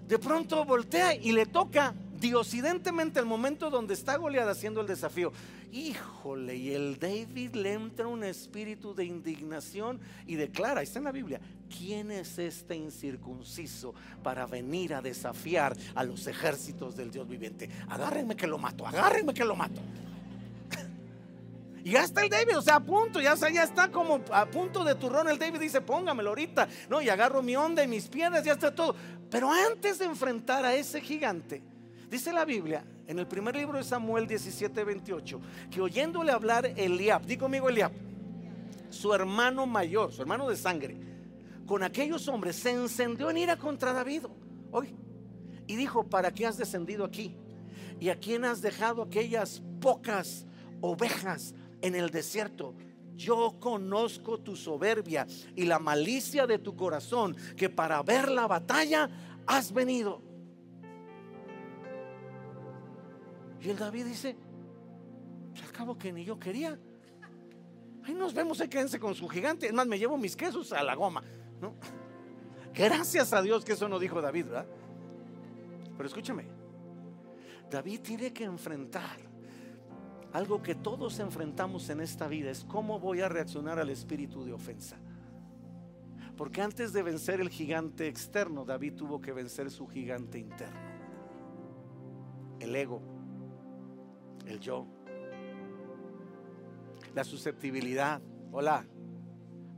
de 0.08 0.18
pronto 0.18 0.64
voltea 0.64 1.14
y 1.14 1.32
le 1.32 1.46
toca 1.46 1.94
diosidentemente 2.18 3.20
el 3.20 3.26
momento 3.26 3.70
donde 3.70 3.94
está 3.94 4.16
goleada 4.16 4.52
haciendo 4.52 4.80
el 4.80 4.86
desafío. 4.86 5.32
Híjole, 5.72 6.56
y 6.56 6.72
el 6.72 6.98
David 6.98 7.54
le 7.54 7.74
entra 7.74 8.06
un 8.06 8.24
espíritu 8.24 8.94
de 8.94 9.04
indignación 9.04 10.00
y 10.26 10.36
declara, 10.36 10.82
está 10.82 10.98
en 10.98 11.04
la 11.04 11.12
Biblia, 11.12 11.40
¿quién 11.68 12.10
es 12.10 12.38
este 12.38 12.76
incircunciso 12.76 13.94
para 14.22 14.46
venir 14.46 14.94
a 14.94 15.02
desafiar 15.02 15.76
a 15.94 16.04
los 16.04 16.26
ejércitos 16.26 16.96
del 16.96 17.10
Dios 17.10 17.28
viviente? 17.28 17.68
Agárrenme 17.88 18.36
que 18.36 18.46
lo 18.46 18.58
mato, 18.58 18.86
agárrenme 18.86 19.34
que 19.34 19.44
lo 19.44 19.56
mato. 19.56 19.80
Y 21.86 21.90
ya 21.92 22.02
está 22.02 22.24
el 22.24 22.28
David, 22.28 22.58
o 22.58 22.62
sea, 22.62 22.74
a 22.74 22.84
punto, 22.84 23.20
ya, 23.20 23.34
está 23.34 23.92
como 23.92 24.20
a 24.32 24.46
punto 24.46 24.82
de 24.82 24.96
turrón. 24.96 25.28
El 25.28 25.38
David 25.38 25.60
dice, 25.60 25.80
póngamelo 25.80 26.30
ahorita. 26.30 26.66
No, 26.90 27.00
y 27.00 27.08
agarro 27.08 27.42
mi 27.42 27.54
onda 27.54 27.84
y 27.84 27.86
mis 27.86 28.08
piedras, 28.08 28.42
ya 28.42 28.54
está 28.54 28.74
todo. 28.74 28.96
Pero 29.30 29.52
antes 29.52 30.00
de 30.00 30.06
enfrentar 30.06 30.64
a 30.64 30.74
ese 30.74 31.00
gigante, 31.00 31.62
dice 32.10 32.32
la 32.32 32.44
Biblia, 32.44 32.84
en 33.06 33.20
el 33.20 33.28
primer 33.28 33.54
libro 33.54 33.78
de 33.78 33.84
Samuel 33.84 34.26
17, 34.26 34.82
28, 34.82 35.40
que 35.70 35.80
oyéndole 35.80 36.32
hablar 36.32 36.66
Eliab, 36.74 37.24
di 37.24 37.36
conmigo 37.36 37.68
Eliab, 37.68 37.92
su 38.90 39.14
hermano 39.14 39.64
mayor, 39.64 40.12
su 40.12 40.22
hermano 40.22 40.48
de 40.48 40.56
sangre, 40.56 40.96
con 41.66 41.84
aquellos 41.84 42.26
hombres 42.26 42.56
se 42.56 42.72
encendió 42.72 43.30
en 43.30 43.36
ira 43.36 43.56
contra 43.56 43.92
David. 43.92 44.24
Hoy, 44.72 44.92
y 45.68 45.76
dijo, 45.76 46.02
¿para 46.02 46.32
qué 46.32 46.46
has 46.46 46.56
descendido 46.56 47.04
aquí? 47.04 47.36
¿Y 48.00 48.08
a 48.08 48.18
quién 48.18 48.44
has 48.44 48.60
dejado 48.60 49.02
aquellas 49.02 49.62
pocas 49.80 50.46
ovejas 50.80 51.54
en 51.86 51.94
el 51.94 52.10
desierto. 52.10 52.74
Yo 53.14 53.56
conozco 53.58 54.38
tu 54.38 54.56
soberbia 54.56 55.26
y 55.54 55.64
la 55.64 55.78
malicia 55.78 56.46
de 56.46 56.58
tu 56.58 56.76
corazón, 56.76 57.36
que 57.56 57.70
para 57.70 58.02
ver 58.02 58.30
la 58.30 58.46
batalla 58.46 59.08
has 59.46 59.72
venido. 59.72 60.20
Y 63.60 63.70
el 63.70 63.78
David 63.78 64.04
dice, 64.04 64.36
al 65.62 65.72
cabo 65.72 65.96
que 65.96 66.12
ni 66.12 66.24
yo 66.24 66.38
quería. 66.38 66.78
Ahí 68.04 68.14
nos 68.14 68.34
vemos, 68.34 68.60
ahí 68.60 68.68
quédense 68.68 69.00
con 69.00 69.14
su 69.14 69.26
gigante. 69.28 69.66
Es 69.66 69.72
más, 69.72 69.86
me 69.86 69.98
llevo 69.98 70.16
mis 70.16 70.36
quesos 70.36 70.72
a 70.72 70.82
la 70.82 70.94
goma. 70.94 71.22
¿no? 71.60 71.74
Gracias 72.74 73.32
a 73.32 73.40
Dios 73.40 73.64
que 73.64 73.72
eso 73.72 73.88
no 73.88 73.98
dijo 73.98 74.20
David, 74.20 74.46
¿verdad? 74.46 74.66
Pero 75.96 76.06
escúchame, 76.06 76.46
David 77.70 78.00
tiene 78.00 78.32
que 78.32 78.44
enfrentar 78.44 79.25
algo 80.36 80.62
que 80.62 80.74
todos 80.74 81.18
enfrentamos 81.18 81.88
en 81.88 82.02
esta 82.02 82.28
vida, 82.28 82.50
es 82.50 82.62
cómo 82.62 83.00
voy 83.00 83.22
a 83.22 83.28
reaccionar 83.28 83.78
al 83.78 83.88
espíritu 83.88 84.44
de 84.44 84.52
ofensa. 84.52 84.98
Porque 86.36 86.60
antes 86.60 86.92
de 86.92 87.02
vencer 87.02 87.40
el 87.40 87.48
gigante 87.48 88.06
externo, 88.06 88.66
David 88.66 88.96
tuvo 88.96 89.18
que 89.18 89.32
vencer 89.32 89.70
su 89.70 89.86
gigante 89.86 90.38
interno. 90.38 90.78
El 92.60 92.76
ego, 92.76 93.00
el 94.46 94.60
yo, 94.60 94.86
la 97.14 97.24
susceptibilidad, 97.24 98.20
hola, 98.52 98.86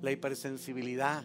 la 0.03 0.11
hipersensibilidad. 0.11 1.25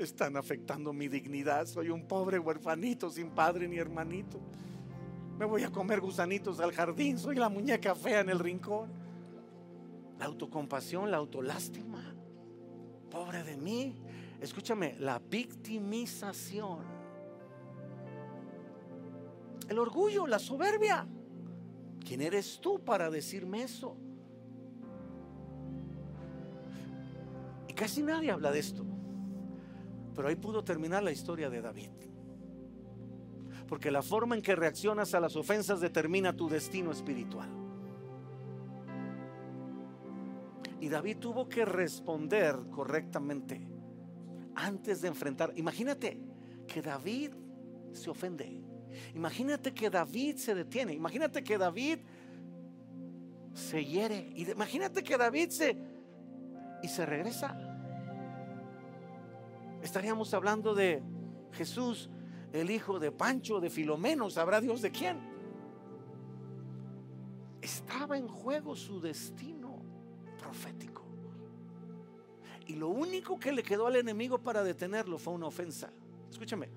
Están 0.00 0.36
afectando 0.36 0.92
mi 0.92 1.06
dignidad. 1.06 1.66
Soy 1.66 1.90
un 1.90 2.08
pobre 2.08 2.40
huerfanito 2.40 3.08
sin 3.08 3.30
padre 3.30 3.68
ni 3.68 3.78
hermanito. 3.78 4.40
Me 5.38 5.44
voy 5.44 5.64
a 5.64 5.70
comer 5.70 6.00
gusanitos 6.00 6.60
al 6.60 6.72
jardín. 6.72 7.18
Soy 7.18 7.36
la 7.36 7.48
muñeca 7.48 7.94
fea 7.94 8.20
en 8.20 8.30
el 8.30 8.38
rincón. 8.38 8.90
La 10.18 10.24
autocompasión, 10.24 11.10
la 11.10 11.18
autolástima. 11.18 12.14
Pobre 13.10 13.44
de 13.44 13.56
mí. 13.56 13.94
Escúchame, 14.40 14.96
la 14.98 15.18
victimización. 15.18 16.78
El 19.68 19.78
orgullo, 19.78 20.26
la 20.26 20.38
soberbia. 20.38 21.06
¿Quién 22.02 22.22
eres 22.22 22.58
tú 22.60 22.78
para 22.78 23.10
decirme 23.10 23.62
eso? 23.62 23.96
Y 27.68 27.74
casi 27.74 28.02
nadie 28.02 28.30
habla 28.30 28.52
de 28.52 28.60
esto. 28.60 28.86
Pero 30.14 30.28
ahí 30.28 30.36
pudo 30.36 30.64
terminar 30.64 31.02
la 31.02 31.12
historia 31.12 31.50
de 31.50 31.60
David. 31.60 31.90
Porque 33.68 33.90
la 33.90 34.02
forma 34.02 34.34
en 34.34 34.42
que 34.42 34.54
reaccionas 34.54 35.14
a 35.14 35.20
las 35.20 35.36
ofensas 35.36 35.80
determina 35.80 36.36
tu 36.36 36.48
destino 36.48 36.92
espiritual. 36.92 37.48
Y 40.80 40.88
David 40.88 41.18
tuvo 41.18 41.48
que 41.48 41.64
responder 41.64 42.56
correctamente 42.70 43.66
antes 44.54 45.00
de 45.00 45.08
enfrentar. 45.08 45.52
Imagínate 45.56 46.20
que 46.66 46.82
David 46.82 47.32
se 47.92 48.10
ofende. 48.10 48.62
Imagínate 49.14 49.74
que 49.74 49.90
David 49.90 50.36
se 50.36 50.54
detiene. 50.54 50.92
Imagínate 50.94 51.42
que 51.42 51.58
David 51.58 51.98
se 53.52 53.84
hiere. 53.84 54.32
Imagínate 54.36 55.02
que 55.02 55.16
David 55.16 55.50
se 55.50 55.76
y 56.82 56.88
se 56.88 57.06
regresa. 57.06 57.56
Estaríamos 59.82 60.34
hablando 60.34 60.74
de 60.74 61.02
Jesús, 61.52 62.10
el 62.56 62.70
hijo 62.70 62.98
de 62.98 63.12
Pancho, 63.12 63.60
de 63.60 63.70
Filomeno, 63.70 64.30
sabrá 64.30 64.60
Dios 64.60 64.82
de 64.82 64.90
quién. 64.90 65.18
Estaba 67.60 68.16
en 68.16 68.28
juego 68.28 68.76
su 68.76 69.00
destino 69.00 69.82
profético. 70.38 71.02
Y 72.66 72.74
lo 72.74 72.88
único 72.88 73.38
que 73.38 73.52
le 73.52 73.62
quedó 73.62 73.86
al 73.86 73.96
enemigo 73.96 74.38
para 74.38 74.62
detenerlo 74.64 75.18
fue 75.18 75.34
una 75.34 75.46
ofensa. 75.46 75.90
Escúchame, 76.30 76.68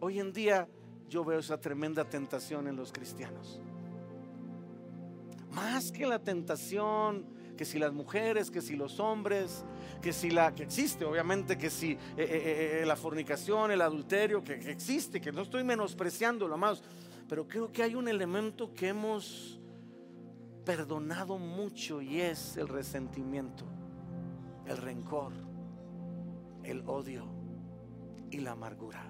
hoy 0.00 0.18
en 0.18 0.32
día 0.32 0.68
yo 1.08 1.24
veo 1.24 1.40
esa 1.40 1.60
tremenda 1.60 2.08
tentación 2.08 2.68
en 2.68 2.76
los 2.76 2.92
cristianos. 2.92 3.60
Más 5.52 5.90
que 5.90 6.06
la 6.06 6.20
tentación, 6.20 7.26
que 7.60 7.66
si 7.66 7.78
las 7.78 7.92
mujeres, 7.92 8.50
que 8.50 8.62
si 8.62 8.74
los 8.74 8.98
hombres, 9.00 9.66
que 10.00 10.14
si 10.14 10.30
la 10.30 10.54
que 10.54 10.62
existe, 10.62 11.04
obviamente, 11.04 11.58
que 11.58 11.68
si 11.68 11.90
eh, 11.90 11.98
eh, 12.16 12.80
eh, 12.80 12.86
la 12.86 12.96
fornicación, 12.96 13.70
el 13.70 13.82
adulterio, 13.82 14.42
que, 14.42 14.58
que 14.58 14.70
existe, 14.70 15.20
que 15.20 15.30
no 15.30 15.42
estoy 15.42 15.62
menospreciándolo, 15.62 16.54
amados, 16.54 16.82
pero 17.28 17.46
creo 17.46 17.70
que 17.70 17.82
hay 17.82 17.94
un 17.94 18.08
elemento 18.08 18.72
que 18.72 18.88
hemos 18.88 19.60
perdonado 20.64 21.36
mucho 21.36 22.00
y 22.00 22.22
es 22.22 22.56
el 22.56 22.66
resentimiento, 22.66 23.66
el 24.64 24.78
rencor, 24.78 25.34
el 26.64 26.82
odio 26.86 27.26
y 28.30 28.38
la 28.38 28.52
amargura. 28.52 29.04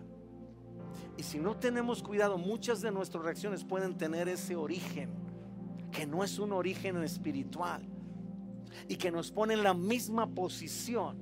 Y 1.16 1.22
si 1.22 1.38
no 1.38 1.54
tenemos 1.56 2.02
cuidado, 2.02 2.36
muchas 2.36 2.80
de 2.80 2.90
nuestras 2.90 3.22
reacciones 3.22 3.62
pueden 3.62 3.96
tener 3.96 4.28
ese 4.28 4.56
origen, 4.56 5.08
que 5.92 6.04
no 6.04 6.24
es 6.24 6.40
un 6.40 6.50
origen 6.50 7.00
espiritual, 7.04 7.88
y 8.88 8.96
que 8.96 9.10
nos 9.10 9.30
pone 9.30 9.54
en 9.54 9.62
la 9.62 9.74
misma 9.74 10.26
posición. 10.26 11.16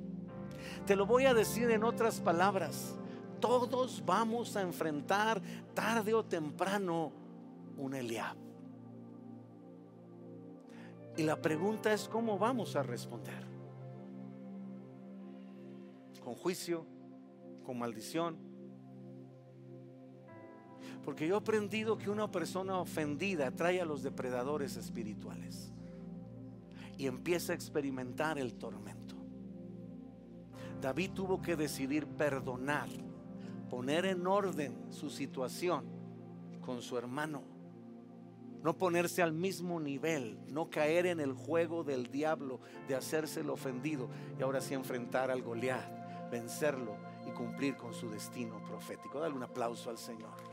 Te 0.86 0.96
lo 0.96 1.06
voy 1.06 1.24
a 1.26 1.34
decir 1.34 1.70
en 1.70 1.84
otras 1.84 2.20
palabras, 2.20 2.96
todos 3.40 4.02
vamos 4.04 4.56
a 4.56 4.62
enfrentar 4.62 5.40
tarde 5.74 6.14
o 6.14 6.24
temprano 6.24 7.12
un 7.76 7.94
Eliab. 7.94 8.36
Y 11.16 11.22
la 11.22 11.40
pregunta 11.40 11.92
es 11.92 12.08
cómo 12.08 12.38
vamos 12.38 12.76
a 12.76 12.82
responder. 12.82 13.46
Con 16.22 16.34
juicio, 16.34 16.86
con 17.64 17.78
maldición, 17.78 18.36
porque 21.04 21.26
yo 21.26 21.36
he 21.36 21.38
aprendido 21.38 21.96
que 21.96 22.10
una 22.10 22.30
persona 22.30 22.78
ofendida 22.78 23.50
trae 23.50 23.80
a 23.80 23.86
los 23.86 24.02
depredadores 24.02 24.76
espirituales 24.76 25.67
y 26.98 27.06
empieza 27.06 27.52
a 27.52 27.54
experimentar 27.54 28.38
el 28.38 28.54
tormento. 28.54 29.14
David 30.80 31.12
tuvo 31.12 31.40
que 31.40 31.56
decidir 31.56 32.06
perdonar, 32.06 32.88
poner 33.70 34.04
en 34.04 34.26
orden 34.26 34.92
su 34.92 35.08
situación 35.08 35.86
con 36.60 36.82
su 36.82 36.98
hermano, 36.98 37.42
no 38.62 38.76
ponerse 38.76 39.22
al 39.22 39.32
mismo 39.32 39.80
nivel, 39.80 40.40
no 40.48 40.68
caer 40.68 41.06
en 41.06 41.20
el 41.20 41.32
juego 41.32 41.84
del 41.84 42.10
diablo 42.10 42.60
de 42.88 42.96
hacerse 42.96 43.40
el 43.40 43.50
ofendido 43.50 44.10
y 44.38 44.42
ahora 44.42 44.60
sí 44.60 44.74
enfrentar 44.74 45.30
al 45.30 45.42
Goliat, 45.42 46.30
vencerlo 46.30 46.96
y 47.26 47.30
cumplir 47.30 47.76
con 47.76 47.94
su 47.94 48.10
destino 48.10 48.62
profético. 48.64 49.20
Dale 49.20 49.34
un 49.34 49.44
aplauso 49.44 49.90
al 49.90 49.98
Señor. 49.98 50.47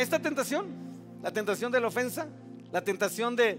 Esta 0.00 0.18
tentación, 0.18 0.66
la 1.22 1.30
tentación 1.30 1.70
de 1.70 1.78
la 1.78 1.88
ofensa, 1.88 2.26
la 2.72 2.82
tentación 2.82 3.36
de, 3.36 3.58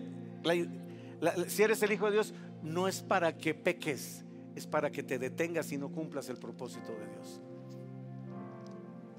si 1.47 1.61
eres 1.61 1.83
el 1.83 1.91
Hijo 1.91 2.07
de 2.07 2.13
Dios, 2.13 2.33
no 2.63 2.87
es 2.87 3.03
para 3.03 3.37
que 3.37 3.53
peques, 3.53 4.25
es 4.55 4.65
para 4.65 4.89
que 4.89 5.03
te 5.03 5.19
detengas 5.19 5.71
y 5.71 5.77
no 5.77 5.89
cumplas 5.91 6.29
el 6.29 6.37
propósito 6.37 6.93
de 6.93 7.05
Dios. 7.05 7.41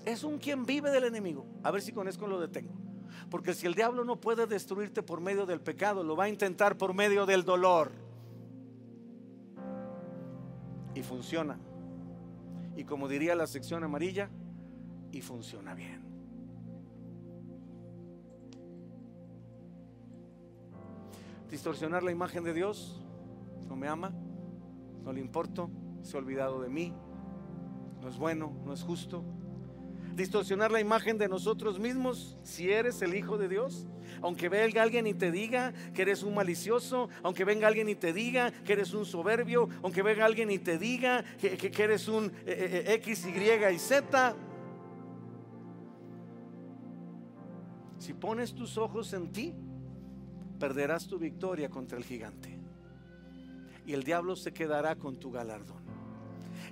Es 0.04 0.24
un 0.24 0.38
quien 0.38 0.66
vive 0.66 0.90
del 0.90 1.04
enemigo. 1.04 1.46
A 1.62 1.70
ver 1.70 1.80
si 1.80 1.92
con 1.92 2.08
eso 2.08 2.26
lo 2.26 2.40
detengo. 2.40 2.72
Porque 3.30 3.54
si 3.54 3.68
el 3.68 3.76
diablo 3.76 4.04
no 4.04 4.20
puede 4.20 4.48
destruirte 4.48 5.04
por 5.04 5.20
medio 5.20 5.46
del 5.46 5.60
pecado, 5.60 6.02
lo 6.02 6.16
va 6.16 6.24
a 6.24 6.28
intentar 6.28 6.76
por 6.76 6.92
medio 6.92 7.24
del 7.24 7.44
dolor. 7.44 7.92
Y 10.96 11.04
funciona. 11.04 11.56
Y 12.76 12.82
como 12.82 13.06
diría 13.06 13.36
la 13.36 13.46
sección 13.46 13.84
amarilla, 13.84 14.28
y 15.12 15.20
funciona 15.20 15.72
bien. 15.72 16.11
Distorsionar 21.52 22.02
la 22.02 22.10
imagen 22.10 22.44
de 22.44 22.54
Dios, 22.54 22.98
no 23.68 23.76
me 23.76 23.86
ama, 23.86 24.10
no 25.04 25.12
le 25.12 25.20
importo, 25.20 25.70
se 26.00 26.16
ha 26.16 26.20
olvidado 26.20 26.62
de 26.62 26.70
mí, 26.70 26.94
no 28.00 28.08
es 28.08 28.16
bueno, 28.16 28.56
no 28.64 28.72
es 28.72 28.82
justo. 28.82 29.22
Distorsionar 30.14 30.70
la 30.70 30.80
imagen 30.80 31.18
de 31.18 31.28
nosotros 31.28 31.78
mismos 31.78 32.38
si 32.42 32.70
eres 32.70 33.02
el 33.02 33.14
Hijo 33.14 33.36
de 33.36 33.48
Dios. 33.48 33.86
Aunque 34.22 34.48
venga 34.48 34.82
alguien 34.82 35.06
y 35.06 35.12
te 35.12 35.30
diga 35.30 35.74
que 35.92 36.02
eres 36.02 36.22
un 36.22 36.34
malicioso, 36.34 37.10
aunque 37.22 37.44
venga 37.44 37.68
alguien 37.68 37.88
y 37.90 37.96
te 37.96 38.14
diga 38.14 38.50
que 38.50 38.72
eres 38.72 38.94
un 38.94 39.04
soberbio, 39.04 39.68
aunque 39.82 40.02
venga 40.02 40.24
alguien 40.24 40.50
y 40.50 40.58
te 40.58 40.78
diga 40.78 41.22
que, 41.38 41.70
eres 41.84 42.08
un 42.08 42.26
eh, 42.26 42.32
eh, 42.46 42.84
eh, 42.86 42.94
X, 42.94 43.26
Y 43.26 43.74
y 43.74 43.78
Z. 43.78 44.36
Si 47.98 48.14
pones 48.14 48.54
tus 48.54 48.78
ojos 48.78 49.12
en 49.12 49.30
ti, 49.32 49.54
perderás 50.62 51.08
tu 51.08 51.18
victoria 51.18 51.68
contra 51.68 51.98
el 51.98 52.04
gigante. 52.04 52.56
Y 53.84 53.94
el 53.94 54.04
diablo 54.04 54.36
se 54.36 54.52
quedará 54.52 54.94
con 54.94 55.16
tu 55.16 55.32
galardón. 55.32 55.82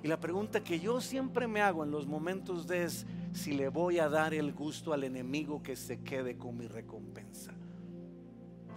Y 0.01 0.07
la 0.07 0.17
pregunta 0.17 0.63
que 0.63 0.79
yo 0.79 1.01
siempre 1.01 1.45
me 1.45 1.59
hago 1.59 1.83
en 1.83 1.91
los 1.91 2.07
momentos 2.07 2.67
de 2.67 2.85
es 2.85 3.05
si 3.33 3.51
le 3.51 3.67
voy 3.67 3.99
a 3.99 4.07
dar 4.07 4.33
el 4.33 4.53
gusto 4.53 4.93
al 4.93 5.03
enemigo 5.03 5.61
que 5.61 5.75
se 5.75 5.99
quede 5.99 6.37
con 6.37 6.55
mi 6.55 6.67
recompensa. 6.67 7.51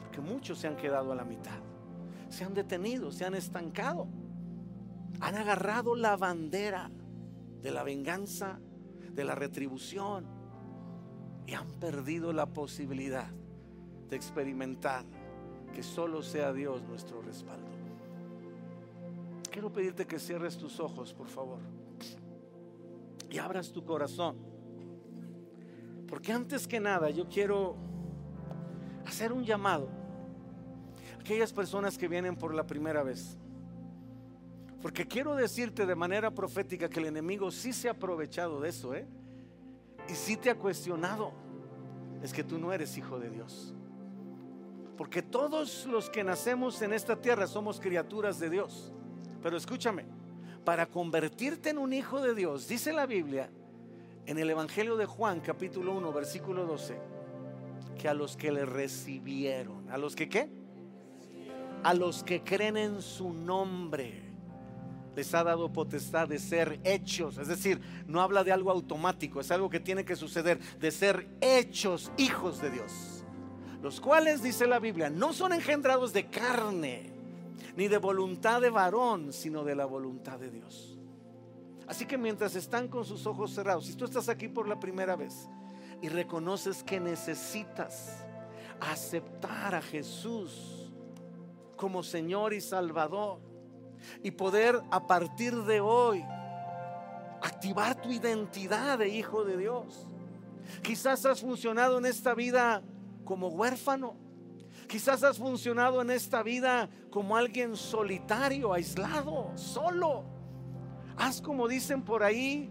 Porque 0.00 0.20
muchos 0.20 0.58
se 0.58 0.66
han 0.66 0.74
quedado 0.74 1.12
a 1.12 1.14
la 1.14 1.24
mitad. 1.24 1.60
Se 2.28 2.42
han 2.42 2.52
detenido, 2.52 3.12
se 3.12 3.24
han 3.24 3.36
estancado. 3.36 4.08
Han 5.20 5.36
agarrado 5.36 5.94
la 5.94 6.16
bandera 6.16 6.90
de 7.62 7.70
la 7.70 7.84
venganza, 7.84 8.58
de 9.12 9.22
la 9.22 9.36
retribución. 9.36 10.26
Y 11.46 11.54
han 11.54 11.68
perdido 11.78 12.32
la 12.32 12.46
posibilidad 12.46 13.28
de 14.08 14.16
experimentar 14.16 15.04
que 15.74 15.82
solo 15.82 16.22
sea 16.22 16.52
Dios 16.52 16.82
nuestro 16.82 17.20
respaldo. 17.22 17.66
quiero 19.50 19.72
pedirte 19.72 20.04
que 20.04 20.18
cierres 20.18 20.56
tus 20.58 20.80
ojos, 20.80 21.12
por 21.14 21.28
favor, 21.28 21.60
y 23.30 23.38
abras 23.38 23.70
tu 23.70 23.84
corazón. 23.84 24.36
Porque 26.08 26.32
antes 26.32 26.66
que 26.66 26.80
nada 26.80 27.10
yo 27.10 27.28
quiero 27.28 27.76
hacer 29.06 29.32
un 29.32 29.44
llamado 29.44 29.88
a 31.16 31.20
aquellas 31.20 31.52
personas 31.52 31.96
que 31.96 32.08
vienen 32.08 32.36
por 32.36 32.54
la 32.54 32.66
primera 32.66 33.02
vez. 33.02 33.38
Porque 34.82 35.06
quiero 35.06 35.34
decirte 35.34 35.86
de 35.86 35.94
manera 35.94 36.30
profética 36.30 36.88
que 36.88 37.00
el 37.00 37.06
enemigo 37.06 37.50
sí 37.50 37.72
se 37.72 37.88
ha 37.88 37.92
aprovechado 37.92 38.60
de 38.60 38.68
eso, 38.68 38.94
¿eh? 38.94 39.06
Y 40.08 40.14
sí 40.14 40.36
te 40.36 40.50
ha 40.50 40.54
cuestionado. 40.56 41.32
Es 42.22 42.32
que 42.32 42.44
tú 42.44 42.58
no 42.58 42.72
eres 42.72 42.98
hijo 42.98 43.18
de 43.18 43.30
Dios. 43.30 43.74
Porque 44.96 45.22
todos 45.22 45.86
los 45.86 46.08
que 46.08 46.22
nacemos 46.22 46.80
en 46.82 46.92
esta 46.92 47.16
tierra 47.20 47.46
somos 47.46 47.80
criaturas 47.80 48.38
de 48.38 48.50
Dios. 48.50 48.92
Pero 49.42 49.56
escúchame, 49.56 50.04
para 50.64 50.86
convertirte 50.86 51.70
en 51.70 51.78
un 51.78 51.92
hijo 51.92 52.20
de 52.20 52.34
Dios, 52.34 52.68
dice 52.68 52.92
la 52.92 53.06
Biblia 53.06 53.50
en 54.26 54.38
el 54.38 54.48
Evangelio 54.48 54.96
de 54.96 55.06
Juan 55.06 55.40
capítulo 55.40 55.92
1 55.94 56.12
versículo 56.12 56.64
12, 56.64 56.96
que 57.98 58.08
a 58.08 58.14
los 58.14 58.36
que 58.36 58.52
le 58.52 58.64
recibieron, 58.64 59.90
a 59.90 59.98
los 59.98 60.14
que 60.14 60.28
qué? 60.28 60.48
A 61.82 61.92
los 61.92 62.22
que 62.22 62.42
creen 62.42 62.76
en 62.76 63.02
su 63.02 63.32
nombre 63.32 64.22
les 65.16 65.34
ha 65.34 65.44
dado 65.44 65.72
potestad 65.72 66.26
de 66.28 66.38
ser 66.38 66.80
hechos. 66.82 67.38
Es 67.38 67.46
decir, 67.46 67.80
no 68.06 68.20
habla 68.20 68.42
de 68.42 68.50
algo 68.50 68.70
automático, 68.70 69.40
es 69.40 69.50
algo 69.50 69.68
que 69.68 69.78
tiene 69.78 70.04
que 70.04 70.16
suceder, 70.16 70.58
de 70.78 70.90
ser 70.90 71.28
hechos 71.40 72.10
hijos 72.16 72.60
de 72.60 72.70
Dios 72.70 73.13
los 73.84 74.00
cuales, 74.00 74.42
dice 74.42 74.66
la 74.66 74.78
Biblia, 74.78 75.10
no 75.10 75.34
son 75.34 75.52
engendrados 75.52 76.14
de 76.14 76.30
carne, 76.30 77.12
ni 77.76 77.86
de 77.86 77.98
voluntad 77.98 78.62
de 78.62 78.70
varón, 78.70 79.30
sino 79.30 79.62
de 79.62 79.74
la 79.74 79.84
voluntad 79.84 80.38
de 80.38 80.50
Dios. 80.50 80.96
Así 81.86 82.06
que 82.06 82.16
mientras 82.16 82.56
están 82.56 82.88
con 82.88 83.04
sus 83.04 83.26
ojos 83.26 83.52
cerrados, 83.52 83.84
si 83.84 83.92
tú 83.92 84.06
estás 84.06 84.30
aquí 84.30 84.48
por 84.48 84.66
la 84.66 84.80
primera 84.80 85.16
vez 85.16 85.50
y 86.00 86.08
reconoces 86.08 86.82
que 86.82 86.98
necesitas 86.98 88.24
aceptar 88.80 89.74
a 89.74 89.82
Jesús 89.82 90.90
como 91.76 92.02
Señor 92.02 92.54
y 92.54 92.62
Salvador 92.62 93.38
y 94.22 94.30
poder 94.30 94.80
a 94.90 95.06
partir 95.06 95.54
de 95.64 95.82
hoy 95.82 96.24
activar 97.42 98.00
tu 98.00 98.10
identidad 98.10 98.98
de 98.98 99.10
hijo 99.10 99.44
de 99.44 99.58
Dios. 99.58 100.06
Quizás 100.80 101.26
has 101.26 101.42
funcionado 101.42 101.98
en 101.98 102.06
esta 102.06 102.32
vida 102.32 102.82
como 103.24 103.48
huérfano. 103.48 104.16
Quizás 104.88 105.22
has 105.24 105.38
funcionado 105.38 106.02
en 106.02 106.10
esta 106.10 106.42
vida 106.42 106.88
como 107.10 107.36
alguien 107.36 107.76
solitario, 107.76 108.72
aislado, 108.72 109.52
solo. 109.56 110.24
Has, 111.16 111.40
como 111.40 111.68
dicen 111.68 112.02
por 112.02 112.22
ahí, 112.22 112.70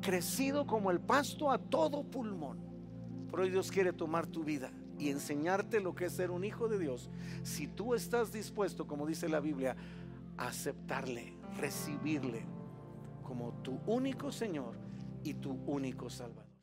crecido 0.00 0.66
como 0.66 0.90
el 0.90 1.00
pasto 1.00 1.50
a 1.50 1.58
todo 1.58 2.04
pulmón. 2.04 2.58
Pero 3.30 3.42
hoy 3.42 3.50
Dios 3.50 3.70
quiere 3.70 3.92
tomar 3.92 4.26
tu 4.26 4.44
vida 4.44 4.70
y 4.98 5.10
enseñarte 5.10 5.80
lo 5.80 5.94
que 5.94 6.06
es 6.06 6.12
ser 6.12 6.30
un 6.30 6.44
hijo 6.44 6.68
de 6.68 6.78
Dios. 6.78 7.10
Si 7.42 7.66
tú 7.66 7.94
estás 7.94 8.32
dispuesto, 8.32 8.86
como 8.86 9.06
dice 9.06 9.28
la 9.28 9.40
Biblia, 9.40 9.76
a 10.38 10.48
aceptarle, 10.48 11.34
recibirle 11.58 12.44
como 13.22 13.52
tu 13.62 13.78
único 13.86 14.30
Señor 14.30 14.74
y 15.24 15.34
tu 15.34 15.52
único 15.66 16.08
Salvador. 16.08 16.45